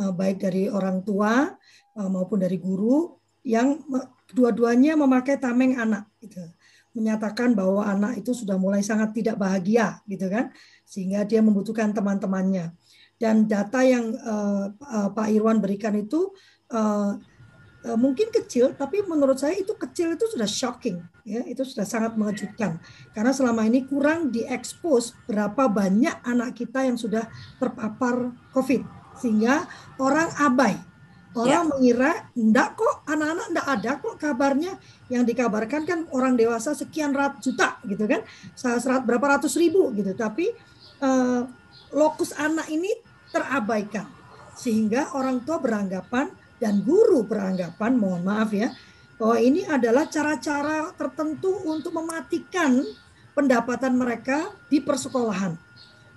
uh, 0.00 0.12
baik 0.12 0.42
dari 0.42 0.66
orang 0.66 1.04
tua 1.06 1.54
maupun 1.96 2.36
dari 2.36 2.60
guru 2.60 3.16
yang 3.40 3.80
dua-duanya 4.36 4.98
memakai 4.98 5.40
tameng 5.40 5.80
anak 5.80 6.04
gitu. 6.20 6.44
Menyatakan 6.92 7.52
bahwa 7.52 7.84
anak 7.84 8.20
itu 8.20 8.32
sudah 8.32 8.56
mulai 8.60 8.84
sangat 8.84 9.16
tidak 9.16 9.36
bahagia 9.36 10.00
gitu 10.08 10.28
kan 10.28 10.52
sehingga 10.84 11.24
dia 11.24 11.40
membutuhkan 11.40 11.92
teman-temannya. 11.96 12.72
Dan 13.16 13.48
data 13.48 13.80
yang 13.80 14.12
uh, 14.12 14.76
uh, 14.76 15.08
Pak 15.12 15.28
Irwan 15.32 15.56
berikan 15.56 15.96
itu 15.96 16.36
uh, 16.68 17.16
uh, 17.86 17.96
mungkin 17.96 18.28
kecil, 18.28 18.76
tapi 18.76 19.00
menurut 19.06 19.40
saya 19.40 19.56
itu 19.56 19.72
kecil 19.72 20.12
itu 20.18 20.28
sudah 20.28 20.44
shocking, 20.44 21.00
ya. 21.24 21.40
Itu 21.48 21.64
sudah 21.64 21.88
sangat 21.88 22.12
mengejutkan. 22.18 22.76
Karena 23.16 23.32
selama 23.32 23.64
ini 23.64 23.88
kurang 23.88 24.28
diekspos 24.28 25.16
berapa 25.24 25.64
banyak 25.64 26.28
anak 26.28 26.60
kita 26.60 26.84
yang 26.84 27.00
sudah 27.00 27.24
terpapar 27.56 28.36
COVID 28.52 28.84
sehingga 29.16 29.64
orang 29.96 30.28
abai. 30.36 30.76
Orang 31.36 31.52
ya. 31.52 31.68
mengira 31.68 32.12
enggak 32.32 32.80
kok 32.80 33.04
anak-anak 33.04 33.46
enggak 33.52 33.68
ada 33.68 33.90
kok 34.00 34.16
kabarnya 34.16 34.72
yang 35.12 35.28
dikabarkan 35.28 35.84
kan 35.84 36.08
orang 36.16 36.32
dewasa 36.32 36.72
sekian 36.72 37.12
ratus 37.12 37.52
juta 37.52 37.76
gitu 37.84 38.08
kan 38.08 38.24
serat 38.56 39.04
berapa 39.04 39.36
ratus 39.36 39.60
ribu 39.60 39.92
gitu 39.92 40.16
tapi 40.16 40.48
uh, 41.04 41.44
lokus 41.92 42.32
anak 42.32 42.72
ini 42.72 42.88
terabaikan 43.28 44.08
sehingga 44.56 45.12
orang 45.12 45.44
tua 45.44 45.60
beranggapan 45.60 46.32
dan 46.56 46.80
guru 46.80 47.28
beranggapan 47.28 47.92
mohon 48.00 48.24
maaf 48.24 48.48
ya 48.56 48.72
bahwa 49.20 49.36
ini 49.40 49.64
adalah 49.68 50.08
cara-cara 50.08 50.92
tertentu 50.96 51.52
untuk 51.68 51.92
mematikan 51.96 52.80
pendapatan 53.36 53.96
mereka 53.96 54.52
di 54.72 54.80
persekolahan. 54.80 55.56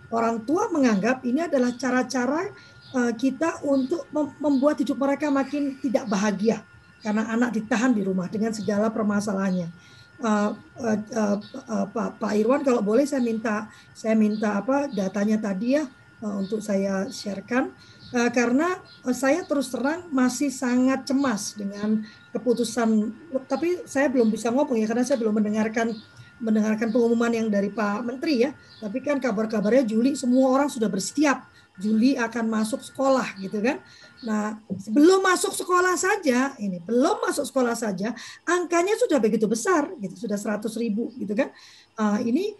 Orang 0.10 0.44
tua 0.44 0.72
menganggap 0.74 1.22
ini 1.24 1.46
adalah 1.46 1.76
cara-cara 1.76 2.50
eh, 2.96 3.14
kita 3.18 3.62
untuk 3.66 4.06
membuat 4.40 4.82
hidup 4.82 4.98
mereka 4.98 5.30
makin 5.30 5.78
tidak 5.82 6.06
bahagia. 6.10 6.64
Karena 7.00 7.32
anak 7.32 7.56
ditahan 7.56 7.96
di 7.96 8.04
rumah 8.04 8.28
dengan 8.28 8.52
segala 8.52 8.92
permasalahannya. 8.92 9.72
Uh, 10.20 10.52
uh, 10.84 11.00
uh, 11.16 11.38
uh, 11.64 11.86
Pak, 11.96 12.20
Pak 12.20 12.36
Irwan 12.36 12.60
kalau 12.60 12.84
boleh 12.84 13.08
saya 13.08 13.24
minta 13.24 13.72
saya 13.96 14.20
minta 14.20 14.60
apa 14.60 14.92
datanya 14.92 15.40
tadi 15.40 15.80
ya 15.80 15.88
uh, 16.20 16.36
untuk 16.44 16.60
saya 16.60 17.08
sharekan. 17.08 17.72
Uh, 18.12 18.28
karena 18.28 18.84
saya 19.16 19.48
terus 19.48 19.72
terang 19.72 20.12
masih 20.12 20.52
sangat 20.52 21.08
cemas 21.08 21.56
dengan 21.56 22.04
keputusan 22.36 23.16
tapi 23.48 23.80
saya 23.88 24.12
belum 24.12 24.28
bisa 24.28 24.52
ngomong 24.52 24.76
ya 24.76 24.92
karena 24.92 25.08
saya 25.08 25.24
belum 25.24 25.40
mendengarkan 25.40 25.96
mendengarkan 26.40 26.90
pengumuman 26.90 27.30
yang 27.32 27.48
dari 27.52 27.70
Pak 27.70 28.08
Menteri 28.08 28.48
ya. 28.48 28.52
Tapi 28.80 29.04
kan 29.04 29.20
kabar-kabarnya 29.20 29.84
Juli 29.86 30.16
semua 30.16 30.56
orang 30.56 30.72
sudah 30.72 30.88
bersiap 30.88 31.49
Juli 31.80 32.20
akan 32.20 32.46
masuk 32.52 32.84
sekolah 32.84 33.40
gitu 33.40 33.64
kan. 33.64 33.80
Nah, 34.20 34.60
sebelum 34.76 35.24
masuk 35.24 35.56
sekolah 35.56 35.96
saja, 35.96 36.52
ini 36.60 36.84
belum 36.84 37.24
masuk 37.24 37.48
sekolah 37.48 37.72
saja, 37.72 38.12
angkanya 38.44 39.00
sudah 39.00 39.16
begitu 39.18 39.48
besar, 39.48 39.88
gitu, 39.96 40.28
sudah 40.28 40.36
100 40.36 40.68
ribu 40.76 41.08
gitu 41.16 41.32
kan. 41.32 41.50
Uh, 41.96 42.20
ini 42.28 42.52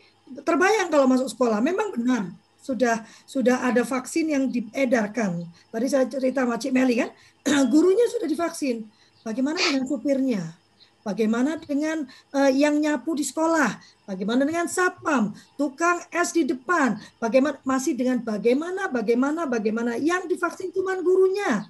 terbayang 0.48 0.88
kalau 0.88 1.06
masuk 1.06 1.28
sekolah, 1.28 1.60
memang 1.60 1.92
benar 1.92 2.32
sudah 2.60 3.02
sudah 3.24 3.64
ada 3.66 3.88
vaksin 3.88 4.36
yang 4.36 4.52
diedarkan. 4.52 5.48
Tadi 5.72 5.88
saya 5.88 6.06
cerita 6.08 6.44
sama 6.44 6.60
Cik 6.60 6.76
Meli 6.76 7.00
kan, 7.00 7.10
gurunya 7.72 8.06
sudah 8.12 8.28
divaksin. 8.28 8.88
Bagaimana 9.24 9.60
dengan 9.60 9.84
supirnya? 9.84 10.59
Bagaimana 11.10 11.58
dengan 11.58 12.06
uh, 12.38 12.52
yang 12.54 12.78
nyapu 12.78 13.18
di 13.18 13.26
sekolah, 13.26 13.82
bagaimana 14.06 14.46
dengan 14.46 14.70
sapam, 14.70 15.34
tukang 15.58 16.06
es 16.14 16.30
di 16.30 16.46
depan, 16.46 17.02
bagaimana 17.18 17.58
masih 17.66 17.98
dengan 17.98 18.22
bagaimana, 18.22 18.86
bagaimana, 18.94 19.50
bagaimana? 19.50 19.98
Yang 19.98 20.38
divaksin 20.38 20.70
cuma 20.70 20.94
gurunya, 21.02 21.66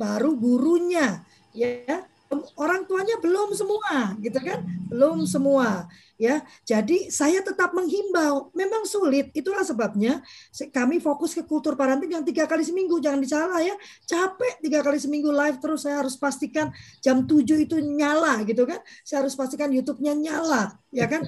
baru 0.00 0.32
gurunya, 0.32 1.20
ya. 1.52 2.08
Orang 2.54 2.86
tuanya 2.86 3.18
belum 3.18 3.58
semua 3.58 4.14
gitu 4.22 4.38
kan? 4.38 4.62
Belum 4.86 5.26
semua 5.26 5.90
ya 6.20 6.44
jadi 6.68 7.08
saya 7.08 7.40
tetap 7.40 7.72
menghimbau. 7.72 8.52
Memang 8.52 8.84
sulit 8.84 9.32
itulah 9.32 9.64
sebabnya 9.64 10.20
kami 10.68 11.00
fokus 11.00 11.32
ke 11.32 11.42
kultur 11.48 11.72
parenting 11.80 12.12
yang 12.12 12.20
tiga 12.20 12.44
kali 12.44 12.60
seminggu 12.60 13.00
jangan 13.00 13.24
disalah 13.24 13.64
ya. 13.64 13.72
Capek 14.04 14.60
tiga 14.60 14.84
kali 14.84 15.00
seminggu 15.00 15.32
live 15.32 15.56
terus 15.56 15.88
saya 15.88 16.04
harus 16.04 16.20
pastikan 16.20 16.68
jam 17.00 17.24
tujuh 17.24 17.64
itu 17.64 17.80
nyala 17.80 18.44
gitu 18.44 18.68
kan. 18.68 18.84
Saya 19.00 19.24
harus 19.24 19.32
pastikan 19.32 19.72
YouTube-nya 19.72 20.12
nyala 20.12 20.76
ya 20.92 21.08
kan. 21.08 21.24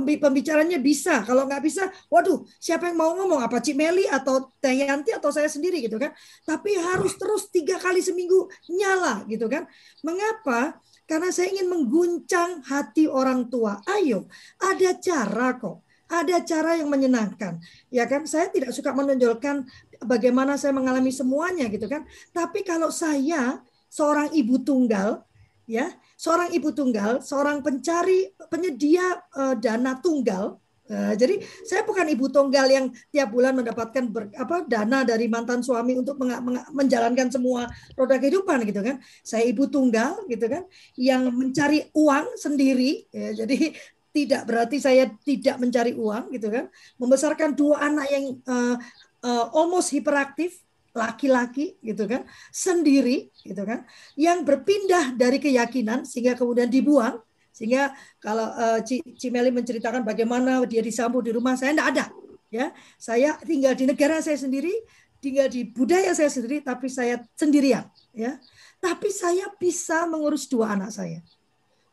Pembicaranya 0.00 0.80
bisa 0.80 1.20
kalau 1.28 1.44
nggak 1.44 1.60
bisa 1.60 1.92
waduh 2.08 2.40
siapa 2.56 2.88
yang 2.88 2.96
mau 2.96 3.12
ngomong? 3.12 3.44
Apa 3.44 3.60
Cik 3.60 3.76
Meli 3.76 4.08
atau 4.08 4.48
Teh 4.56 4.72
Yanti 4.72 5.12
atau 5.12 5.28
saya 5.28 5.52
sendiri 5.52 5.84
gitu 5.84 6.00
kan. 6.00 6.16
Tapi 6.48 6.80
harus 6.80 7.12
terus 7.20 7.52
tiga 7.52 7.76
kali 7.76 8.00
seminggu 8.00 8.48
nyala 8.72 9.28
gitu 9.28 9.44
kan. 9.52 9.68
Mengapa 10.00 10.80
karena 11.10 11.34
saya 11.34 11.50
ingin 11.50 11.66
mengguncang 11.66 12.62
hati 12.62 13.10
orang 13.10 13.50
tua. 13.50 13.82
Ayo 13.90 14.30
ada 14.62 14.94
cara 14.94 15.58
kok. 15.58 15.82
Ada 16.06 16.42
cara 16.46 16.78
yang 16.78 16.90
menyenangkan. 16.90 17.58
Ya 17.90 18.06
kan? 18.06 18.30
Saya 18.30 18.46
tidak 18.50 18.70
suka 18.70 18.94
menonjolkan 18.94 19.66
bagaimana 20.06 20.54
saya 20.54 20.70
mengalami 20.70 21.10
semuanya 21.10 21.66
gitu 21.66 21.90
kan. 21.90 22.06
Tapi 22.30 22.62
kalau 22.62 22.94
saya 22.94 23.58
seorang 23.90 24.30
ibu 24.34 24.62
tunggal 24.62 25.26
ya 25.70 25.90
seorang 26.20 26.52
ibu 26.52 26.68
tunggal, 26.74 27.24
seorang 27.24 27.64
pencari 27.64 28.28
penyedia 28.52 29.24
uh, 29.32 29.56
dana 29.56 29.96
tunggal. 29.96 30.60
Uh, 30.90 31.14
jadi 31.14 31.38
saya 31.62 31.86
bukan 31.86 32.02
ibu 32.10 32.26
tunggal 32.26 32.66
yang 32.66 32.90
tiap 33.14 33.30
bulan 33.30 33.54
mendapatkan 33.54 34.10
ber, 34.10 34.26
apa 34.34 34.66
dana 34.66 35.06
dari 35.06 35.30
mantan 35.30 35.62
suami 35.62 35.94
untuk 35.94 36.18
meng, 36.18 36.34
meng, 36.42 36.58
menjalankan 36.74 37.30
semua 37.30 37.70
roda 37.94 38.18
kehidupan 38.18 38.66
gitu 38.66 38.82
kan. 38.82 38.98
Saya 39.22 39.46
ibu 39.46 39.70
tunggal 39.70 40.26
gitu 40.26 40.50
kan 40.50 40.66
yang 40.98 41.30
mencari 41.30 41.86
uang 41.94 42.34
sendiri. 42.34 43.06
Ya, 43.14 43.46
jadi 43.46 43.70
tidak 44.10 44.42
berarti 44.50 44.82
saya 44.82 45.06
tidak 45.22 45.62
mencari 45.62 45.94
uang 45.94 46.34
gitu 46.34 46.50
kan. 46.50 46.66
Membesarkan 46.98 47.54
dua 47.54 47.86
anak 47.86 48.10
yang 48.10 48.24
uh, 48.50 48.74
uh, 49.22 49.46
almost 49.54 49.94
hiperaktif 49.94 50.58
laki-laki 50.90 51.78
gitu 51.86 52.02
kan 52.10 52.26
sendiri 52.50 53.30
gitu 53.46 53.62
kan 53.62 53.86
yang 54.18 54.42
berpindah 54.42 55.14
dari 55.14 55.38
keyakinan 55.38 56.02
sehingga 56.02 56.34
kemudian 56.34 56.66
dibuang 56.66 57.22
sehingga 57.60 57.92
kalau 58.16 58.48
uh, 58.56 58.80
Cimeli 59.20 59.52
menceritakan 59.52 60.00
bagaimana 60.00 60.64
dia 60.64 60.80
disambut 60.80 61.20
di 61.20 61.36
rumah 61.36 61.60
saya 61.60 61.76
tidak 61.76 61.88
ada 61.92 62.04
ya 62.48 62.72
saya 62.96 63.36
tinggal 63.44 63.76
di 63.76 63.84
negara 63.84 64.24
saya 64.24 64.40
sendiri 64.40 64.72
tinggal 65.20 65.52
di 65.52 65.68
budaya 65.68 66.16
saya 66.16 66.32
sendiri 66.32 66.64
tapi 66.64 66.88
saya 66.88 67.20
sendirian 67.36 67.84
ya 68.16 68.40
tapi 68.80 69.12
saya 69.12 69.52
bisa 69.60 70.08
mengurus 70.08 70.48
dua 70.48 70.72
anak 70.72 70.88
saya 70.88 71.20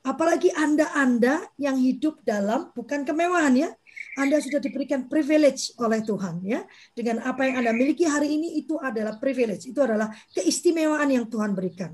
apalagi 0.07 0.55
anda-anda 0.55 1.43
yang 1.59 1.75
hidup 1.75 2.23
dalam 2.23 2.71
bukan 2.71 3.03
kemewahan 3.03 3.67
ya 3.67 3.69
anda 4.17 4.41
sudah 4.41 4.57
diberikan 4.57 5.05
privilege 5.05 5.77
oleh 5.77 6.01
Tuhan 6.01 6.41
ya. 6.41 6.65
Dengan 6.97 7.21
apa 7.21 7.45
yang 7.45 7.61
Anda 7.61 7.73
miliki 7.73 8.05
hari 8.05 8.33
ini 8.33 8.57
itu 8.57 8.77
adalah 8.81 9.21
privilege, 9.21 9.69
itu 9.69 9.77
adalah 9.77 10.09
keistimewaan 10.33 11.05
yang 11.13 11.25
Tuhan 11.29 11.53
berikan. 11.53 11.93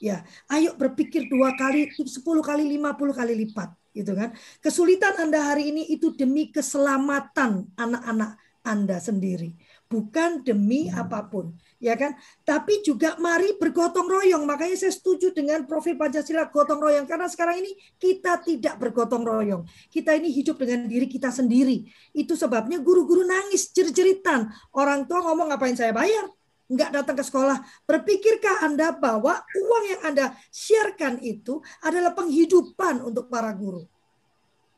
Ya, 0.00 0.24
ayo 0.48 0.72
berpikir 0.80 1.28
dua 1.28 1.52
kali, 1.60 1.92
sepuluh 2.08 2.40
kali, 2.40 2.64
lima 2.64 2.96
puluh 2.96 3.12
kali 3.12 3.36
lipat, 3.36 3.68
gitu 3.92 4.16
kan? 4.16 4.32
Kesulitan 4.64 5.12
Anda 5.20 5.52
hari 5.52 5.68
ini 5.76 5.92
itu 5.92 6.16
demi 6.16 6.48
keselamatan 6.48 7.68
anak-anak 7.76 8.40
Anda 8.64 8.96
sendiri, 8.96 9.60
bukan 9.92 10.40
demi 10.40 10.88
apa 10.88 11.28
pun 11.28 11.52
ya 11.80 11.96
kan? 12.00 12.16
Tapi 12.44 12.80
juga 12.80 13.16
mari 13.20 13.56
bergotong 13.56 14.08
royong. 14.08 14.44
Makanya 14.48 14.76
saya 14.76 14.92
setuju 14.92 15.36
dengan 15.36 15.64
profil 15.64 15.96
Pancasila 15.96 16.48
gotong 16.48 16.80
royong 16.80 17.08
karena 17.08 17.28
sekarang 17.28 17.60
ini 17.60 17.72
kita 17.96 18.40
tidak 18.40 18.80
bergotong 18.80 19.24
royong. 19.24 19.68
Kita 19.88 20.16
ini 20.16 20.28
hidup 20.32 20.60
dengan 20.60 20.88
diri 20.88 21.08
kita 21.08 21.32
sendiri. 21.32 21.88
Itu 22.12 22.36
sebabnya 22.40 22.80
guru-guru 22.80 23.24
nangis 23.24 23.72
jerit-jeritan. 23.72 24.48
Orang 24.76 25.08
tua 25.08 25.24
ngomong 25.24 25.52
ngapain 25.52 25.76
saya 25.76 25.92
bayar? 25.96 26.28
Enggak 26.70 26.94
datang 26.94 27.18
ke 27.18 27.24
sekolah. 27.26 27.58
Berpikirkah 27.82 28.62
Anda 28.62 28.94
bahwa 28.94 29.42
uang 29.42 29.84
yang 29.90 30.02
Anda 30.06 30.26
sharekan 30.54 31.18
itu 31.18 31.58
adalah 31.82 32.14
penghidupan 32.14 33.02
untuk 33.02 33.26
para 33.26 33.50
guru? 33.50 33.82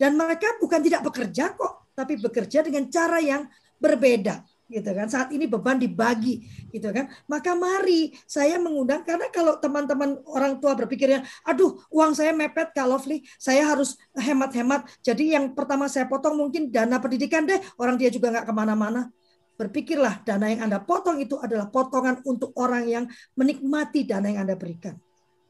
Dan 0.00 0.16
mereka 0.16 0.56
bukan 0.56 0.80
tidak 0.80 1.04
bekerja 1.04 1.52
kok, 1.52 1.92
tapi 1.92 2.16
bekerja 2.16 2.64
dengan 2.64 2.88
cara 2.88 3.20
yang 3.20 3.44
berbeda 3.76 4.40
gitu 4.72 4.88
kan. 4.96 5.04
Saat 5.04 5.28
ini 5.36 5.44
beban 5.44 5.76
dibagi 5.76 6.48
gitu 6.72 6.88
kan. 6.88 7.12
Maka 7.28 7.52
mari 7.52 8.16
saya 8.24 8.56
mengundang 8.56 9.04
karena 9.04 9.28
kalau 9.28 9.60
teman-teman 9.60 10.16
orang 10.24 10.56
tua 10.64 10.72
berpikirnya, 10.72 11.20
aduh 11.44 11.76
uang 11.92 12.16
saya 12.16 12.32
mepet 12.32 12.72
Kak 12.72 12.88
Lovely, 12.88 13.20
saya 13.36 13.68
harus 13.68 14.00
hemat-hemat. 14.16 14.88
Jadi 15.04 15.36
yang 15.36 15.52
pertama 15.52 15.92
saya 15.92 16.08
potong 16.08 16.40
mungkin 16.40 16.72
dana 16.72 16.96
pendidikan 16.96 17.44
deh, 17.44 17.60
orang 17.76 18.00
dia 18.00 18.08
juga 18.08 18.32
nggak 18.32 18.48
ke 18.48 18.54
mana-mana. 18.56 19.12
Berpikirlah 19.56 20.24
dana 20.24 20.48
yang 20.48 20.66
Anda 20.66 20.80
potong 20.82 21.20
itu 21.20 21.36
adalah 21.38 21.68
potongan 21.68 22.24
untuk 22.24 22.56
orang 22.58 22.88
yang 22.88 23.04
menikmati 23.36 24.08
dana 24.08 24.26
yang 24.26 24.48
Anda 24.48 24.56
berikan. 24.56 24.96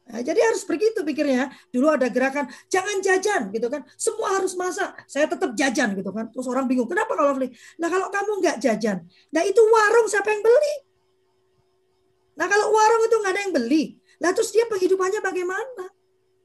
Nah, 0.03 0.19
jadi 0.19 0.35
harus 0.35 0.67
begitu 0.67 0.99
pikirnya. 0.99 1.47
Dulu 1.71 1.95
ada 1.95 2.11
gerakan 2.11 2.51
jangan 2.67 2.99
jajan 2.99 3.41
gitu 3.55 3.71
kan. 3.71 3.87
Semua 3.95 4.35
harus 4.35 4.51
masak. 4.59 4.91
Saya 5.07 5.31
tetap 5.31 5.55
jajan 5.55 5.95
gitu 5.95 6.11
kan. 6.11 6.27
Terus 6.27 6.43
orang 6.51 6.67
bingung, 6.67 6.91
kenapa 6.91 7.15
kalau 7.15 7.39
beli? 7.39 7.55
Nah 7.79 7.87
kalau 7.87 8.11
kamu 8.11 8.31
nggak 8.43 8.57
jajan, 8.59 9.07
nah 9.31 9.41
itu 9.47 9.61
warung 9.63 10.07
siapa 10.11 10.27
yang 10.27 10.43
beli? 10.43 10.75
Nah 12.35 12.47
kalau 12.51 12.67
warung 12.75 13.01
itu 13.07 13.15
nggak 13.15 13.33
ada 13.33 13.41
yang 13.47 13.53
beli, 13.55 13.83
lah 14.19 14.31
terus 14.35 14.51
dia 14.51 14.65
penghidupannya 14.67 15.21
bagaimana? 15.23 15.85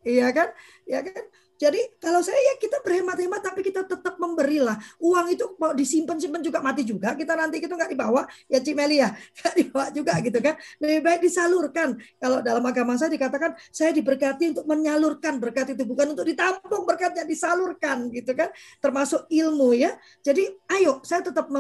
Iya 0.06 0.28
kan? 0.30 0.48
Iya 0.86 1.00
kan? 1.02 1.24
Jadi 1.59 1.98
kalau 1.98 2.22
saya 2.22 2.38
ya 2.38 2.54
kita 2.54 2.78
berhemat-hemat 2.86 3.42
tapi 3.42 3.66
kita 3.66 3.82
tetap 3.82 4.14
memberilah. 4.14 4.78
Uang 5.02 5.26
itu 5.34 5.59
mau 5.59 5.74
disimpan-simpan 5.74 6.38
juga 6.38 6.62
mati 6.62 6.86
juga. 6.86 7.18
Kita 7.18 7.34
nanti 7.34 7.59
itu 7.59 7.74
nggak 7.74 7.90
dibawa 7.90 8.22
ya 8.46 8.62
Cimeli 8.62 9.02
ya. 9.02 9.11
Nggak 9.38 9.54
dibawa 9.59 9.86
juga 9.90 10.12
gitu 10.22 10.38
kan. 10.38 10.54
Lebih 10.78 11.00
baik 11.02 11.20
disalurkan. 11.26 11.88
Kalau 12.22 12.38
dalam 12.46 12.62
agama 12.62 12.94
saya 12.94 13.11
dikatakan 13.11 13.59
saya 13.74 13.90
diberkati 13.90 14.54
untuk 14.54 14.70
menyalurkan 14.70 15.42
berkat 15.42 15.74
itu. 15.74 15.82
Bukan 15.82 16.14
untuk 16.14 16.30
ditampung 16.30 16.86
berkatnya 16.86 17.26
disalurkan 17.26 18.06
gitu 18.14 18.38
kan. 18.38 18.54
Termasuk 18.78 19.26
ilmu 19.26 19.74
ya. 19.74 19.98
Jadi 20.22 20.46
ayo 20.78 21.02
saya 21.02 21.26
tetap 21.26 21.50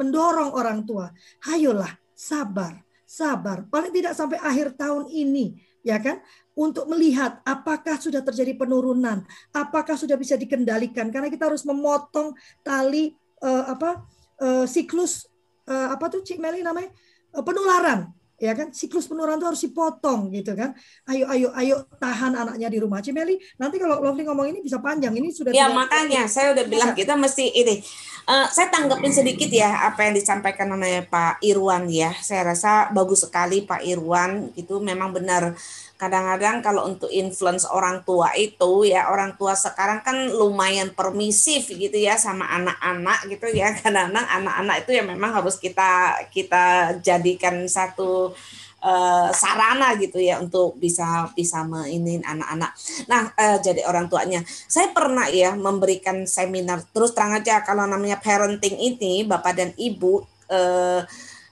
mendorong 0.00 0.56
orang 0.56 0.88
tua. 0.88 1.12
Ayolah 1.44 1.92
sabar. 2.16 2.80
Sabar. 3.04 3.68
Paling 3.68 3.92
tidak 3.92 4.16
sampai 4.16 4.40
akhir 4.40 4.80
tahun 4.80 5.12
ini 5.12 5.68
ya 5.80 5.96
kan 5.96 6.20
untuk 6.60 6.84
melihat 6.92 7.40
apakah 7.40 7.96
sudah 7.96 8.20
terjadi 8.20 8.52
penurunan, 8.52 9.24
apakah 9.56 9.96
sudah 9.96 10.20
bisa 10.20 10.36
dikendalikan. 10.36 11.08
Karena 11.08 11.32
kita 11.32 11.48
harus 11.48 11.64
memotong 11.64 12.36
tali 12.60 13.16
uh, 13.40 13.72
apa 13.72 14.04
uh, 14.44 14.68
siklus 14.68 15.24
uh, 15.64 15.96
apa 15.96 16.12
tuh 16.12 16.20
Cik 16.20 16.36
Meli 16.36 16.60
namanya? 16.60 16.92
Uh, 17.32 17.40
penularan 17.40 18.12
ya 18.40 18.56
kan? 18.56 18.72
Siklus 18.72 19.04
penularan 19.04 19.36
itu 19.36 19.46
harus 19.46 19.62
dipotong 19.64 20.32
gitu 20.32 20.56
kan. 20.56 20.72
Ayo 21.08 21.28
ayo 21.28 21.48
ayo 21.56 21.84
tahan 22.00 22.32
anaknya 22.36 22.68
di 22.72 22.78
rumah. 22.80 23.04
Cimeli 23.04 23.36
nanti 23.60 23.76
kalau 23.76 24.00
Lovely 24.00 24.24
ngomong 24.28 24.48
ini 24.52 24.60
bisa 24.64 24.80
panjang. 24.80 25.12
Ini 25.12 25.28
sudah 25.32 25.52
ya 25.52 25.68
makanya 25.72 26.24
saya 26.28 26.56
udah 26.56 26.64
bilang 26.68 26.96
kita 26.96 27.16
mesti 27.16 27.52
ini 27.52 27.84
uh, 28.24 28.48
saya 28.48 28.72
tanggapin 28.72 29.12
sedikit 29.12 29.52
ya 29.52 29.92
apa 29.92 30.08
yang 30.08 30.16
disampaikan 30.16 30.72
oleh 30.72 31.04
Pak 31.04 31.44
Irwan 31.44 31.86
ya. 31.92 32.16
Saya 32.24 32.56
rasa 32.56 32.88
bagus 32.90 33.28
sekali 33.28 33.68
Pak 33.68 33.84
Irwan 33.84 34.52
itu 34.56 34.80
memang 34.80 35.12
benar 35.12 35.52
kadang-kadang 36.00 36.64
kalau 36.64 36.88
untuk 36.88 37.12
influence 37.12 37.68
orang 37.68 38.00
tua 38.08 38.32
itu 38.32 38.88
ya 38.88 39.12
orang 39.12 39.36
tua 39.36 39.52
sekarang 39.52 40.00
kan 40.00 40.32
lumayan 40.32 40.96
permisif 40.96 41.68
gitu 41.68 41.92
ya 41.92 42.16
sama 42.16 42.48
anak-anak 42.48 43.28
gitu 43.28 43.52
ya 43.52 43.68
kadang-kadang 43.84 44.24
anak-anak 44.24 44.76
itu 44.80 44.90
ya 44.96 45.04
memang 45.04 45.36
harus 45.36 45.60
kita 45.60 46.16
kita 46.32 46.96
jadikan 47.04 47.68
satu 47.68 48.32
uh, 48.80 49.28
sarana 49.36 49.92
gitu 50.00 50.16
ya 50.16 50.40
untuk 50.40 50.80
bisa 50.80 51.28
bisa 51.36 51.60
meinin 51.68 52.24
anak-anak. 52.24 52.72
Nah, 53.04 53.28
uh, 53.36 53.58
jadi 53.60 53.84
orang 53.84 54.08
tuanya. 54.08 54.40
Saya 54.46 54.88
pernah 54.96 55.28
ya 55.28 55.52
memberikan 55.52 56.24
seminar 56.24 56.80
terus 56.96 57.12
terang 57.12 57.36
aja 57.36 57.60
kalau 57.60 57.84
namanya 57.84 58.16
parenting 58.16 58.80
ini 58.80 59.28
Bapak 59.28 59.52
dan 59.52 59.70
Ibu 59.76 60.24
uh, 60.48 61.00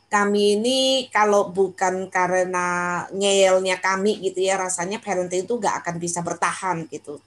kami 0.08 0.56
ini 0.56 0.78
kalau 1.12 1.52
bukan 1.52 2.08
karena 2.08 3.04
ngeyelnya 3.12 3.76
kami 3.76 4.16
gitu 4.24 4.40
ya 4.40 4.56
rasanya 4.56 5.04
parenting 5.04 5.44
itu 5.44 5.60
gak 5.60 5.84
akan 5.84 5.96
bisa 6.00 6.24
bertahan 6.24 6.88
gitu 6.88 7.20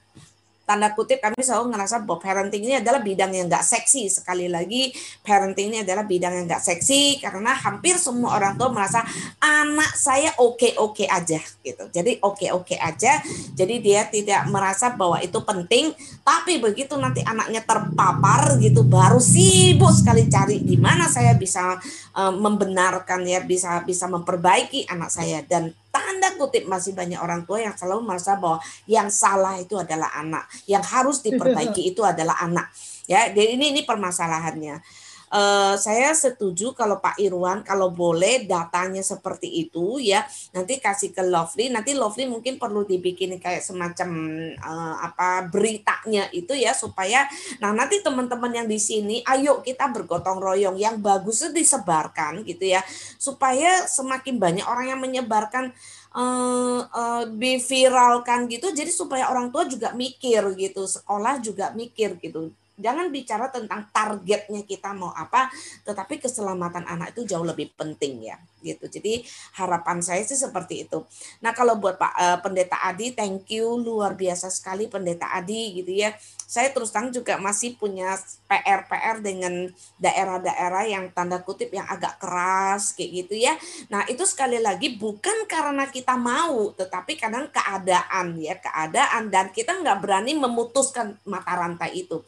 tanda 0.62 0.94
kutip 0.94 1.18
kami 1.18 1.42
selalu 1.42 1.74
ngerasa 1.74 2.06
bahwa 2.06 2.22
parenting 2.22 2.62
ini 2.62 2.74
adalah 2.78 3.02
bidang 3.02 3.34
yang 3.34 3.50
nggak 3.50 3.66
seksi. 3.66 4.06
Sekali 4.08 4.46
lagi 4.46 4.94
parenting 5.26 5.74
ini 5.74 5.78
adalah 5.82 6.06
bidang 6.06 6.38
yang 6.38 6.46
nggak 6.46 6.62
seksi 6.62 7.18
karena 7.18 7.52
hampir 7.52 7.98
semua 7.98 8.38
orang 8.38 8.54
tua 8.54 8.70
merasa 8.70 9.02
anak 9.42 9.92
saya 9.98 10.30
oke 10.38 10.78
oke 10.78 11.04
aja 11.04 11.42
gitu. 11.66 11.84
Jadi 11.90 12.22
oke 12.22 12.46
oke 12.54 12.78
aja. 12.78 13.18
Jadi 13.52 13.74
dia 13.82 14.06
tidak 14.06 14.46
merasa 14.48 14.94
bahwa 14.94 15.18
itu 15.18 15.42
penting. 15.42 15.90
Tapi 16.22 16.62
begitu 16.62 16.94
nanti 16.94 17.20
anaknya 17.26 17.66
terpapar 17.66 18.56
gitu 18.62 18.86
baru 18.86 19.18
sibuk 19.18 19.90
sekali 19.90 20.30
cari 20.30 20.62
di 20.62 20.78
mana 20.78 21.10
saya 21.10 21.34
bisa 21.34 21.74
uh, 22.14 22.32
membenarkan 22.32 23.26
ya 23.26 23.42
bisa 23.42 23.82
bisa 23.82 24.06
memperbaiki 24.06 24.86
anak 24.86 25.10
saya. 25.10 25.42
Dan 25.42 25.74
tanda 26.12 26.36
kutip 26.36 26.68
masih 26.68 26.92
banyak 26.92 27.16
orang 27.16 27.48
tua 27.48 27.64
yang 27.64 27.72
selalu 27.72 28.04
merasa 28.04 28.36
bahwa 28.36 28.60
yang 28.84 29.08
salah 29.08 29.56
itu 29.56 29.80
adalah 29.80 30.12
anak, 30.12 30.44
yang 30.68 30.84
harus 30.84 31.24
diperbaiki 31.24 31.96
itu 31.96 32.04
adalah 32.04 32.36
anak. 32.44 32.68
Ya, 33.08 33.32
jadi 33.32 33.56
ini 33.56 33.72
ini 33.72 33.82
permasalahannya. 33.88 34.84
Uh, 35.32 35.80
saya 35.80 36.12
setuju 36.12 36.76
kalau 36.76 37.00
Pak 37.00 37.16
Irwan 37.16 37.64
kalau 37.64 37.88
boleh 37.88 38.44
datanya 38.44 39.00
seperti 39.00 39.48
itu 39.64 39.96
ya. 39.96 40.28
Nanti 40.52 40.76
kasih 40.76 41.08
ke 41.16 41.24
Lovely. 41.24 41.72
Nanti 41.72 41.96
Lovely 41.96 42.28
mungkin 42.28 42.60
perlu 42.60 42.84
dibikin 42.84 43.40
kayak 43.40 43.64
semacam 43.64 44.12
uh, 44.60 45.00
apa 45.00 45.48
beritanya 45.48 46.28
itu 46.36 46.52
ya 46.52 46.76
supaya 46.76 47.24
nah 47.64 47.72
nanti 47.72 48.04
teman-teman 48.04 48.52
yang 48.52 48.68
di 48.68 48.76
sini 48.76 49.24
ayo 49.24 49.64
kita 49.64 49.88
bergotong 49.88 50.36
royong 50.36 50.76
yang 50.76 51.00
bagus 51.00 51.48
itu 51.48 51.64
disebarkan 51.64 52.44
gitu 52.44 52.68
ya. 52.68 52.84
Supaya 53.16 53.88
semakin 53.88 54.36
banyak 54.36 54.68
orang 54.68 54.92
yang 54.92 55.00
menyebarkan 55.00 55.72
uh, 56.14 56.80
uh, 56.86 57.24
diviralkan 57.28 58.48
gitu 58.48 58.72
jadi 58.72 58.88
supaya 58.88 59.28
orang 59.28 59.52
tua 59.52 59.68
juga 59.68 59.92
mikir 59.96 60.54
gitu 60.56 60.84
sekolah 60.84 61.40
juga 61.40 61.72
mikir 61.72 62.16
gitu 62.20 62.52
jangan 62.82 63.12
bicara 63.14 63.46
tentang 63.52 63.86
targetnya 63.94 64.66
kita 64.66 64.90
mau 64.96 65.14
apa, 65.14 65.52
tetapi 65.86 66.18
keselamatan 66.18 66.82
anak 66.88 67.14
itu 67.14 67.28
jauh 67.28 67.44
lebih 67.46 67.70
penting 67.78 68.26
ya, 68.26 68.36
gitu. 68.64 68.90
Jadi 68.90 69.22
harapan 69.60 70.02
saya 70.02 70.26
sih 70.26 70.34
seperti 70.34 70.88
itu. 70.88 71.04
Nah 71.44 71.54
kalau 71.54 71.78
buat 71.78 72.00
Pak 72.00 72.12
uh, 72.18 72.38
Pendeta 72.42 72.82
Adi, 72.82 73.14
thank 73.14 73.46
you 73.54 73.78
luar 73.78 74.18
biasa 74.18 74.50
sekali 74.50 74.90
Pendeta 74.90 75.30
Adi 75.30 75.78
gitu 75.78 75.92
ya. 75.92 76.10
Saya 76.52 76.68
terus 76.68 76.92
terang 76.92 77.08
juga 77.08 77.40
masih 77.40 77.80
punya 77.80 78.12
PR-PR 78.44 79.24
dengan 79.24 79.72
daerah-daerah 79.96 80.84
yang 80.84 81.08
tanda 81.16 81.40
kutip 81.40 81.72
yang 81.72 81.88
agak 81.88 82.20
keras 82.20 82.92
kayak 82.92 83.24
gitu 83.24 83.40
ya. 83.40 83.56
Nah 83.88 84.04
itu 84.04 84.20
sekali 84.28 84.60
lagi 84.60 85.00
bukan 85.00 85.48
karena 85.48 85.88
kita 85.88 86.12
mau, 86.20 86.76
tetapi 86.76 87.16
kadang 87.16 87.48
keadaan 87.48 88.36
ya 88.36 88.60
keadaan 88.60 89.32
dan 89.32 89.48
kita 89.48 89.80
nggak 89.80 90.04
berani 90.04 90.36
memutuskan 90.36 91.16
mata 91.24 91.56
rantai 91.56 92.04
itu. 92.04 92.20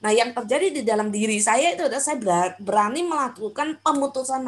Nah, 0.00 0.16
yang 0.16 0.32
terjadi 0.32 0.80
di 0.80 0.82
dalam 0.82 1.12
diri 1.12 1.36
saya 1.44 1.76
itu 1.76 1.84
adalah 1.84 2.00
saya 2.00 2.16
berani 2.56 3.04
melakukan 3.04 3.84
pemutusan 3.84 4.40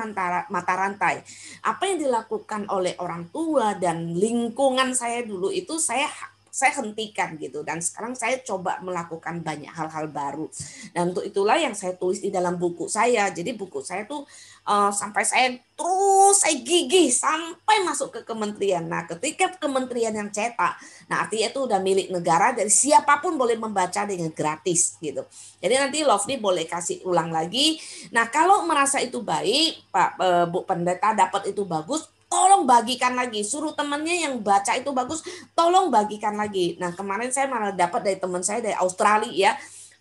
mata, 0.49 0.49
rantai. 0.73 1.20
Apa 1.61 1.93
yang 1.93 2.09
dilakukan 2.09 2.73
oleh 2.73 2.97
orang 2.97 3.29
tua 3.29 3.77
dan 3.77 4.16
lingkungan 4.16 4.97
saya 4.97 5.20
dulu 5.20 5.53
itu 5.53 5.77
saya 5.77 6.09
saya 6.53 6.84
hentikan 6.84 7.40
gitu. 7.40 7.64
Dan 7.64 7.80
sekarang 7.80 8.12
saya 8.12 8.36
coba 8.44 8.76
melakukan 8.84 9.40
banyak 9.40 9.72
hal-hal 9.72 10.12
baru. 10.12 10.53
Dan 10.92 11.16
untuk 11.16 11.24
itulah 11.24 11.57
yang 11.57 11.72
saya 11.72 11.96
tulis 11.96 12.20
di 12.20 12.28
dalam 12.28 12.61
buku 12.61 12.92
saya. 12.92 13.32
Jadi 13.32 13.57
buku 13.57 13.80
saya 13.80 14.05
tuh 14.05 14.28
uh, 14.68 14.92
sampai 14.92 15.24
saya 15.24 15.48
terus 15.72 16.36
saya 16.44 16.55
gigih 16.61 17.09
sampai 17.09 17.82
masuk 17.88 18.12
ke 18.12 18.20
kementerian. 18.28 18.84
Nah 18.84 19.09
ketika 19.09 19.57
kementerian 19.57 20.12
yang 20.12 20.28
cetak 20.28 20.76
nah 21.09 21.26
artinya 21.26 21.48
itu 21.50 21.61
udah 21.64 21.80
milik 21.82 22.09
negara 22.12 22.53
dari 22.53 22.70
siapa 22.70 23.18
pun 23.18 23.34
boleh 23.40 23.57
membaca 23.57 24.05
dengan 24.05 24.28
gratis 24.30 25.00
gitu. 25.00 25.24
Jadi 25.59 25.74
nanti 25.80 25.98
Lovely 26.05 26.36
boleh 26.36 26.68
kasih 26.68 27.00
ulang 27.09 27.32
lagi. 27.32 27.80
Nah 28.12 28.28
kalau 28.28 28.68
merasa 28.68 29.00
itu 29.00 29.24
baik 29.24 29.88
Pak 29.88 30.11
uh, 30.20 30.44
Bu 30.46 30.68
Pendeta 30.68 31.16
dapat 31.16 31.48
itu 31.48 31.64
bagus 31.64 32.11
tolong 32.33 32.64
bagikan 32.64 33.12
lagi 33.12 33.45
suruh 33.45 33.76
temennya 33.76 34.24
yang 34.24 34.41
baca 34.41 34.72
itu 34.72 34.89
bagus 34.97 35.20
tolong 35.53 35.93
bagikan 35.93 36.33
lagi 36.41 36.80
nah 36.80 36.89
kemarin 36.97 37.28
saya 37.28 37.53
malah 37.53 37.76
dapat 37.76 38.01
dari 38.01 38.16
teman 38.16 38.41
saya 38.41 38.64
dari 38.64 38.76
Australia 38.80 39.28
ya 39.28 39.53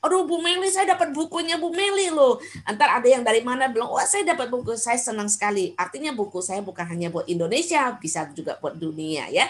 Aduh 0.02 0.26
Bu 0.26 0.42
Meli 0.42 0.66
saya 0.74 0.98
dapat 0.98 1.14
bukunya 1.14 1.62
Bu 1.62 1.70
Meli 1.70 2.10
loh. 2.10 2.42
Antar 2.66 2.98
ada 2.98 3.06
yang 3.06 3.22
dari 3.22 3.46
mana 3.46 3.70
bilang, 3.70 3.94
wah 3.94 4.02
saya 4.02 4.26
dapat 4.26 4.50
buku, 4.50 4.74
saya 4.74 4.98
senang 4.98 5.30
sekali. 5.30 5.78
Artinya 5.78 6.10
buku 6.10 6.42
saya 6.42 6.66
bukan 6.66 6.90
hanya 6.90 7.14
buat 7.14 7.30
Indonesia, 7.30 7.94
bisa 8.02 8.26
juga 8.34 8.58
buat 8.58 8.82
dunia 8.82 9.30
ya. 9.30 9.46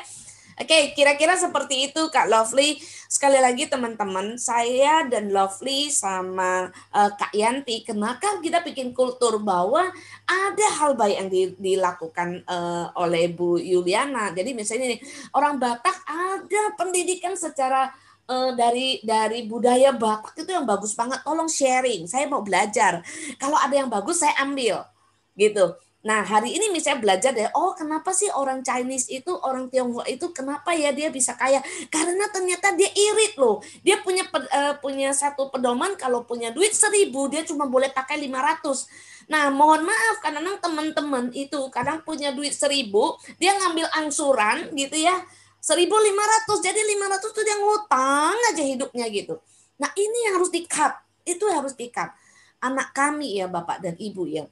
Oke, 0.59 0.91
kira-kira 0.91 1.39
seperti 1.39 1.87
itu 1.87 2.01
Kak 2.11 2.27
Lovely. 2.27 2.83
Sekali 3.11 3.43
lagi 3.43 3.67
teman-teman, 3.67 4.39
saya 4.39 5.03
dan 5.03 5.35
Lovely 5.35 5.91
sama 5.91 6.71
uh, 6.95 7.11
Kak 7.11 7.35
Yanti, 7.35 7.83
kenapa 7.83 8.39
kita 8.39 8.63
bikin 8.63 8.95
kultur 8.95 9.35
bahwa 9.43 9.83
ada 10.23 10.67
hal 10.79 10.95
baik 10.95 11.17
yang 11.19 11.29
dilakukan 11.59 12.39
uh, 12.47 12.87
oleh 12.95 13.27
Bu 13.27 13.59
Yuliana. 13.59 14.31
Jadi 14.31 14.55
misalnya 14.55 14.95
nih, 14.95 15.03
orang 15.35 15.59
Batak 15.59 16.07
ada 16.07 16.71
pendidikan 16.79 17.35
secara 17.35 17.91
uh, 18.31 18.55
dari 18.55 19.03
dari 19.03 19.43
budaya 19.43 19.91
Batak 19.91 20.47
itu 20.47 20.55
yang 20.55 20.63
bagus 20.63 20.95
banget. 20.95 21.19
Tolong 21.27 21.51
sharing, 21.51 22.07
saya 22.07 22.31
mau 22.31 22.39
belajar. 22.39 23.03
Kalau 23.35 23.59
ada 23.59 23.75
yang 23.75 23.91
bagus 23.91 24.23
saya 24.23 24.39
ambil 24.39 24.87
gitu. 25.35 25.75
Nah, 26.01 26.25
hari 26.25 26.57
ini 26.57 26.73
misalnya 26.73 26.97
belajar 26.97 27.29
deh, 27.29 27.45
oh 27.53 27.77
kenapa 27.77 28.09
sih 28.09 28.25
orang 28.33 28.65
Chinese 28.65 29.05
itu, 29.13 29.29
orang 29.45 29.69
Tionghoa 29.69 30.09
itu 30.09 30.33
kenapa 30.33 30.73
ya 30.73 30.89
dia 30.89 31.13
bisa 31.13 31.37
kaya? 31.37 31.61
Karena 31.93 32.25
ternyata 32.33 32.73
dia 32.73 32.89
irit 32.89 33.37
loh. 33.37 33.61
Dia 33.85 34.01
punya 34.01 34.25
uh, 34.33 34.81
punya 34.81 35.13
satu 35.13 35.53
pedoman 35.53 35.93
kalau 36.01 36.25
punya 36.25 36.49
duit 36.49 36.73
seribu, 36.73 37.29
dia 37.29 37.45
cuma 37.45 37.69
boleh 37.69 37.93
pakai 37.93 38.17
500. 38.17 39.29
Nah, 39.29 39.53
mohon 39.53 39.85
maaf 39.85 40.17
karena 40.25 40.41
teman-teman 40.57 41.29
itu 41.37 41.69
kadang 41.69 42.01
punya 42.01 42.33
duit 42.33 42.57
seribu, 42.57 43.13
dia 43.37 43.53
ngambil 43.61 43.85
angsuran 44.01 44.73
gitu 44.73 44.97
ya, 44.97 45.13
1500. 45.61 46.65
Jadi 46.65 46.81
500 46.97 47.29
tuh 47.29 47.45
dia 47.45 47.57
ngutang 47.61 48.37
aja 48.49 48.63
hidupnya 48.65 49.05
gitu. 49.13 49.37
Nah, 49.77 49.93
ini 49.93 50.17
yang 50.25 50.41
harus 50.41 50.49
di-cut. 50.49 50.97
Itu 51.29 51.45
harus 51.53 51.77
di-cut. 51.77 52.09
Anak 52.57 52.89
kami 52.89 53.37
ya 53.37 53.45
Bapak 53.45 53.85
dan 53.85 53.93
Ibu 54.01 54.25
ya 54.25 54.49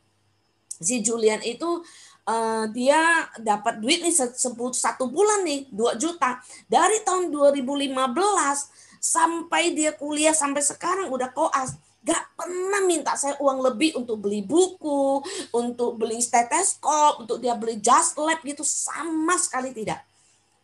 si 0.80 1.04
Julian 1.04 1.44
itu 1.44 1.84
uh, 2.26 2.66
dia 2.72 3.28
dapat 3.38 3.84
duit 3.84 4.00
nih 4.00 4.16
satu 4.16 5.12
bulan 5.12 5.44
nih 5.44 5.68
2 5.76 6.00
juta 6.00 6.40
dari 6.72 7.04
tahun 7.04 7.30
2015 7.30 7.92
sampai 9.00 9.76
dia 9.76 9.96
kuliah 9.96 10.36
sampai 10.36 10.64
sekarang 10.64 11.12
udah 11.12 11.32
koas 11.36 11.76
gak 12.00 12.32
pernah 12.32 12.80
minta 12.88 13.12
saya 13.20 13.36
uang 13.44 13.60
lebih 13.60 14.00
untuk 14.00 14.24
beli 14.24 14.40
buku, 14.40 15.20
untuk 15.52 16.00
beli 16.00 16.24
stetoskop, 16.24 17.28
untuk 17.28 17.44
dia 17.44 17.60
beli 17.60 17.76
just 17.84 18.16
lab 18.16 18.40
gitu 18.40 18.64
sama 18.64 19.36
sekali 19.36 19.76
tidak. 19.76 20.00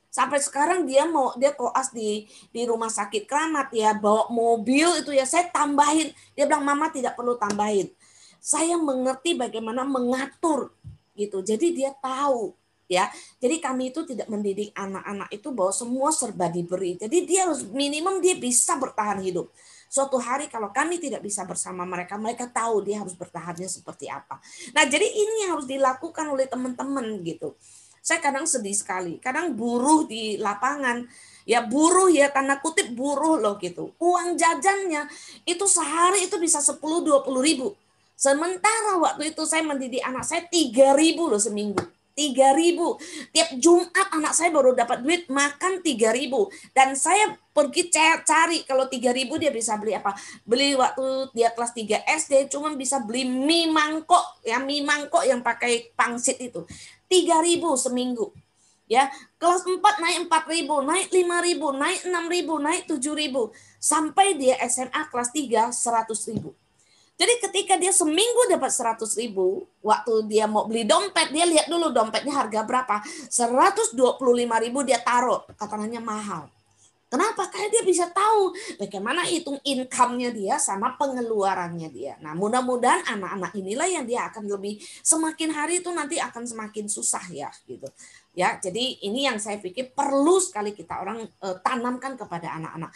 Sampai 0.08 0.40
sekarang 0.40 0.88
dia 0.88 1.04
mau 1.04 1.36
dia 1.36 1.52
koas 1.52 1.92
di 1.92 2.24
di 2.56 2.64
rumah 2.64 2.88
sakit 2.88 3.28
keramat 3.28 3.68
ya 3.76 3.92
bawa 3.92 4.32
mobil 4.32 4.88
itu 5.04 5.12
ya 5.12 5.28
saya 5.28 5.52
tambahin. 5.52 6.16
Dia 6.40 6.48
bilang 6.48 6.64
mama 6.64 6.88
tidak 6.88 7.20
perlu 7.20 7.36
tambahin 7.36 7.92
saya 8.46 8.78
mengerti 8.78 9.34
bagaimana 9.34 9.82
mengatur 9.82 10.70
gitu. 11.18 11.42
Jadi 11.42 11.74
dia 11.74 11.90
tahu 11.98 12.54
ya. 12.86 13.10
Jadi 13.42 13.58
kami 13.58 13.90
itu 13.90 14.06
tidak 14.06 14.30
mendidik 14.30 14.70
anak-anak 14.78 15.34
itu 15.34 15.50
bahwa 15.50 15.74
semua 15.74 16.14
serba 16.14 16.46
diberi. 16.54 16.94
Jadi 16.94 17.26
dia 17.26 17.50
harus 17.50 17.66
minimum 17.66 18.22
dia 18.22 18.38
bisa 18.38 18.78
bertahan 18.78 19.26
hidup. 19.26 19.50
Suatu 19.90 20.22
hari 20.22 20.46
kalau 20.46 20.70
kami 20.70 21.02
tidak 21.02 21.26
bisa 21.26 21.42
bersama 21.42 21.90
mereka, 21.90 22.22
mereka 22.22 22.46
tahu 22.46 22.86
dia 22.86 23.02
harus 23.02 23.18
bertahannya 23.18 23.66
seperti 23.66 24.12
apa. 24.14 24.38
Nah, 24.78 24.86
jadi 24.86 25.08
ini 25.08 25.48
yang 25.48 25.58
harus 25.58 25.66
dilakukan 25.66 26.26
oleh 26.30 26.46
teman-teman 26.46 27.26
gitu. 27.26 27.58
Saya 28.06 28.22
kadang 28.22 28.46
sedih 28.46 28.76
sekali. 28.78 29.18
Kadang 29.18 29.58
buruh 29.58 30.06
di 30.06 30.38
lapangan 30.38 31.02
ya 31.46 31.62
buruh 31.66 32.10
ya 32.10 32.30
tanda 32.34 32.62
kutip 32.62 32.94
buruh 32.94 33.42
loh 33.42 33.58
gitu. 33.58 33.98
Uang 33.98 34.38
jajannya 34.38 35.10
itu 35.50 35.66
sehari 35.66 36.30
itu 36.30 36.38
bisa 36.38 36.62
10 36.62 36.78
20 36.82 37.26
ribu 37.42 37.74
Sementara 38.16 38.96
waktu 38.96 39.36
itu 39.36 39.44
saya 39.44 39.68
mendidik 39.68 40.00
anak 40.00 40.24
saya 40.24 40.48
3000 40.48 41.20
loh 41.20 41.36
seminggu. 41.36 41.84
3000 42.16 43.36
tiap 43.36 43.50
Jumat 43.60 44.08
anak 44.16 44.32
saya 44.32 44.48
baru 44.48 44.72
dapat 44.72 45.04
duit 45.04 45.28
makan 45.28 45.84
3000 45.84 46.32
dan 46.72 46.96
saya 46.96 47.36
pergi 47.52 47.92
cari 48.24 48.64
kalau 48.64 48.88
3000 48.88 49.28
dia 49.36 49.52
bisa 49.52 49.76
beli 49.76 50.00
apa. 50.00 50.16
Beli 50.48 50.80
waktu 50.80 51.36
dia 51.36 51.52
kelas 51.52 51.76
3 51.76 52.08
SD 52.08 52.34
cuma 52.48 52.72
bisa 52.80 53.04
beli 53.04 53.28
mie 53.28 53.68
mangkok 53.68 54.40
ya 54.48 54.64
mie 54.64 54.80
mangkok 54.80 55.28
yang 55.28 55.44
pakai 55.44 55.92
pangsit 55.92 56.40
itu. 56.40 56.64
3000 57.12 57.60
seminggu 57.76 58.32
ya. 58.88 59.12
Kelas 59.36 59.68
4 59.68 59.76
naik 59.76 60.32
4000 60.32 60.72
naik 60.88 61.08
5000 61.12 61.84
naik 61.84 62.00
6000 62.08 62.64
naik 62.64 62.84
7000 62.96 63.52
sampai 63.76 64.40
dia 64.40 64.56
SMA 64.72 65.02
kelas 65.12 65.36
3 65.36 65.68
100000 65.76 66.65
jadi 67.16 67.34
ketika 67.48 67.80
dia 67.80 67.96
seminggu 67.96 68.52
dapat 68.52 68.76
100 68.76 69.08
ribu, 69.16 69.64
waktu 69.80 70.28
dia 70.28 70.52
mau 70.52 70.68
beli 70.68 70.84
dompet, 70.84 71.32
dia 71.32 71.48
lihat 71.48 71.72
dulu 71.72 71.96
dompetnya 71.96 72.36
harga 72.36 72.68
berapa. 72.68 73.00
125 73.32 73.96
ribu 74.68 74.80
dia 74.84 75.00
taruh, 75.00 75.48
katanya 75.56 76.04
mahal. 76.04 76.52
Kenapa? 77.08 77.48
Karena 77.48 77.72
dia 77.72 77.84
bisa 77.88 78.12
tahu 78.12 78.52
bagaimana 78.76 79.24
hitung 79.24 79.56
income-nya 79.64 80.36
dia 80.36 80.60
sama 80.60 81.00
pengeluarannya 81.00 81.88
dia. 81.88 82.20
Nah, 82.20 82.36
mudah-mudahan 82.36 83.08
anak-anak 83.08 83.56
inilah 83.56 83.88
yang 83.88 84.04
dia 84.04 84.28
akan 84.28 84.52
lebih 84.52 84.84
semakin 85.00 85.56
hari 85.56 85.80
itu 85.80 85.88
nanti 85.96 86.20
akan 86.20 86.44
semakin 86.44 86.92
susah 86.92 87.24
ya 87.32 87.48
gitu. 87.64 87.88
Ya, 88.36 88.60
jadi 88.60 89.00
ini 89.08 89.32
yang 89.32 89.40
saya 89.40 89.64
pikir 89.64 89.96
perlu 89.96 90.44
sekali 90.44 90.76
kita 90.76 91.00
orang 91.00 91.24
uh, 91.40 91.56
tanamkan 91.64 92.20
kepada 92.20 92.52
anak-anak. 92.60 92.92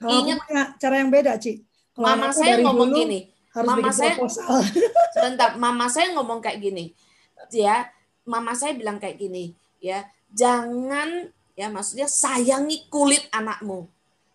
Ingat 0.00 0.40
cara 0.80 0.94
yang 1.04 1.12
beda, 1.12 1.36
Ci. 1.36 1.60
Kalau 1.92 2.08
mama 2.08 2.32
saya 2.32 2.62
ngomong 2.64 2.94
dulu, 2.94 3.00
gini, 3.04 3.20
harus 3.52 3.68
mama 3.68 3.90
saya 3.90 4.14
sebentar, 5.14 5.56
mama 5.56 5.86
saya 5.88 6.12
ngomong 6.14 6.44
kayak 6.44 6.60
gini. 6.60 6.92
Ya, 7.54 7.88
mama 8.28 8.52
saya 8.52 8.76
bilang 8.76 9.00
kayak 9.00 9.16
gini, 9.16 9.56
ya. 9.80 10.04
Jangan 10.28 11.32
ya 11.56 11.66
maksudnya 11.72 12.06
sayangi 12.06 12.86
kulit 12.92 13.26
anakmu. 13.34 13.88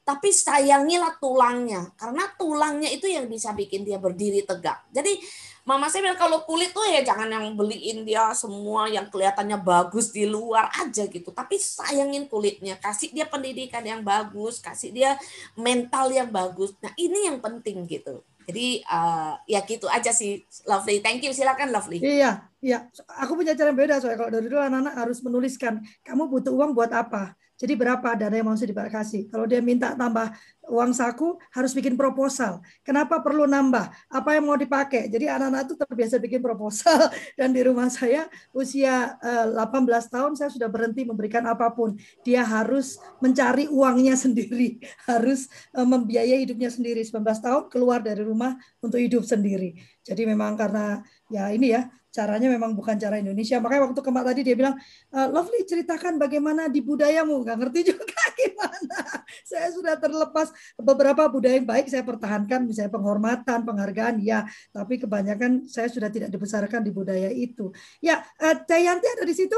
Tapi 0.03 0.35
sayangilah 0.35 1.15
tulangnya 1.23 1.95
karena 1.95 2.27
tulangnya 2.35 2.91
itu 2.91 3.07
yang 3.07 3.31
bisa 3.31 3.55
bikin 3.55 3.87
dia 3.87 3.95
berdiri 3.95 4.43
tegak. 4.43 4.83
Jadi 4.91 5.15
mama 5.63 5.87
saya 5.87 6.03
bilang 6.03 6.19
kalau 6.19 6.43
kulit 6.43 6.75
tuh 6.75 6.83
ya 6.83 7.07
jangan 7.07 7.31
yang 7.31 7.55
beliin 7.55 8.03
dia 8.03 8.35
semua 8.35 8.91
yang 8.91 9.07
kelihatannya 9.07 9.55
bagus 9.63 10.11
di 10.11 10.27
luar 10.27 10.67
aja 10.75 11.07
gitu. 11.07 11.31
Tapi 11.31 11.55
sayangin 11.55 12.27
kulitnya 12.27 12.75
kasih 12.83 13.15
dia 13.15 13.23
pendidikan 13.23 13.79
yang 13.79 14.03
bagus 14.03 14.59
kasih 14.59 14.91
dia 14.91 15.15
mental 15.55 16.11
yang 16.11 16.27
bagus. 16.27 16.75
Nah 16.83 16.91
ini 16.99 17.31
yang 17.31 17.39
penting 17.39 17.87
gitu 17.87 18.19
jadi 18.47 18.83
uh, 18.87 19.33
ya 19.47 19.63
gitu 19.63 19.87
aja 19.87 20.11
sih 20.11 20.43
Lovely. 20.67 20.99
Thank 21.03 21.23
you. 21.23 21.31
Silakan 21.35 21.71
Lovely. 21.71 21.99
Iya, 21.99 22.47
iya. 22.63 22.87
Aku 23.23 23.35
punya 23.35 23.55
cara 23.55 23.71
beda 23.75 23.99
soalnya 23.99 24.19
kalau 24.19 24.31
dari 24.31 24.47
dulu 24.47 24.61
anak-anak 24.61 24.95
harus 24.95 25.19
menuliskan 25.23 25.83
kamu 26.03 26.31
butuh 26.31 26.53
uang 26.55 26.71
buat 26.75 26.91
apa. 26.91 27.35
Jadi 27.53 27.73
berapa 27.77 28.17
dana 28.17 28.33
yang 28.33 28.49
mau 28.49 28.57
dikasih? 28.57 29.29
Kalau 29.29 29.45
dia 29.45 29.61
minta 29.61 29.93
tambah 29.93 30.33
uang 30.67 30.91
saku, 30.95 31.37
harus 31.53 31.71
bikin 31.75 31.93
proposal. 31.93 32.63
Kenapa 32.81 33.21
perlu 33.21 33.45
nambah? 33.45 33.93
Apa 34.09 34.35
yang 34.35 34.49
mau 34.49 34.57
dipakai? 34.57 35.11
Jadi 35.11 35.29
anak-anak 35.29 35.69
itu 35.69 35.75
terbiasa 35.77 36.15
bikin 36.17 36.41
proposal. 36.41 37.13
Dan 37.39 37.53
di 37.53 37.61
rumah 37.61 37.93
saya 37.93 38.25
usia 38.55 39.15
18 39.21 39.59
eh, 39.59 40.03
tahun 40.09 40.31
saya 40.33 40.49
sudah 40.49 40.69
berhenti 40.71 41.05
memberikan 41.05 41.45
apa 41.45 41.69
pun. 41.71 41.93
Dia 42.25 42.41
harus 42.41 42.97
mencari 43.21 43.69
uangnya 43.69 44.17
sendiri, 44.25 44.81
harus 45.05 45.47
eh, 45.75 45.85
membiayai 45.85 46.43
hidupnya 46.47 46.73
sendiri. 46.73 47.05
19 47.05 47.21
tahun 47.21 47.63
keluar 47.69 48.01
dari 48.01 48.25
rumah 48.25 48.57
untuk 48.81 48.97
hidup 48.97 49.23
sendiri. 49.27 49.77
Jadi 50.03 50.25
memang 50.27 50.57
karena 50.57 50.99
ya 51.29 51.53
ini 51.53 51.75
ya 51.75 51.87
caranya 52.13 52.45
memang 52.45 52.77
bukan 52.77 52.93
cara 53.01 53.17
Indonesia. 53.17 53.57
Makanya 53.57 53.89
waktu 53.89 54.01
kemak 54.05 54.23
tadi 54.29 54.41
dia 54.45 54.53
bilang, 54.53 54.77
e, 55.09 55.19
Lovely 55.33 55.65
ceritakan 55.65 56.21
bagaimana 56.21 56.69
di 56.69 56.85
budayamu. 56.85 57.41
Gak 57.41 57.57
ngerti 57.57 57.79
juga 57.89 58.21
gimana. 58.37 59.25
Saya 59.41 59.73
sudah 59.73 59.97
terlepas 59.97 60.53
beberapa 60.77 61.25
budaya 61.25 61.57
yang 61.57 61.65
baik 61.65 61.89
saya 61.89 62.05
pertahankan, 62.05 62.69
misalnya 62.69 62.93
penghormatan, 62.93 63.65
penghargaan, 63.65 64.21
ya. 64.21 64.45
Tapi 64.69 65.01
kebanyakan 65.01 65.65
saya 65.65 65.89
sudah 65.89 66.13
tidak 66.13 66.29
dibesarkan 66.29 66.85
di 66.85 66.93
budaya 66.93 67.33
itu. 67.33 67.73
Ya, 67.97 68.21
uh, 68.37 68.55
Teh 68.61 68.85
Yanti 68.85 69.09
ada 69.09 69.25
di 69.25 69.33
situ? 69.33 69.57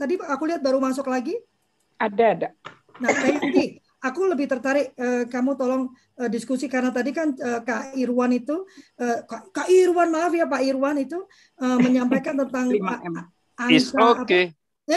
Tadi 0.00 0.16
aku 0.16 0.48
lihat 0.48 0.64
baru 0.64 0.80
masuk 0.80 1.04
lagi. 1.04 1.36
Ada, 2.00 2.24
ada. 2.32 2.48
Nah, 2.96 3.12
Teh 3.12 3.28
Yanti, 3.28 3.83
aku 4.04 4.20
lebih 4.28 4.44
tertarik 4.44 4.92
uh, 5.00 5.24
kamu 5.24 5.56
tolong 5.56 5.88
uh, 6.20 6.28
diskusi 6.28 6.68
karena 6.68 6.92
tadi 6.92 7.16
kan 7.16 7.32
uh, 7.32 7.64
Kak 7.64 7.96
Irwan 7.96 8.36
itu 8.36 8.68
uh, 9.00 9.18
Kak, 9.24 9.48
Kak 9.50 9.68
Irwan 9.72 10.12
maaf 10.12 10.36
ya 10.36 10.44
Pak 10.44 10.60
Irwan 10.60 11.00
itu 11.00 11.24
uh, 11.64 11.78
menyampaikan 11.80 12.36
tentang 12.36 12.68
angka 13.64 14.04
okay. 14.20 14.52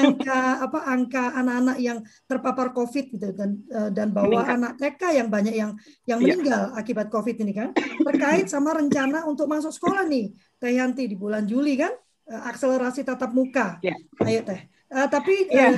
angka 0.00 0.64
apa 0.64 0.78
angka 0.88 1.36
anak-anak 1.36 1.76
yang 1.76 2.00
terpapar 2.24 2.72
COVID 2.72 3.04
gitu 3.20 3.36
dan 3.36 3.60
dan 3.92 4.16
bahwa 4.16 4.40
meninggal. 4.40 4.56
anak 4.56 4.72
TK 4.80 5.02
yang 5.12 5.28
banyak 5.28 5.54
yang 5.60 5.76
yang 6.08 6.24
iya. 6.24 6.32
meninggal 6.32 6.62
ya. 6.72 6.80
akibat 6.80 7.12
COVID 7.12 7.36
ini 7.44 7.52
kan 7.52 7.76
terkait 7.76 8.48
sama 8.54 8.72
rencana 8.72 9.28
untuk 9.28 9.44
masuk 9.44 9.76
sekolah 9.76 10.08
nih 10.08 10.32
Teh 10.56 10.72
Yanti 10.72 11.04
di 11.04 11.20
bulan 11.20 11.44
Juli 11.44 11.76
kan 11.76 11.92
akselerasi 12.28 13.04
tatap 13.04 13.36
muka. 13.36 13.76
Ya. 13.84 13.92
Ayo 14.24 14.40
Teh. 14.40 14.72
Uh, 14.88 15.04
tapi 15.04 15.52
ya, 15.52 15.76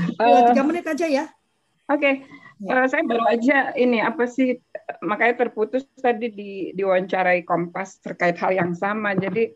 tiga 0.54 0.62
uh, 0.62 0.66
menit 0.70 0.86
aja 0.86 1.06
ya. 1.10 1.26
Oke, 1.90 1.98
okay. 1.98 2.14
ya. 2.62 2.70
uh, 2.70 2.86
saya 2.86 3.02
baru 3.02 3.26
aja 3.26 3.74
ini 3.74 3.98
apa 3.98 4.30
sih 4.30 4.54
makanya 5.02 5.42
terputus 5.42 5.82
tadi 5.98 6.30
di 6.30 6.50
diwawancarai 6.78 7.42
Kompas 7.42 7.98
terkait 7.98 8.38
hal 8.38 8.54
yang 8.54 8.78
sama. 8.78 9.18
Jadi 9.18 9.50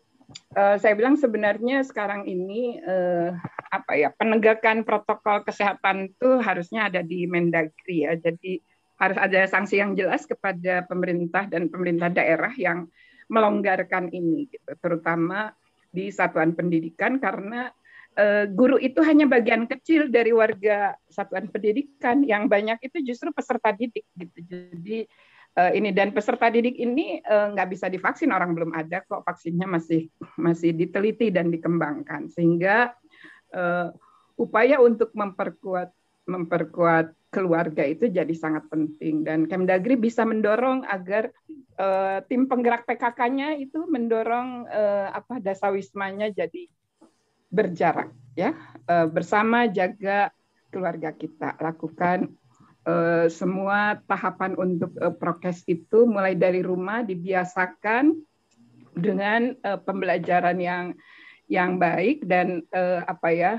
uh, 0.59 0.75
saya 0.75 0.99
bilang 0.99 1.15
sebenarnya 1.15 1.79
sekarang 1.87 2.27
ini 2.27 2.83
uh, 2.83 3.31
apa 3.71 3.91
ya 3.95 4.11
penegakan 4.11 4.83
protokol 4.83 5.47
kesehatan 5.47 6.11
itu 6.11 6.43
harusnya 6.43 6.91
ada 6.91 6.99
di 6.99 7.23
Mendagri 7.23 8.03
ya. 8.03 8.19
Jadi 8.19 8.59
harus 8.99 9.15
ada 9.15 9.47
sanksi 9.47 9.79
yang 9.79 9.95
jelas 9.95 10.27
kepada 10.27 10.83
pemerintah 10.83 11.47
dan 11.47 11.71
pemerintah 11.71 12.11
daerah 12.11 12.51
yang 12.59 12.91
melonggarkan 13.31 14.11
ini, 14.11 14.51
gitu. 14.51 14.75
terutama 14.83 15.55
di 15.87 16.11
satuan 16.11 16.51
pendidikan 16.51 17.17
karena 17.17 17.71
Eh, 18.15 18.47
guru 18.47 18.79
itu 18.79 19.03
hanya 19.03 19.27
bagian 19.27 19.67
kecil 19.67 20.07
dari 20.07 20.31
warga 20.31 20.95
satuan 21.11 21.51
pendidikan. 21.51 22.23
Yang 22.23 22.47
banyak 22.47 22.79
itu 22.87 22.97
justru 23.11 23.35
peserta 23.35 23.75
didik 23.75 24.07
gitu. 24.15 24.39
Jadi 24.39 25.03
uh, 25.59 25.71
ini 25.75 25.91
dan 25.91 26.15
peserta 26.15 26.47
didik 26.47 26.79
ini 26.79 27.19
uh, 27.27 27.51
nggak 27.51 27.75
bisa 27.75 27.91
divaksin 27.91 28.31
orang 28.31 28.55
belum 28.55 28.71
ada 28.71 29.03
kok. 29.03 29.19
Vaksinnya 29.27 29.67
masih 29.67 30.07
masih 30.39 30.71
diteliti 30.71 31.27
dan 31.27 31.51
dikembangkan. 31.51 32.31
Sehingga 32.31 32.95
upaya 34.35 34.83
untuk 34.83 35.15
memperkuat 35.15 35.87
memperkuat 36.27 37.15
keluarga 37.31 37.83
itu 37.83 38.07
jadi 38.07 38.31
sangat 38.31 38.63
penting. 38.71 39.27
Dan 39.27 39.43
Kemdagri 39.47 39.99
bisa 39.99 40.23
mendorong 40.23 40.87
agar 40.87 41.35
uh, 41.79 42.23
tim 42.31 42.47
penggerak 42.47 42.87
PKK-nya 42.87 43.59
itu 43.59 43.83
mendorong 43.87 44.67
uh, 44.71 45.11
apa 45.11 45.43
dasawismanya 45.43 46.31
jadi 46.31 46.71
berjarak 47.55 48.11
ya 48.35 48.51
eh, 48.91 49.07
bersama 49.07 49.65
jaga 49.71 50.29
keluarga 50.67 51.15
kita 51.15 51.55
lakukan 51.63 52.35
eh, 52.83 53.31
semua 53.31 54.03
tahapan 54.03 54.59
untuk 54.59 54.91
eh, 54.99 55.15
prokes 55.15 55.63
itu 55.65 56.03
mulai 56.03 56.35
dari 56.35 56.59
rumah 56.59 57.01
dibiasakan 57.07 58.11
dengan 58.95 59.51
pembelajaran 59.59 60.55
yang 60.55 60.95
yang 61.51 61.75
baik 61.75 62.23
dan 62.23 62.63
apa 63.03 63.27
ya 63.35 63.53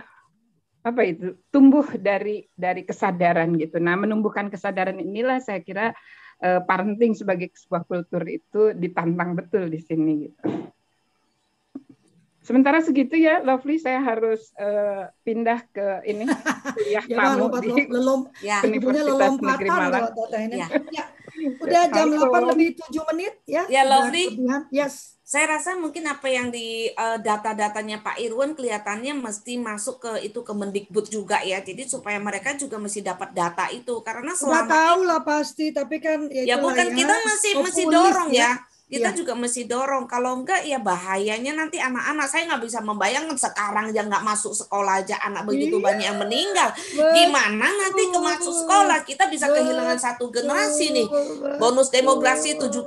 apa 0.80 1.05
itu 1.05 1.36
tumbuh 1.53 1.84
dari 2.01 2.49
dari 2.57 2.88
kesadaran 2.88 3.53
gitu. 3.61 3.76
Nah, 3.76 4.01
menumbuhkan 4.01 4.49
kesadaran 4.49 4.97
inilah 4.97 5.36
saya 5.44 5.61
kira 5.61 5.92
parenting 6.40 7.12
sebagai 7.12 7.53
sebuah 7.53 7.84
kultur 7.84 8.24
itu 8.24 8.72
ditantang 8.72 9.36
betul 9.36 9.68
di 9.68 9.76
sini 9.76 10.24
gitu. 10.24 10.72
Sementara 12.47 12.78
segitu 12.78 13.18
ya, 13.18 13.42
Lovely, 13.42 13.82
saya 13.82 13.99
harus 13.99 14.55
uh, 14.55 15.11
pindah 15.26 15.66
ke 15.74 16.07
ini 16.07 16.30
kuliah 16.78 17.03
ya, 17.03 17.18
tamu 17.18 17.51
lompat, 17.51 17.61
di 17.66 17.70
lelom, 17.90 18.20
ya. 18.38 18.62
Universitas 18.62 19.34
Negeri 19.34 19.70
Malang. 19.74 20.14
Ya. 20.55 20.68
ya. 20.94 21.05
Udah 21.59 21.82
jam 21.90 22.07
delapan 22.07 22.42
lebih 22.55 22.78
tujuh 22.78 23.03
menit 23.11 23.34
ya. 23.51 23.66
Ya, 23.66 23.82
Lovely. 23.82 24.38
Yes. 24.70 25.18
Saya 25.26 25.59
rasa 25.59 25.74
mungkin 25.74 26.07
apa 26.07 26.30
yang 26.30 26.55
di 26.55 26.86
uh, 26.94 27.18
data-datanya 27.18 27.99
Pak 27.99 28.22
Irwan 28.22 28.55
kelihatannya 28.55 29.18
mesti 29.18 29.59
masuk 29.59 30.07
ke 30.07 30.30
itu 30.30 30.47
ke 30.47 30.55
Mendikbud 30.55 31.11
juga 31.11 31.42
ya. 31.42 31.59
Jadi 31.59 31.82
supaya 31.90 32.22
mereka 32.22 32.55
juga 32.55 32.78
mesti 32.78 33.03
dapat 33.03 33.34
data 33.34 33.66
itu 33.74 34.07
karena 34.07 34.38
selama 34.38 34.55
Udah 34.55 34.66
tahu 34.70 35.01
lah 35.03 35.20
pasti, 35.26 35.74
tapi 35.74 35.99
kan 35.99 36.30
ya, 36.30 36.55
ya 36.55 36.57
bukan 36.62 36.94
ya, 36.94 36.94
kita 36.94 37.14
masih 37.26 37.53
masih 37.59 37.84
dorong 37.90 38.30
ya. 38.30 38.55
ya 38.55 38.66
kita 38.87 39.11
ya. 39.11 39.16
juga 39.18 39.34
mesti 39.34 39.66
dorong. 39.66 40.07
Kalau 40.07 40.39
enggak 40.39 40.62
ya 40.62 40.78
bahayanya 40.78 41.59
nanti 41.59 41.82
anak-anak. 41.82 42.26
Saya 42.30 42.47
nggak 42.47 42.62
bisa 42.62 42.78
membayangkan 42.78 43.34
sekarang 43.34 43.91
aja 43.91 44.07
nggak 44.07 44.22
masuk 44.22 44.55
sekolah 44.55 45.03
aja 45.03 45.18
anak 45.26 45.43
begitu 45.43 45.82
iya. 45.82 45.84
banyak 45.84 46.07
yang 46.07 46.18
meninggal. 46.22 46.68
Gimana 46.95 47.66
nanti 47.66 48.03
ke 48.14 48.18
masuk 48.22 48.55
sekolah? 48.55 48.99
Kita 49.03 49.26
bisa 49.26 49.51
kehilangan 49.51 49.99
satu 49.99 50.30
generasi 50.30 50.95
nih. 50.95 51.07
bonus 51.59 51.91
demografi 51.91 52.55
70% 52.55 52.87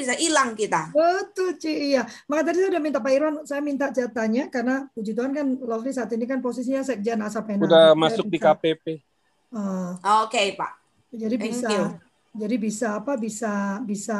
bisa 0.00 0.16
hilang 0.16 0.56
kita. 0.56 0.88
Betul 0.96 1.60
Ci. 1.60 1.92
Iya. 1.92 2.08
Maka 2.24 2.48
tadi 2.48 2.64
saya 2.64 2.70
udah 2.72 2.82
minta 2.82 2.98
Pak 3.04 3.12
Irwan 3.12 3.34
saya 3.44 3.60
minta 3.60 3.92
jatahnya 3.92 4.48
karena 4.48 4.88
puji 4.96 5.12
Tuhan 5.12 5.36
kan 5.36 5.46
Lovely 5.60 5.92
saat 5.92 6.08
ini 6.16 6.24
kan 6.24 6.40
posisinya 6.40 6.80
sekjen 6.80 7.20
Asapena 7.20 7.64
udah 7.64 7.92
masuk 7.92 8.28
di 8.28 8.40
KPP 8.40 9.00
uh, 9.52 9.96
oke 10.24 10.32
okay, 10.32 10.56
Pak. 10.56 10.72
Jadi 11.14 11.36
Thank 11.36 11.52
bisa. 11.52 11.68
you 11.70 11.84
jadi 12.34 12.56
bisa 12.58 12.98
apa 12.98 13.14
bisa 13.14 13.78
bisa 13.86 14.18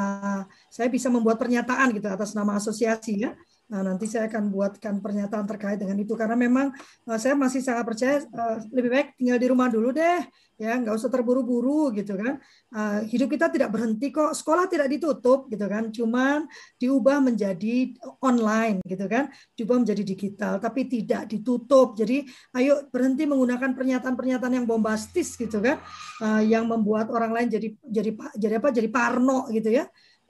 saya 0.71 0.87
bisa 0.87 1.11
membuat 1.11 1.35
pernyataan 1.35 1.91
gitu 1.99 2.07
atas 2.07 2.31
nama 2.33 2.55
asosiasi 2.57 3.27
ya 3.27 3.35
Nah, 3.65 3.81
nanti 3.81 4.05
saya 4.05 4.29
akan 4.29 4.53
buatkan 4.53 5.01
pernyataan 5.01 5.49
terkait 5.49 5.81
dengan 5.81 5.97
itu. 5.97 6.13
Karena 6.13 6.37
memang 6.37 6.69
uh, 7.09 7.19
saya 7.19 7.33
masih 7.33 7.65
sangat 7.65 7.85
percaya 7.89 8.21
uh, 8.21 8.61
lebih 8.69 8.91
baik 8.93 9.09
tinggal 9.17 9.39
di 9.41 9.47
rumah 9.49 9.73
dulu 9.73 9.89
deh 9.89 10.21
ya. 10.61 10.77
Nggak 10.77 10.93
usah 10.93 11.09
terburu-buru 11.09 11.89
gitu 11.97 12.13
kan. 12.13 12.37
Uh, 12.69 13.01
hidup 13.09 13.33
kita 13.33 13.49
tidak 13.49 13.73
berhenti 13.73 14.13
kok. 14.13 14.37
Sekolah 14.37 14.69
tidak 14.69 14.93
ditutup 14.93 15.49
gitu 15.49 15.65
kan. 15.65 15.89
Cuman 15.89 16.45
diubah 16.77 17.25
menjadi 17.25 17.97
online 18.21 18.85
gitu 18.85 19.09
kan. 19.09 19.33
Diubah 19.57 19.81
menjadi 19.81 20.03
digital 20.05 20.61
tapi 20.61 20.85
tidak 20.85 21.25
ditutup. 21.25 21.97
Jadi 21.97 22.29
ayo 22.61 22.85
berhenti 22.93 23.25
menggunakan 23.25 23.73
pernyataan-pernyataan 23.73 24.61
yang 24.61 24.67
bombastis 24.69 25.41
gitu 25.41 25.65
kan. 25.65 25.81
Uh, 26.21 26.45
yang 26.45 26.69
membuat 26.69 27.09
orang 27.09 27.33
lain 27.33 27.49
jadi 27.49 27.69
jadi 27.81 28.11
jadi 28.37 28.55
apa? 28.61 28.69
Jadi 28.77 28.89
parno 28.93 29.49
gitu 29.49 29.73
ya 29.73 29.89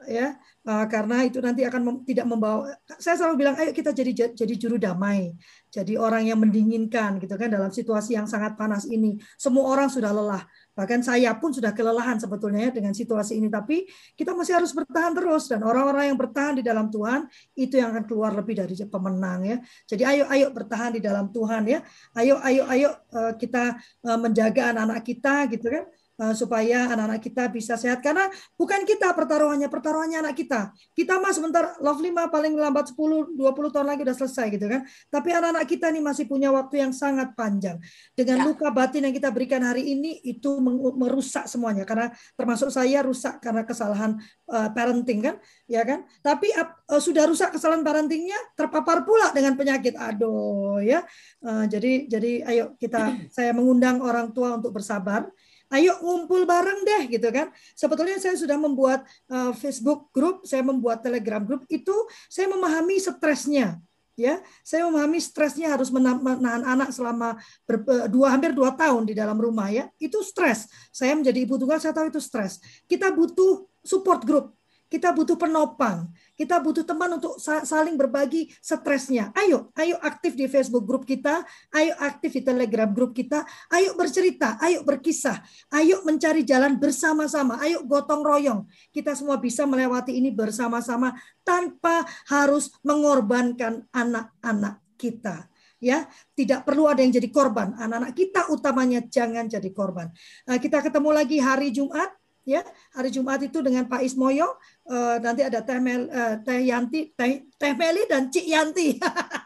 ya. 0.09 0.37
Uh, 0.65 0.89
karena 0.89 1.29
itu 1.29 1.45
nanti 1.45 1.61
akan 1.61 1.81
mem, 1.85 1.97
tidak 2.09 2.25
membawa 2.25 2.73
saya 2.97 3.21
selalu 3.21 3.45
bilang 3.45 3.55
ayo 3.61 3.69
kita 3.77 3.93
jadi 3.93 4.33
jadi 4.33 4.55
juru 4.57 4.81
damai 4.81 5.37
jadi 5.75 5.99
orang 5.99 6.31
yang 6.31 6.39
mendinginkan 6.39 7.19
gitu 7.19 7.35
kan 7.35 7.51
dalam 7.51 7.67
situasi 7.67 8.15
yang 8.15 8.31
sangat 8.31 8.55
panas 8.55 8.87
ini. 8.87 9.19
Semua 9.35 9.75
orang 9.75 9.91
sudah 9.91 10.15
lelah 10.15 10.47
bahkan 10.75 11.03
saya 11.03 11.31
pun 11.39 11.55
sudah 11.55 11.71
kelelahan 11.71 12.19
sebetulnya 12.19 12.71
ya 12.71 12.71
dengan 12.71 12.95
situasi 12.95 13.43
ini. 13.43 13.51
Tapi 13.51 13.83
kita 14.15 14.39
masih 14.39 14.55
harus 14.55 14.71
bertahan 14.71 15.11
terus 15.19 15.51
dan 15.51 15.67
orang-orang 15.67 16.15
yang 16.15 16.19
bertahan 16.19 16.55
di 16.55 16.63
dalam 16.63 16.95
Tuhan 16.95 17.27
itu 17.59 17.75
yang 17.75 17.91
akan 17.91 18.07
keluar 18.07 18.31
lebih 18.39 18.55
dari 18.55 18.75
pemenang 18.87 19.41
ya. 19.43 19.57
Jadi 19.91 20.03
ayo 20.07 20.25
ayo 20.31 20.47
bertahan 20.55 20.95
di 20.95 21.01
dalam 21.03 21.35
Tuhan 21.35 21.67
ya. 21.67 21.83
Ayo 22.15 22.39
ayo 22.47 22.63
ayo 22.71 22.89
uh, 23.11 23.35
kita 23.35 23.75
uh, 24.07 24.19
menjaga 24.23 24.71
anak-anak 24.71 25.03
kita 25.03 25.51
gitu 25.51 25.67
kan 25.75 25.85
supaya 26.15 26.87
anak-anak 26.95 27.21
kita 27.23 27.51
bisa 27.51 27.75
sehat. 27.75 27.99
Karena 27.99 28.31
bukan 28.55 28.87
kita 28.87 29.11
pertaruhannya 29.11 29.67
pertaruhannya 29.67 30.23
anak 30.23 30.39
kita. 30.39 30.71
Kita 30.95 31.19
mah 31.19 31.35
sebentar 31.35 31.75
lovely 31.83 32.15
mah 32.15 32.31
paling 32.31 32.55
lambat 32.55 32.95
10 32.95 33.35
20 33.35 33.75
tahun 33.75 33.87
lagi 33.87 34.07
udah 34.07 34.17
selesai 34.17 34.47
gitu 34.55 34.67
kan. 34.71 34.87
Tapi 35.11 35.29
anak-anak 35.35 35.67
kita 35.67 35.91
nih 35.91 36.03
masih 36.03 36.25
punya 36.31 36.55
waktu 36.55 36.87
yang 36.87 36.95
sangat 36.95 37.35
panjang. 37.35 37.83
Dengan 38.15 38.43
ya. 38.43 38.47
luka 38.47 38.71
batin 38.71 39.11
yang 39.11 39.15
kita 39.15 39.35
berikan 39.35 39.67
hari 39.67 39.91
ini 39.91 40.23
itu 40.23 40.63
merusak 40.95 41.51
semuanya. 41.51 41.83
Karena 41.83 42.15
termasuk 42.39 42.71
saya 42.71 43.03
rusak 43.03 43.43
karena 43.43 43.67
kesalahan 43.67 44.15
uh, 44.55 44.71
parenting 44.71 45.19
kan 45.19 45.35
ya 45.67 45.83
kan. 45.83 46.07
Tapi 46.23 46.55
uh, 46.55 47.03
sudah 47.03 47.27
rusak 47.27 47.59
kesalahan 47.59 47.83
parentingnya 47.83 48.39
terpapar 48.55 49.03
pula 49.03 49.35
dengan 49.35 49.59
penyakit. 49.59 49.99
Aduh 49.99 50.79
ya. 50.79 51.03
Uh, 51.43 51.67
jadi 51.67 52.07
jadi 52.07 52.33
ayo 52.55 52.65
kita 52.79 53.19
saya 53.35 53.51
mengundang 53.51 53.99
orang 53.99 54.31
tua 54.31 54.63
untuk 54.63 54.71
bersabar 54.79 55.27
ayo 55.75 55.99
ngumpul 56.01 56.47
bareng 56.47 56.87
deh 56.87 57.03
gitu 57.19 57.29
kan. 57.35 57.51
Sebetulnya 57.75 58.17
saya 58.23 58.39
sudah 58.39 58.55
membuat 58.55 59.03
uh, 59.29 59.51
Facebook 59.53 60.15
group, 60.15 60.47
saya 60.47 60.63
membuat 60.63 61.03
Telegram 61.03 61.43
group 61.43 61.67
itu 61.67 61.95
saya 62.31 62.47
memahami 62.47 62.97
stresnya 63.03 63.83
ya. 64.15 64.39
Saya 64.63 64.87
memahami 64.87 65.19
stresnya 65.19 65.75
harus 65.75 65.91
menahan 65.91 66.63
anak 66.63 66.95
selama 66.95 67.39
ber, 67.67 67.83
eh, 67.83 68.07
dua 68.11 68.35
hampir 68.35 68.55
dua 68.55 68.75
tahun 68.75 69.07
di 69.07 69.15
dalam 69.15 69.37
rumah 69.37 69.69
ya. 69.71 69.91
Itu 69.99 70.23
stres. 70.23 70.71
Saya 70.95 71.19
menjadi 71.19 71.43
ibu 71.43 71.59
tunggal 71.59 71.83
saya 71.83 71.95
tahu 71.95 72.11
itu 72.11 72.23
stres. 72.23 72.63
Kita 72.87 73.11
butuh 73.11 73.67
support 73.83 74.23
group 74.25 74.55
kita 74.95 75.11
butuh 75.11 75.35
penopang. 75.35 76.07
Kita 76.39 76.63
butuh 76.63 76.87
teman 76.87 77.19
untuk 77.19 77.35
saling 77.43 77.99
berbagi 77.99 78.47
stresnya. 78.63 79.35
Ayo, 79.35 79.75
ayo 79.75 79.99
aktif 79.99 80.39
di 80.39 80.47
Facebook 80.47 80.87
grup 80.87 81.03
kita, 81.03 81.43
ayo 81.75 81.99
aktif 81.99 82.39
di 82.39 82.43
Telegram 82.47 82.87
grup 82.95 83.11
kita, 83.11 83.43
ayo 83.75 83.99
bercerita, 83.99 84.55
ayo 84.63 84.87
berkisah, 84.87 85.43
ayo 85.75 86.07
mencari 86.07 86.47
jalan 86.47 86.79
bersama-sama, 86.79 87.59
ayo 87.67 87.83
gotong 87.83 88.23
royong. 88.23 88.71
Kita 88.95 89.19
semua 89.19 89.43
bisa 89.43 89.67
melewati 89.67 90.15
ini 90.15 90.31
bersama-sama 90.31 91.11
tanpa 91.43 92.07
harus 92.31 92.71
mengorbankan 92.87 93.91
anak-anak 93.91 94.79
kita 94.95 95.51
ya 95.83 96.09
tidak 96.33 96.65
perlu 96.65 96.89
ada 96.89 97.05
yang 97.05 97.13
jadi 97.13 97.29
korban 97.29 97.77
anak-anak 97.77 98.17
kita 98.17 98.49
utamanya 98.49 99.05
jangan 99.05 99.45
jadi 99.45 99.69
korban 99.69 100.09
nah, 100.49 100.57
kita 100.57 100.81
ketemu 100.81 101.11
lagi 101.13 101.37
hari 101.37 101.77
Jumat 101.77 102.09
ya 102.45 102.61
hari 102.93 103.09
Jumat 103.09 103.41
itu 103.41 103.65
dengan 103.65 103.89
Pak 103.89 104.05
Ismoyo 104.05 104.61
uh, 104.89 105.17
nanti 105.21 105.41
ada 105.45 105.65
Teh, 105.65 105.81
Mel, 105.81 106.09
uh, 106.13 106.37
Teh 106.45 106.61
Yanti 106.69 107.17
Teh, 107.17 107.49
Teh 107.57 107.73
Meli 107.73 108.05
dan 108.05 108.29
Cik 108.29 108.47
Yanti 108.47 108.89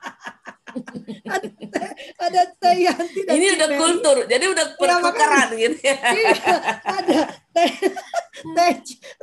ada, 1.34 1.48
teh, 1.48 1.90
ada 2.18 2.42
Teh 2.56 2.76
Yanti 2.86 3.20
dan 3.26 3.34
ini 3.36 3.46
udah 3.54 3.68
kultur 3.76 4.16
jadi 4.30 4.44
udah 4.48 4.66
iya, 4.66 4.76
pertukaran 4.78 5.48
ya, 5.50 5.58
gitu 5.58 5.78
ya. 5.82 5.96
Iya, 5.98 6.32
ada 6.84 7.18
Teh 7.58 7.70
teh 8.56 8.72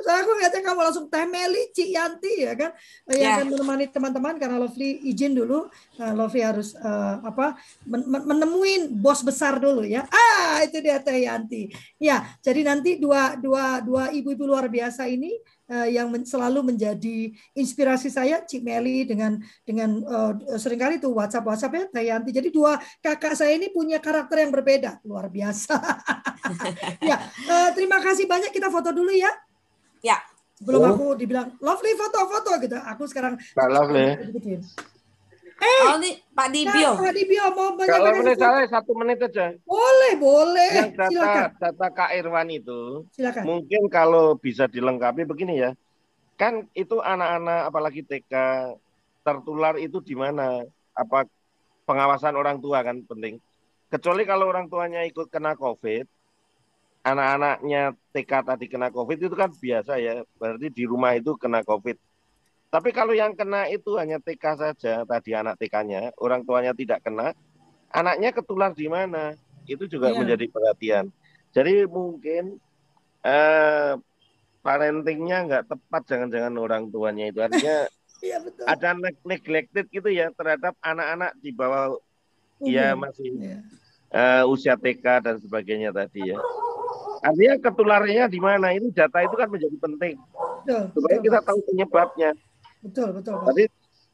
saya 0.03 0.17
aku 0.21 0.29
ngeliatnya 0.35 0.61
kamu 0.61 0.81
langsung 0.83 1.05
teh 1.07 1.23
Meli 1.23 1.71
Cik 1.71 1.89
Yanti 1.95 2.33
ya 2.43 2.53
kan? 2.57 2.71
Yang 3.07 3.21
yeah. 3.23 3.35
akan 3.39 3.47
menemani 3.55 3.85
teman-teman 3.87 4.35
karena 4.35 4.57
Lovely 4.59 5.07
izin 5.07 5.31
dulu 5.31 5.71
uh, 5.71 6.13
Lovely 6.13 6.43
harus 6.43 6.75
uh, 6.75 7.23
apa 7.23 7.55
men 7.87 8.03
menemuin 8.03 8.91
bos 8.91 9.23
besar 9.23 9.55
dulu 9.61 9.87
ya. 9.87 10.03
Ah 10.11 10.59
itu 10.67 10.83
dia 10.83 10.99
teh 10.99 11.23
Yanti. 11.23 11.71
Ya 11.95 12.27
jadi 12.43 12.67
nanti 12.67 12.99
dua 12.99 13.39
dua 13.39 13.79
dua 13.79 14.11
ibu-ibu 14.11 14.43
luar 14.43 14.67
biasa 14.67 15.07
ini 15.07 15.31
uh, 15.69 15.87
yang 15.89 16.07
men 16.09 16.25
selalu 16.25 16.73
menjadi 16.73 17.33
inspirasi 17.57 18.09
saya 18.09 18.41
Cik 18.41 18.61
Meli 18.61 19.05
dengan 19.05 19.37
dengan 19.65 20.01
uh, 20.05 20.33
sering 20.57 20.79
kali 20.81 20.95
tuh 21.01 21.13
WhatsApp 21.13 21.45
WhatsApp 21.45 21.73
ya 21.73 21.83
Teh 21.89 22.03
Yanti. 22.09 22.31
Jadi 22.33 22.49
dua 22.53 22.77
kakak 23.01 23.37
saya 23.37 23.53
ini 23.57 23.69
punya 23.73 23.97
karakter 23.97 24.41
yang 24.41 24.51
berbeda, 24.53 25.01
luar 25.05 25.29
biasa. 25.29 25.77
ya, 27.09 27.17
uh, 27.49 27.69
terima 27.73 28.01
kasih 28.01 28.29
banyak 28.29 28.53
kita 28.53 28.69
foto 28.69 28.93
dulu 28.93 29.11
ya. 29.13 29.31
Ya. 30.05 30.17
Belum 30.63 30.87
oh. 30.87 30.91
aku 30.95 31.05
dibilang 31.19 31.51
lovely 31.59 31.93
foto-foto 31.99 32.55
gitu. 32.63 32.79
Aku 32.79 33.03
sekarang 33.11 33.35
Pak 33.35 33.67
Lovely. 33.67 34.63
Eh, 35.55 35.79
oh, 35.87 35.95
ini 36.03 36.19
Pak 36.35 36.47
Dibio. 36.51 36.91
Pak 36.99 37.13
Dibio 37.15 37.45
mau 37.55 37.71
banyak 37.79 37.87
Kalau 37.87 38.11
menit 38.19 38.37
saya 38.37 38.67
satu 38.67 38.91
menit 38.91 39.17
aja. 39.23 39.55
Boleh, 39.63 40.13
boleh. 40.19 40.69
Yang 40.75 40.91
data, 40.99 41.11
Silakan. 41.11 41.49
data 41.63 41.87
Kak 41.95 42.11
Irwan 42.11 42.49
itu, 42.51 42.81
Silakan. 43.15 43.43
mungkin 43.47 43.81
kalau 43.87 44.35
bisa 44.35 44.67
dilengkapi 44.67 45.23
begini 45.23 45.63
ya, 45.63 45.71
kan 46.35 46.67
itu 46.75 46.99
anak-anak 46.99 47.71
apalagi 47.71 48.03
TK 48.03 48.33
tertular 49.23 49.79
itu 49.79 50.03
di 50.03 50.15
mana? 50.19 50.59
Apa 50.91 51.23
pengawasan 51.87 52.35
orang 52.35 52.59
tua 52.59 52.83
kan 52.83 52.99
penting. 53.07 53.39
Kecuali 53.87 54.27
kalau 54.27 54.51
orang 54.51 54.67
tuanya 54.67 55.07
ikut 55.07 55.31
kena 55.31 55.55
COVID, 55.55 56.03
anak-anaknya 57.07 57.95
TK 58.11 58.31
tadi 58.43 58.65
kena 58.67 58.91
COVID 58.91 59.17
itu 59.23 59.35
kan 59.37 59.55
biasa 59.55 60.03
ya, 60.03 60.19
berarti 60.35 60.67
di 60.67 60.83
rumah 60.83 61.15
itu 61.15 61.31
kena 61.39 61.63
COVID 61.63 61.95
tapi 62.75 62.91
kalau 62.91 63.15
yang 63.15 63.31
kena 63.31 63.71
itu 63.71 63.95
hanya 63.95 64.19
TK 64.19 64.43
saja, 64.59 64.93
tadi 65.07 65.31
anak 65.31 65.55
TK-nya, 65.55 66.11
orang 66.19 66.43
tuanya 66.43 66.75
tidak 66.75 66.99
kena, 67.07 67.31
anaknya 67.87 68.35
ketular 68.35 68.75
di 68.75 68.91
mana? 68.91 69.31
Itu 69.63 69.87
juga 69.87 70.11
yeah. 70.11 70.19
menjadi 70.19 70.45
perhatian. 70.51 71.05
Jadi 71.55 71.87
mungkin 71.87 72.59
eh, 73.23 73.95
parentingnya 74.59 75.37
nggak 75.47 75.63
tepat, 75.71 76.01
jangan-jangan 76.03 76.51
orang 76.59 76.91
tuanya 76.91 77.31
itu 77.31 77.39
artinya 77.39 77.87
ya, 78.29 78.43
betul. 78.43 78.67
ada 78.67 78.89
neglected 79.23 79.85
gitu 79.87 80.09
ya 80.11 80.35
terhadap 80.35 80.75
anak-anak 80.83 81.31
di 81.39 81.55
bawah 81.55 81.95
ya 82.59 82.91
masih 82.99 83.39
yeah. 83.39 83.63
Iya. 84.11 84.43
uh, 84.43 84.51
usia 84.51 84.75
TK 84.75 85.05
dan 85.23 85.35
sebagainya 85.39 85.95
tadi 85.95 86.35
ya. 86.35 86.43
Artinya 87.23 87.55
ketularnya 87.57 88.29
di 88.29 88.37
mana? 88.37 88.69
Ini 88.75 88.91
data 88.93 89.23
itu 89.23 89.33
kan 89.33 89.49
menjadi 89.49 89.77
penting 89.79 90.19
betul, 90.65 90.83
supaya 90.97 91.17
kita 91.21 91.39
tahu 91.45 91.59
penyebabnya. 91.69 92.29
Betul, 92.85 93.09
betul. 93.17 93.41
Tadi 93.41 93.63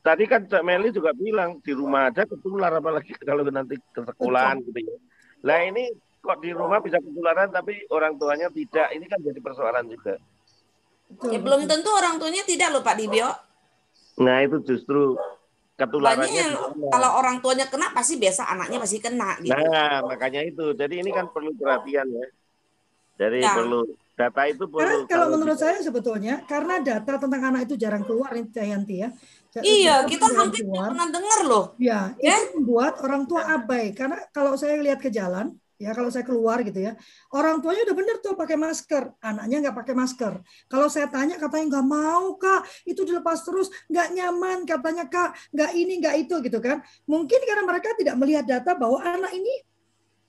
tadi 0.01 0.24
kan 0.26 0.41
Cak 0.47 0.63
Meli 0.63 0.89
juga 0.95 1.11
bilang 1.11 1.59
di 1.59 1.76
rumah 1.76 2.07
aja 2.07 2.24
ketular 2.24 2.72
apalagi 2.72 3.11
kalau 3.28 3.43
nanti 3.51 3.76
ke 3.91 4.01
sekolahan 4.07 4.63
gitu 4.63 4.80
ya. 4.80 4.97
Lah 5.43 5.59
ini 5.67 5.91
kok 6.22 6.38
di 6.39 6.53
rumah 6.53 6.80
bisa 6.80 7.01
ketularan 7.01 7.51
tapi 7.51 7.84
orang 7.91 8.15
tuanya 8.15 8.47
tidak. 8.47 8.88
Ini 8.95 9.05
kan 9.11 9.19
jadi 9.19 9.39
persoalan 9.43 9.86
juga. 9.91 10.15
Betul, 11.11 11.36
ya, 11.36 11.39
belum 11.43 11.67
tentu 11.67 11.89
orang 11.91 12.15
tuanya 12.15 12.43
tidak 12.47 12.72
loh 12.72 12.82
Pak 12.86 12.95
Dibio. 12.95 13.30
Nah 14.24 14.38
itu 14.47 14.63
justru 14.63 15.19
ketularannya. 15.76 16.55
kalau 16.88 17.09
orang 17.19 17.43
tuanya 17.43 17.67
kena 17.67 17.91
pasti 17.91 18.15
biasa 18.15 18.47
anaknya 18.47 18.80
pasti 18.80 18.97
kena. 19.03 19.36
Gitu. 19.43 19.51
Nah 19.51 20.07
makanya 20.07 20.45
itu. 20.47 20.72
Jadi 20.72 21.03
ini 21.03 21.11
kan 21.11 21.28
perlu 21.28 21.51
perhatian 21.57 22.07
ya. 22.07 22.28
Jadi 23.19 23.43
ya. 23.43 23.53
perlu 23.53 23.84
Data 24.12 24.41
itu 24.45 24.68
perlu. 24.68 24.84
Karena 24.84 25.07
kalau 25.07 25.28
menurut 25.34 25.57
kita... 25.57 25.72
saya 25.72 25.78
sebetulnya 25.82 26.43
karena 26.45 26.84
data 26.84 27.18
tentang 27.18 27.41
anak 27.41 27.66
itu 27.66 27.76
jarang 27.80 28.03
keluar 28.05 28.36
nih 28.36 28.45
Yanti 28.53 28.95
ya. 29.01 29.09
Iya, 29.59 30.07
kita 30.07 30.32
hampir 30.32 30.64
pernah 30.64 31.12
dengar 31.12 31.39
loh. 31.43 31.76
Ya, 31.76 32.16
ya, 32.24 32.39
itu 32.39 32.55
membuat 32.55 33.03
orang 33.03 33.28
tua 33.28 33.43
abai. 33.51 33.91
Karena 33.91 34.24
kalau 34.32 34.55
saya 34.55 34.80
lihat 34.80 35.03
ke 35.03 35.12
jalan, 35.12 35.51
ya 35.76 35.91
kalau 35.91 36.07
saya 36.07 36.24
keluar 36.24 36.64
gitu 36.64 36.80
ya, 36.80 36.95
orang 37.36 37.59
tuanya 37.59 37.84
udah 37.84 37.95
bener 37.97 38.16
tuh 38.24 38.39
pakai 38.39 38.55
masker, 38.55 39.12
anaknya 39.20 39.68
nggak 39.68 39.78
pakai 39.84 39.95
masker. 39.97 40.34
Kalau 40.72 40.88
saya 40.88 41.12
tanya 41.12 41.36
katanya 41.36 41.68
nggak 41.68 41.88
mau 41.89 42.39
kak, 42.39 42.64
itu 42.88 43.03
dilepas 43.03 43.43
terus, 43.43 43.68
nggak 43.91 44.07
nyaman 44.16 44.64
katanya 44.64 45.03
kak, 45.12 45.36
nggak 45.51 45.72
ini 45.76 45.93
nggak 45.99 46.16
itu 46.22 46.36
gitu 46.47 46.59
kan. 46.64 46.80
Mungkin 47.03 47.39
karena 47.43 47.64
mereka 47.68 47.91
tidak 47.99 48.16
melihat 48.16 48.47
data 48.47 48.72
bahwa 48.78 49.03
anak 49.03 49.36
ini 49.36 49.51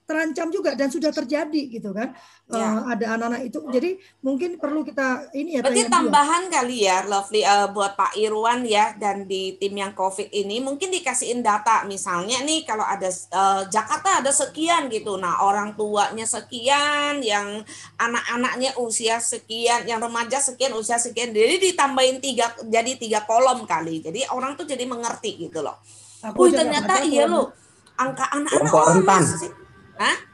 terancam 0.03 0.51
juga 0.51 0.75
dan 0.75 0.91
sudah 0.91 1.11
terjadi 1.15 1.61
gitu 1.71 1.95
kan. 1.95 2.11
Ya. 2.51 2.59
uh, 2.59 2.81
ada 2.91 3.15
anak-anak 3.15 3.41
itu. 3.47 3.59
Jadi 3.71 3.89
mungkin 4.19 4.59
perlu 4.59 4.83
kita 4.83 5.31
ini 5.31 5.57
ya 5.57 5.61
berarti 5.63 5.87
tambahan 5.87 6.43
juga. 6.51 6.53
kali 6.59 6.77
ya 6.85 6.97
Lovely 7.07 7.41
uh, 7.47 7.67
buat 7.71 7.95
Pak 7.95 8.13
Irwan 8.19 8.67
ya 8.67 8.93
dan 8.99 9.23
di 9.25 9.55
tim 9.57 9.73
yang 9.73 9.95
COVID 9.95 10.29
ini 10.29 10.59
mungkin 10.59 10.91
dikasihin 10.91 11.39
data. 11.39 11.87
Misalnya 11.87 12.43
nih 12.43 12.67
kalau 12.67 12.83
ada 12.83 13.07
uh, 13.07 13.63
Jakarta 13.71 14.19
ada 14.19 14.29
sekian 14.29 14.91
gitu. 14.91 15.15
Nah 15.15 15.39
orang 15.41 15.73
tuanya 15.79 16.27
sekian 16.27 17.23
yang 17.23 17.63
anak-anaknya 17.95 18.75
usia 18.77 19.23
sekian 19.23 19.87
yang 19.87 20.03
remaja 20.03 20.37
sekian 20.43 20.75
usia 20.75 20.99
sekian. 20.99 21.31
Jadi 21.31 21.71
ditambahin 21.71 22.19
tiga 22.19 22.51
jadi 22.67 22.91
tiga 22.99 23.23
kolom 23.23 23.63
kali. 23.63 24.03
Jadi 24.03 24.27
orang 24.35 24.59
tuh 24.59 24.67
jadi 24.67 24.83
mengerti 24.83 25.47
gitu 25.47 25.63
loh. 25.63 25.79
Aku 26.23 26.51
ternyata 26.51 27.03
iya 27.07 27.23
loh. 27.23 27.55
Angka 27.93 28.25
anak-anak 28.35 28.73
oh, 28.73 29.62
Hah? 29.97 30.33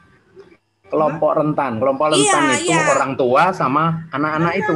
kelompok 0.90 1.30
rentan. 1.38 1.78
Kelompok 1.78 2.06
iya, 2.12 2.18
rentan 2.18 2.42
iya, 2.42 2.58
itu 2.58 2.74
iya. 2.74 2.92
orang 2.98 3.12
tua 3.14 3.42
sama 3.54 4.04
anak-anak 4.10 4.52
itu. 4.58 4.74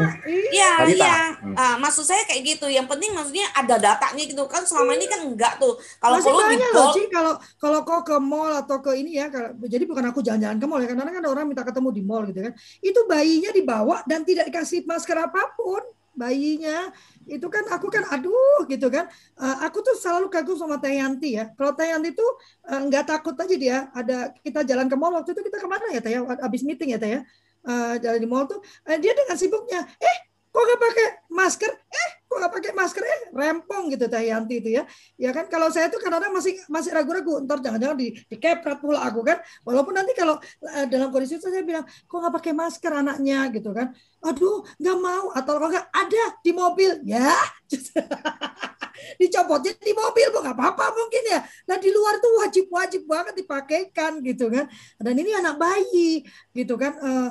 Iya, 0.55 0.73
iya. 0.87 1.15
Hmm. 1.43 1.55
Uh, 1.59 1.77
maksud 1.83 2.07
saya 2.07 2.23
kayak 2.25 2.43
gitu. 2.55 2.71
Yang 2.71 2.87
penting 2.87 3.11
maksudnya 3.13 3.51
ada 3.53 3.77
datanya 3.77 4.23
gitu 4.23 4.47
kan. 4.47 4.63
Selama 4.63 4.95
ini 4.95 5.11
kan 5.11 5.21
enggak 5.27 5.59
tuh. 5.59 5.75
Kalau 5.99 6.17
perlu 6.23 6.43
di 6.55 6.57
loh, 6.71 6.95
kalau 7.11 7.33
kalau 7.59 7.79
kau 7.83 8.01
ke 8.07 8.17
mall 8.23 8.55
atau 8.55 8.79
ke 8.79 8.95
ini 8.95 9.19
ya, 9.19 9.27
kalau, 9.29 9.51
jadi 9.67 9.85
bukan 9.85 10.05
aku 10.15 10.23
jalan-jalan 10.23 10.57
ke 10.63 10.67
mall 10.71 10.81
ya. 10.81 10.89
Karena 10.95 11.11
kan 11.11 11.21
ada 11.21 11.31
orang 11.35 11.45
minta 11.51 11.67
ketemu 11.67 11.89
di 11.91 12.03
mall 12.07 12.23
gitu 12.31 12.41
kan. 12.41 12.55
Itu 12.79 13.01
bayinya 13.11 13.51
dibawa 13.51 14.07
dan 14.07 14.23
tidak 14.23 14.49
dikasih 14.49 14.87
masker 14.87 15.19
apa 15.19 15.53
pun 15.59 15.83
bayinya. 16.15 16.91
Itu 17.27 17.47
kan 17.51 17.67
aku 17.71 17.91
kan 17.91 18.07
aduh 18.11 18.65
gitu 18.71 18.89
kan. 18.89 19.11
Uh, 19.37 19.57
aku 19.67 19.83
tuh 19.83 19.95
selalu 19.99 20.31
kagum 20.31 20.57
sama 20.57 20.79
Teh 20.81 20.97
Yanti 20.97 21.37
ya. 21.39 21.51
Kalau 21.55 21.75
Teh 21.75 21.91
Yanti 21.91 22.15
tuh 22.15 22.31
uh, 22.71 22.81
nggak 22.87 23.05
takut 23.11 23.35
aja 23.35 23.57
dia. 23.59 23.79
Ada 23.93 24.33
kita 24.41 24.65
jalan 24.65 24.87
ke 24.89 24.97
mall 24.97 25.15
waktu 25.15 25.35
itu 25.35 25.43
kita 25.45 25.59
ke 25.61 25.69
mana 25.69 25.87
ya 25.93 26.01
Teh 26.01 26.13
ya? 26.15 26.21
Habis 26.25 26.63
meeting 26.63 26.95
ya 26.95 26.99
Teh 26.99 27.11
ya? 27.19 27.21
Uh, 27.65 27.95
jalan 28.01 28.19
di 28.23 28.29
mall 28.29 28.47
tuh. 28.47 28.63
Uh, 28.87 28.97
dia 28.99 29.13
dengan 29.13 29.37
sibuknya 29.37 29.85
eh 30.01 30.17
kok 30.55 30.63
nggak 30.63 30.81
pakai 30.81 31.07
masker? 31.35 31.73
Eh 31.75 32.09
kok 32.25 32.37
nggak 32.41 32.53
pakai 32.57 32.73
masker 32.75 33.05
eh 33.05 33.21
rempong 33.31 33.85
gitu 33.93 34.05
Teh 34.09 34.25
Yanti 34.27 34.59
itu 34.59 34.71
ya. 34.75 34.83
Ya 35.21 35.31
kan 35.31 35.47
kalau 35.47 35.69
saya 35.69 35.87
tuh 35.93 36.01
kadang-kadang 36.01 36.35
masih 36.35 36.59
masih 36.67 36.91
ragu-ragu. 36.91 37.45
Ntar 37.45 37.61
jangan-jangan 37.61 37.97
di 38.01 38.17
di 38.17 38.37
keprat 38.41 38.81
pula 38.81 39.05
aku 39.05 39.21
kan. 39.23 39.39
Walaupun 39.63 39.95
nanti 39.95 40.13
kalau 40.17 40.41
uh, 40.41 40.87
dalam 40.89 41.13
kondisi 41.13 41.39
itu 41.39 41.47
saya 41.47 41.63
bilang 41.63 41.85
kok 41.85 42.17
nggak 42.17 42.35
pakai 42.41 42.53
masker 42.57 42.93
anaknya? 42.93 43.47
gitu 43.53 43.71
kan. 43.77 43.93
Aduh 44.25 44.65
nggak 44.81 44.99
mau. 44.99 45.25
Atau 45.37 45.53
kalau 45.61 45.69
nggak 45.71 45.89
ada 45.93 46.25
di 46.41 46.51
mobil. 46.51 46.91
Ya 47.05 47.31
dicopotnya 49.21 49.75
di 49.83 49.93
mobil 49.93 50.27
bu 50.33 50.39
nggak 50.41 50.57
apa-apa 50.57 50.85
mungkin 50.97 51.23
ya. 51.29 51.41
Nah 51.69 51.77
di 51.77 51.91
luar 51.93 52.19
tuh 52.19 52.33
wajib 52.41 52.65
wajib 52.73 53.03
banget 53.05 53.35
dipakaikan 53.37 54.25
gitu 54.25 54.49
kan. 54.49 54.67
Dan 54.97 55.15
ini 55.21 55.37
anak 55.37 55.61
bayi 55.61 56.25
gitu 56.57 56.75
kan. 56.81 56.97
Uh, 56.99 57.29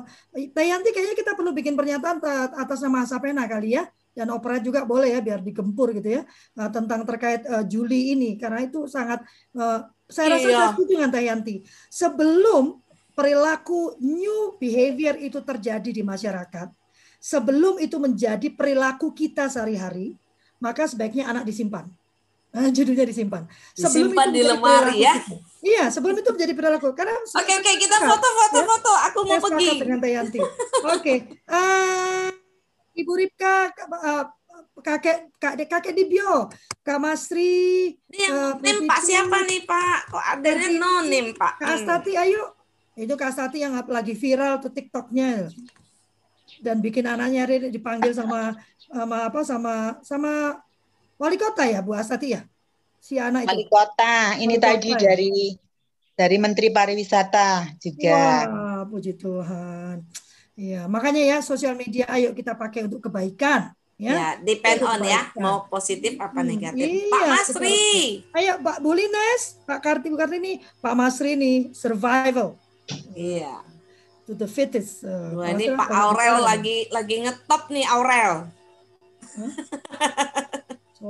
Tayanti 0.53 0.93
kayaknya 0.93 1.15
kita 1.17 1.31
perlu 1.33 1.51
bikin 1.51 1.73
pernyataan 1.73 2.21
atas 2.55 2.79
nama 2.83 3.03
Sapena 3.03 3.49
kali 3.49 3.75
ya 3.79 3.83
dan 4.13 4.29
opera 4.29 4.61
juga 4.61 4.85
boleh 4.85 5.13
ya 5.13 5.19
biar 5.19 5.41
digempur 5.41 5.93
gitu 5.93 6.21
ya 6.21 6.23
uh, 6.57 6.69
tentang 6.69 7.03
terkait 7.03 7.43
uh, 7.49 7.65
Juli 7.65 8.13
ini 8.13 8.37
karena 8.37 8.63
itu 8.63 8.85
sangat 8.85 9.25
uh, 9.57 9.85
saya 10.05 10.37
rasa 10.37 10.47
iya. 10.47 10.57
saya 10.57 10.69
setuju 10.77 10.91
dengan 11.01 11.11
Tayanti 11.11 11.55
sebelum 11.89 12.79
perilaku 13.13 13.97
new 14.01 14.57
behavior 14.57 15.17
itu 15.17 15.41
terjadi 15.41 15.89
di 15.89 16.01
masyarakat 16.05 16.69
sebelum 17.17 17.81
itu 17.81 17.97
menjadi 17.97 18.47
perilaku 18.53 19.13
kita 19.13 19.49
sehari-hari 19.49 20.17
maka 20.63 20.87
sebaiknya 20.87 21.27
anak 21.27 21.43
disimpan. 21.43 21.91
Nah, 22.53 22.69
judulnya 22.69 23.03
disimpan. 23.03 23.43
Sebelum 23.75 24.13
disimpan 24.13 24.27
itu 24.29 24.35
di 24.37 24.41
lemari 24.45 24.97
ya. 25.03 25.15
Iya, 25.59 25.83
sebelum 25.91 26.15
itu 26.21 26.29
menjadi 26.31 26.53
perilaku. 26.55 26.95
Karena 26.95 27.17
Oke, 27.17 27.43
okay, 27.43 27.55
oke, 27.59 27.65
okay, 27.65 27.75
kita 27.81 27.97
foto-foto 27.99 28.59
ya? 28.61 28.65
foto. 28.69 28.91
Aku 29.09 29.19
mau 29.25 29.41
Saya 29.41 29.43
pergi. 29.57 29.67
dengan 29.81 29.99
Tayanti. 29.99 30.39
Oke. 30.45 30.53
Okay. 31.01 31.17
Uh, 31.49 32.29
Ibu 32.93 33.11
Ripka 33.17 33.73
uh, 33.89 34.25
kakek 34.81 35.33
kakek 35.41 35.67
kakek 35.69 35.93
Dibio, 35.97 36.49
Kak 36.85 36.99
Masri, 37.01 37.97
Nih, 38.09 38.29
uh, 38.29 38.53
nim 38.61 38.85
Pak 38.85 39.01
siapa 39.01 39.45
nih 39.49 39.65
Pak? 39.65 40.13
Kok 40.13 40.25
ada 40.37 40.49
nonim 40.69 41.33
Pak? 41.33 41.61
Kak 41.61 41.69
Astati, 41.81 42.13
ayo. 42.13 42.53
Itu 42.93 43.17
Kak 43.17 43.33
Astati 43.33 43.65
yang 43.65 43.73
lagi 43.89 44.13
viral 44.13 44.61
tuh 44.61 44.69
TikToknya 44.69 45.49
dan 46.63 46.79
bikin 46.79 47.03
anaknya 47.03 47.49
dipanggil 47.67 48.15
sama 48.15 48.55
sama 48.77 49.17
apa 49.27 49.41
sama 49.43 49.75
sama 49.99 50.61
wali 51.19 51.35
kota 51.39 51.67
ya 51.67 51.83
Bu 51.83 51.91
Astati 51.91 52.39
ya 52.39 52.41
si 53.03 53.19
anak 53.19 53.47
itu 53.47 53.51
wali 53.51 53.65
kota 53.67 54.15
ini 54.39 54.55
wali 54.55 54.63
tadi 54.63 54.89
kota, 54.95 55.01
dari 55.03 55.31
ya? 55.33 55.59
dari 56.13 56.37
Menteri 56.39 56.67
Pariwisata 56.69 57.73
juga 57.81 58.47
wah 58.47 58.81
puji 58.87 59.17
Tuhan 59.19 60.03
ya 60.53 60.85
makanya 60.85 61.21
ya 61.21 61.37
sosial 61.41 61.73
media 61.73 62.05
ayo 62.13 62.33
kita 62.37 62.53
pakai 62.53 62.85
untuk 62.85 63.01
kebaikan 63.09 63.73
ya, 63.97 64.13
ya 64.13 64.29
depend 64.41 64.85
on 64.85 65.01
ya 65.01 65.33
mau 65.37 65.65
positif 65.65 66.13
apa 66.21 66.45
hmm, 66.45 66.49
negatif 66.53 66.85
iya, 66.85 67.09
Pak 67.09 67.23
Masri 67.25 67.81
ayo 68.37 68.53
Pak 68.61 68.77
Bulines 68.81 69.41
Pak 69.65 69.79
Karti 69.81 70.07
Bu 70.13 70.17
Kartini 70.17 70.61
Pak 70.77 70.93
Masri 70.93 71.33
nih 71.33 71.73
survival 71.73 72.53
iya 73.17 73.65
to 74.29 74.37
the 74.37 74.45
fittest 74.45 75.01
uh, 75.01 75.33
Wah, 75.33 75.49
ini 75.51 75.73
Pak 75.73 75.89
Aurel 75.89 76.45
lagi 76.45 76.85
lagi 76.93 77.25
ngetop 77.25 77.73
nih 77.73 77.85
Aurel 77.89 78.45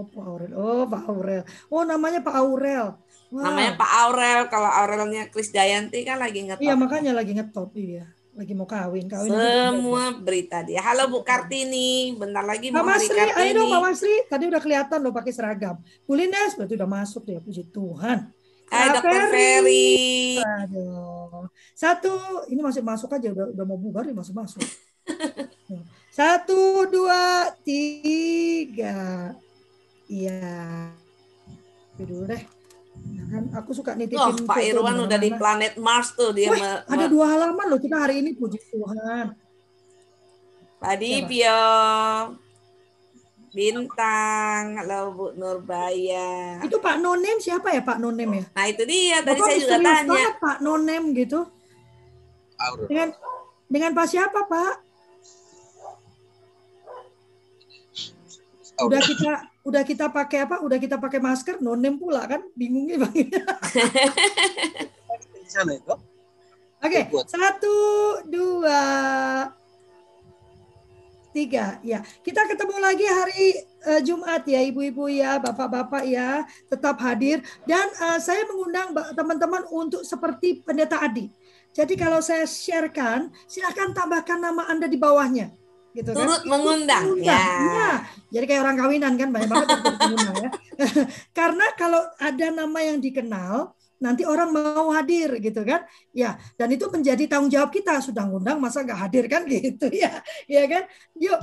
Pak 0.01 0.25
Aurel. 0.25 0.51
Oh, 0.57 0.83
Pak 0.89 1.05
Aurel. 1.05 1.43
Oh, 1.69 1.85
namanya 1.85 2.25
Pak 2.25 2.33
Aurel. 2.33 2.97
Wow. 3.29 3.45
Namanya 3.45 3.77
Pak 3.77 3.91
Aurel. 4.01 4.39
Kalau 4.49 4.69
Aurelnya 4.69 5.29
Kris 5.29 5.53
Dayanti 5.53 6.01
kan 6.01 6.17
lagi 6.17 6.49
ngetop. 6.49 6.65
Iya, 6.65 6.73
makanya 6.73 7.13
lagi 7.13 7.37
ngetop. 7.37 7.69
Iya. 7.77 8.09
Lagi 8.33 8.53
mau 8.57 8.65
kawin. 8.65 9.05
kawin 9.05 9.29
Semua 9.29 10.09
berita 10.17 10.65
dia. 10.65 10.81
Halo 10.81 11.05
Bu 11.05 11.21
Kartini. 11.21 12.17
Bentar 12.17 12.41
lagi 12.41 12.73
mau 12.73 12.81
Masri, 12.81 13.13
Kartini. 13.13 13.53
Ayo 13.53 13.61
dong 13.61 13.69
Pak 13.69 13.81
Masri. 13.85 14.15
Tadi 14.25 14.43
udah 14.49 14.61
kelihatan 14.61 14.99
loh 15.05 15.13
pakai 15.13 15.29
seragam. 15.29 15.77
Kulines 16.09 16.57
berarti 16.57 16.73
udah 16.73 16.89
masuk 16.89 17.21
deh. 17.29 17.37
Puji 17.37 17.69
Tuhan. 17.69 18.33
Hai 18.73 18.89
Dokter 18.89 19.29
Ferry. 19.29 20.41
Aduh. 20.41 21.45
Satu, 21.77 22.13
ini 22.49 22.57
masih 22.65 22.81
masuk 22.81 23.13
aja 23.13 23.29
udah, 23.29 23.53
udah 23.53 23.65
mau 23.69 23.77
bubar 23.77 24.01
nih 24.01 24.17
masuk 24.17 24.33
masuk. 24.33 24.65
Satu, 26.17 26.89
dua, 26.89 27.53
tiga. 27.61 29.37
Iya. 30.09 30.89
Dulu 32.01 32.33
deh. 32.33 32.62
Kan 33.33 33.49
aku 33.49 33.73
suka 33.73 33.97
nitipin 33.97 34.45
oh, 34.45 34.45
Pak 34.45 34.61
Irwan 34.61 35.09
udah 35.09 35.17
di 35.17 35.33
planet 35.33 35.73
Mars 35.81 36.13
tuh 36.13 36.29
dia. 36.37 36.53
Wah, 36.53 36.85
ada 36.85 37.09
dua 37.09 37.25
halaman 37.33 37.65
loh 37.65 37.81
kita 37.81 37.97
hari 37.97 38.21
ini 38.21 38.37
puji 38.37 38.61
Tuhan. 38.69 39.33
Tadi 40.77 41.11
Pio 41.25 41.65
Bintang, 43.49 44.77
halo 44.77 45.17
Bu 45.17 45.25
Nurbaya. 45.33 46.61
Itu 46.61 46.77
Pak 46.77 47.01
Nonem 47.01 47.41
siapa 47.41 47.73
ya 47.73 47.81
Pak 47.81 47.97
Nonem 47.97 48.29
ya? 48.37 48.45
Nah 48.53 48.65
itu 48.69 48.85
dia 48.85 49.25
tadi 49.25 49.41
Bapak 49.41 49.49
saya 49.49 49.57
juga 49.57 49.77
tanya. 49.81 50.09
Banget, 50.13 50.33
Pak 50.37 50.57
Nonem 50.61 51.03
gitu. 51.17 51.39
Dengan 52.85 53.09
dengan 53.65 53.91
Pak 53.97 54.07
siapa 54.13 54.45
Pak? 54.45 54.73
udah 58.73 59.01
kita 59.05 59.52
udah 59.63 59.81
kita 59.87 60.11
pakai 60.11 60.43
apa? 60.43 60.59
Udah 60.59 60.77
kita 60.77 60.99
pakai 60.99 61.23
masker? 61.23 61.63
Nonem 61.63 61.95
pula 61.95 62.27
kan? 62.27 62.43
Bingungnya 62.53 62.99
bang. 63.07 63.15
Oke 66.83 66.99
okay. 66.99 67.03
satu 67.31 67.75
dua 68.27 68.81
tiga. 71.31 71.79
Ya 71.79 72.03
kita 72.21 72.43
ketemu 72.43 72.75
lagi 72.77 73.07
hari 73.07 73.55
uh, 73.87 74.01
Jumat 74.03 74.43
ya 74.43 74.59
ibu-ibu 74.67 75.07
ya 75.07 75.39
bapak-bapak 75.39 76.03
ya 76.11 76.43
tetap 76.67 76.99
hadir. 76.99 77.39
Dan 77.63 77.87
uh, 78.03 78.19
saya 78.19 78.43
mengundang 78.51 78.91
teman-teman 79.15 79.63
untuk 79.71 80.03
seperti 80.03 80.59
pendeta 80.59 80.99
Adi. 80.99 81.31
Jadi 81.73 81.97
kalau 81.97 82.21
saya 82.21 82.45
sharekan 82.45 83.31
silakan 83.47 83.95
tambahkan 83.95 84.37
nama 84.37 84.67
anda 84.69 84.85
di 84.85 84.99
bawahnya 84.99 85.62
gitu 85.93 86.09
kan. 86.11 86.17
Turut 86.25 86.43
mengundang. 86.49 87.05
Ya. 87.21 87.37
ya. 87.37 87.91
Jadi 88.33 88.45
kayak 88.49 88.61
orang 88.65 88.77
kawinan 88.81 89.13
kan 89.15 89.29
banyak 89.29 89.49
banget 89.49 89.67
mengundang 89.69 90.35
ya. 90.41 90.49
Karena 91.37 91.65
kalau 91.77 92.01
ada 92.17 92.47
nama 92.49 92.79
yang 92.81 92.97
dikenal, 92.97 93.71
nanti 94.01 94.27
orang 94.27 94.49
mau 94.51 94.91
hadir 94.91 95.37
gitu 95.39 95.61
kan. 95.63 95.85
Ya, 96.11 96.35
dan 96.57 96.73
itu 96.73 96.89
menjadi 96.89 97.23
tanggung 97.29 97.53
jawab 97.53 97.71
kita 97.71 98.01
sudah 98.01 98.25
ngundang 98.27 98.59
masa 98.59 98.83
nggak 98.83 98.99
hadir 98.99 99.25
kan 99.29 99.45
gitu 99.53 99.87
ya. 99.93 100.19
Ya 100.49 100.63
kan? 100.67 100.83
Yuk. 101.15 101.39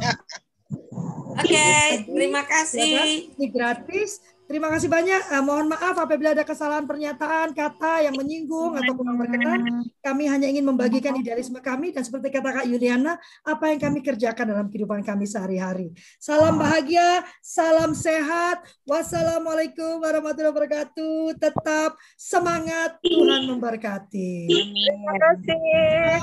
Oke, 1.31 1.51
okay, 1.51 2.07
terima 2.07 2.43
kasih. 2.47 2.79
Ya 2.79 2.99
kan? 2.99 3.09
Ini 3.39 3.47
gratis 3.51 4.11
Terima 4.51 4.67
kasih 4.67 4.91
banyak. 4.91 5.31
Uh, 5.31 5.43
mohon 5.47 5.71
maaf 5.71 5.95
apabila 5.95 6.35
ada 6.35 6.43
kesalahan 6.43 6.83
pernyataan, 6.83 7.55
kata 7.55 8.03
yang 8.03 8.19
menyinggung 8.19 8.75
atau 8.75 8.99
kurang 8.99 9.15
berkenan. 9.23 9.87
Kami 10.03 10.27
hanya 10.27 10.51
ingin 10.51 10.67
membagikan 10.67 11.15
idealisme 11.15 11.63
kami 11.63 11.95
dan 11.95 12.03
seperti 12.03 12.35
kata 12.35 12.59
Kak 12.59 12.67
Yuliana, 12.67 13.15
apa 13.47 13.71
yang 13.71 13.79
kami 13.79 14.03
kerjakan 14.03 14.51
dalam 14.51 14.67
kehidupan 14.67 15.07
kami 15.07 15.31
sehari-hari. 15.31 15.95
Salam 16.19 16.59
bahagia, 16.59 17.23
salam 17.39 17.95
sehat. 17.95 18.67
Wassalamualaikum 18.91 20.03
warahmatullahi 20.03 20.51
wabarakatuh. 20.51 21.39
Tetap 21.39 21.95
semangat, 22.19 22.99
Tuhan 23.07 23.47
memberkati. 23.55 24.51
Terima 24.51 25.15
kasih. 25.15 25.63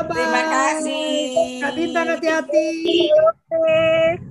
Terima 0.03 0.41
kasih. 0.51 1.15
Kak 1.63 1.71
Bintang 1.79 2.07
hati-hati. 2.11 2.67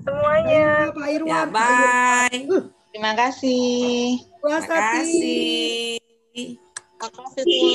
semuanya. 0.04 0.92
Pak 0.92 1.08
Irwan. 1.16 1.32
Ya, 1.32 1.42
bye. 1.48 2.75
Terima 2.96 3.12
kasih. 3.12 4.24
Terima 4.40 4.60
kasih. 4.64 6.00
Terima 6.32 7.08
kasih 7.12 7.42
semuanya. 7.44 7.74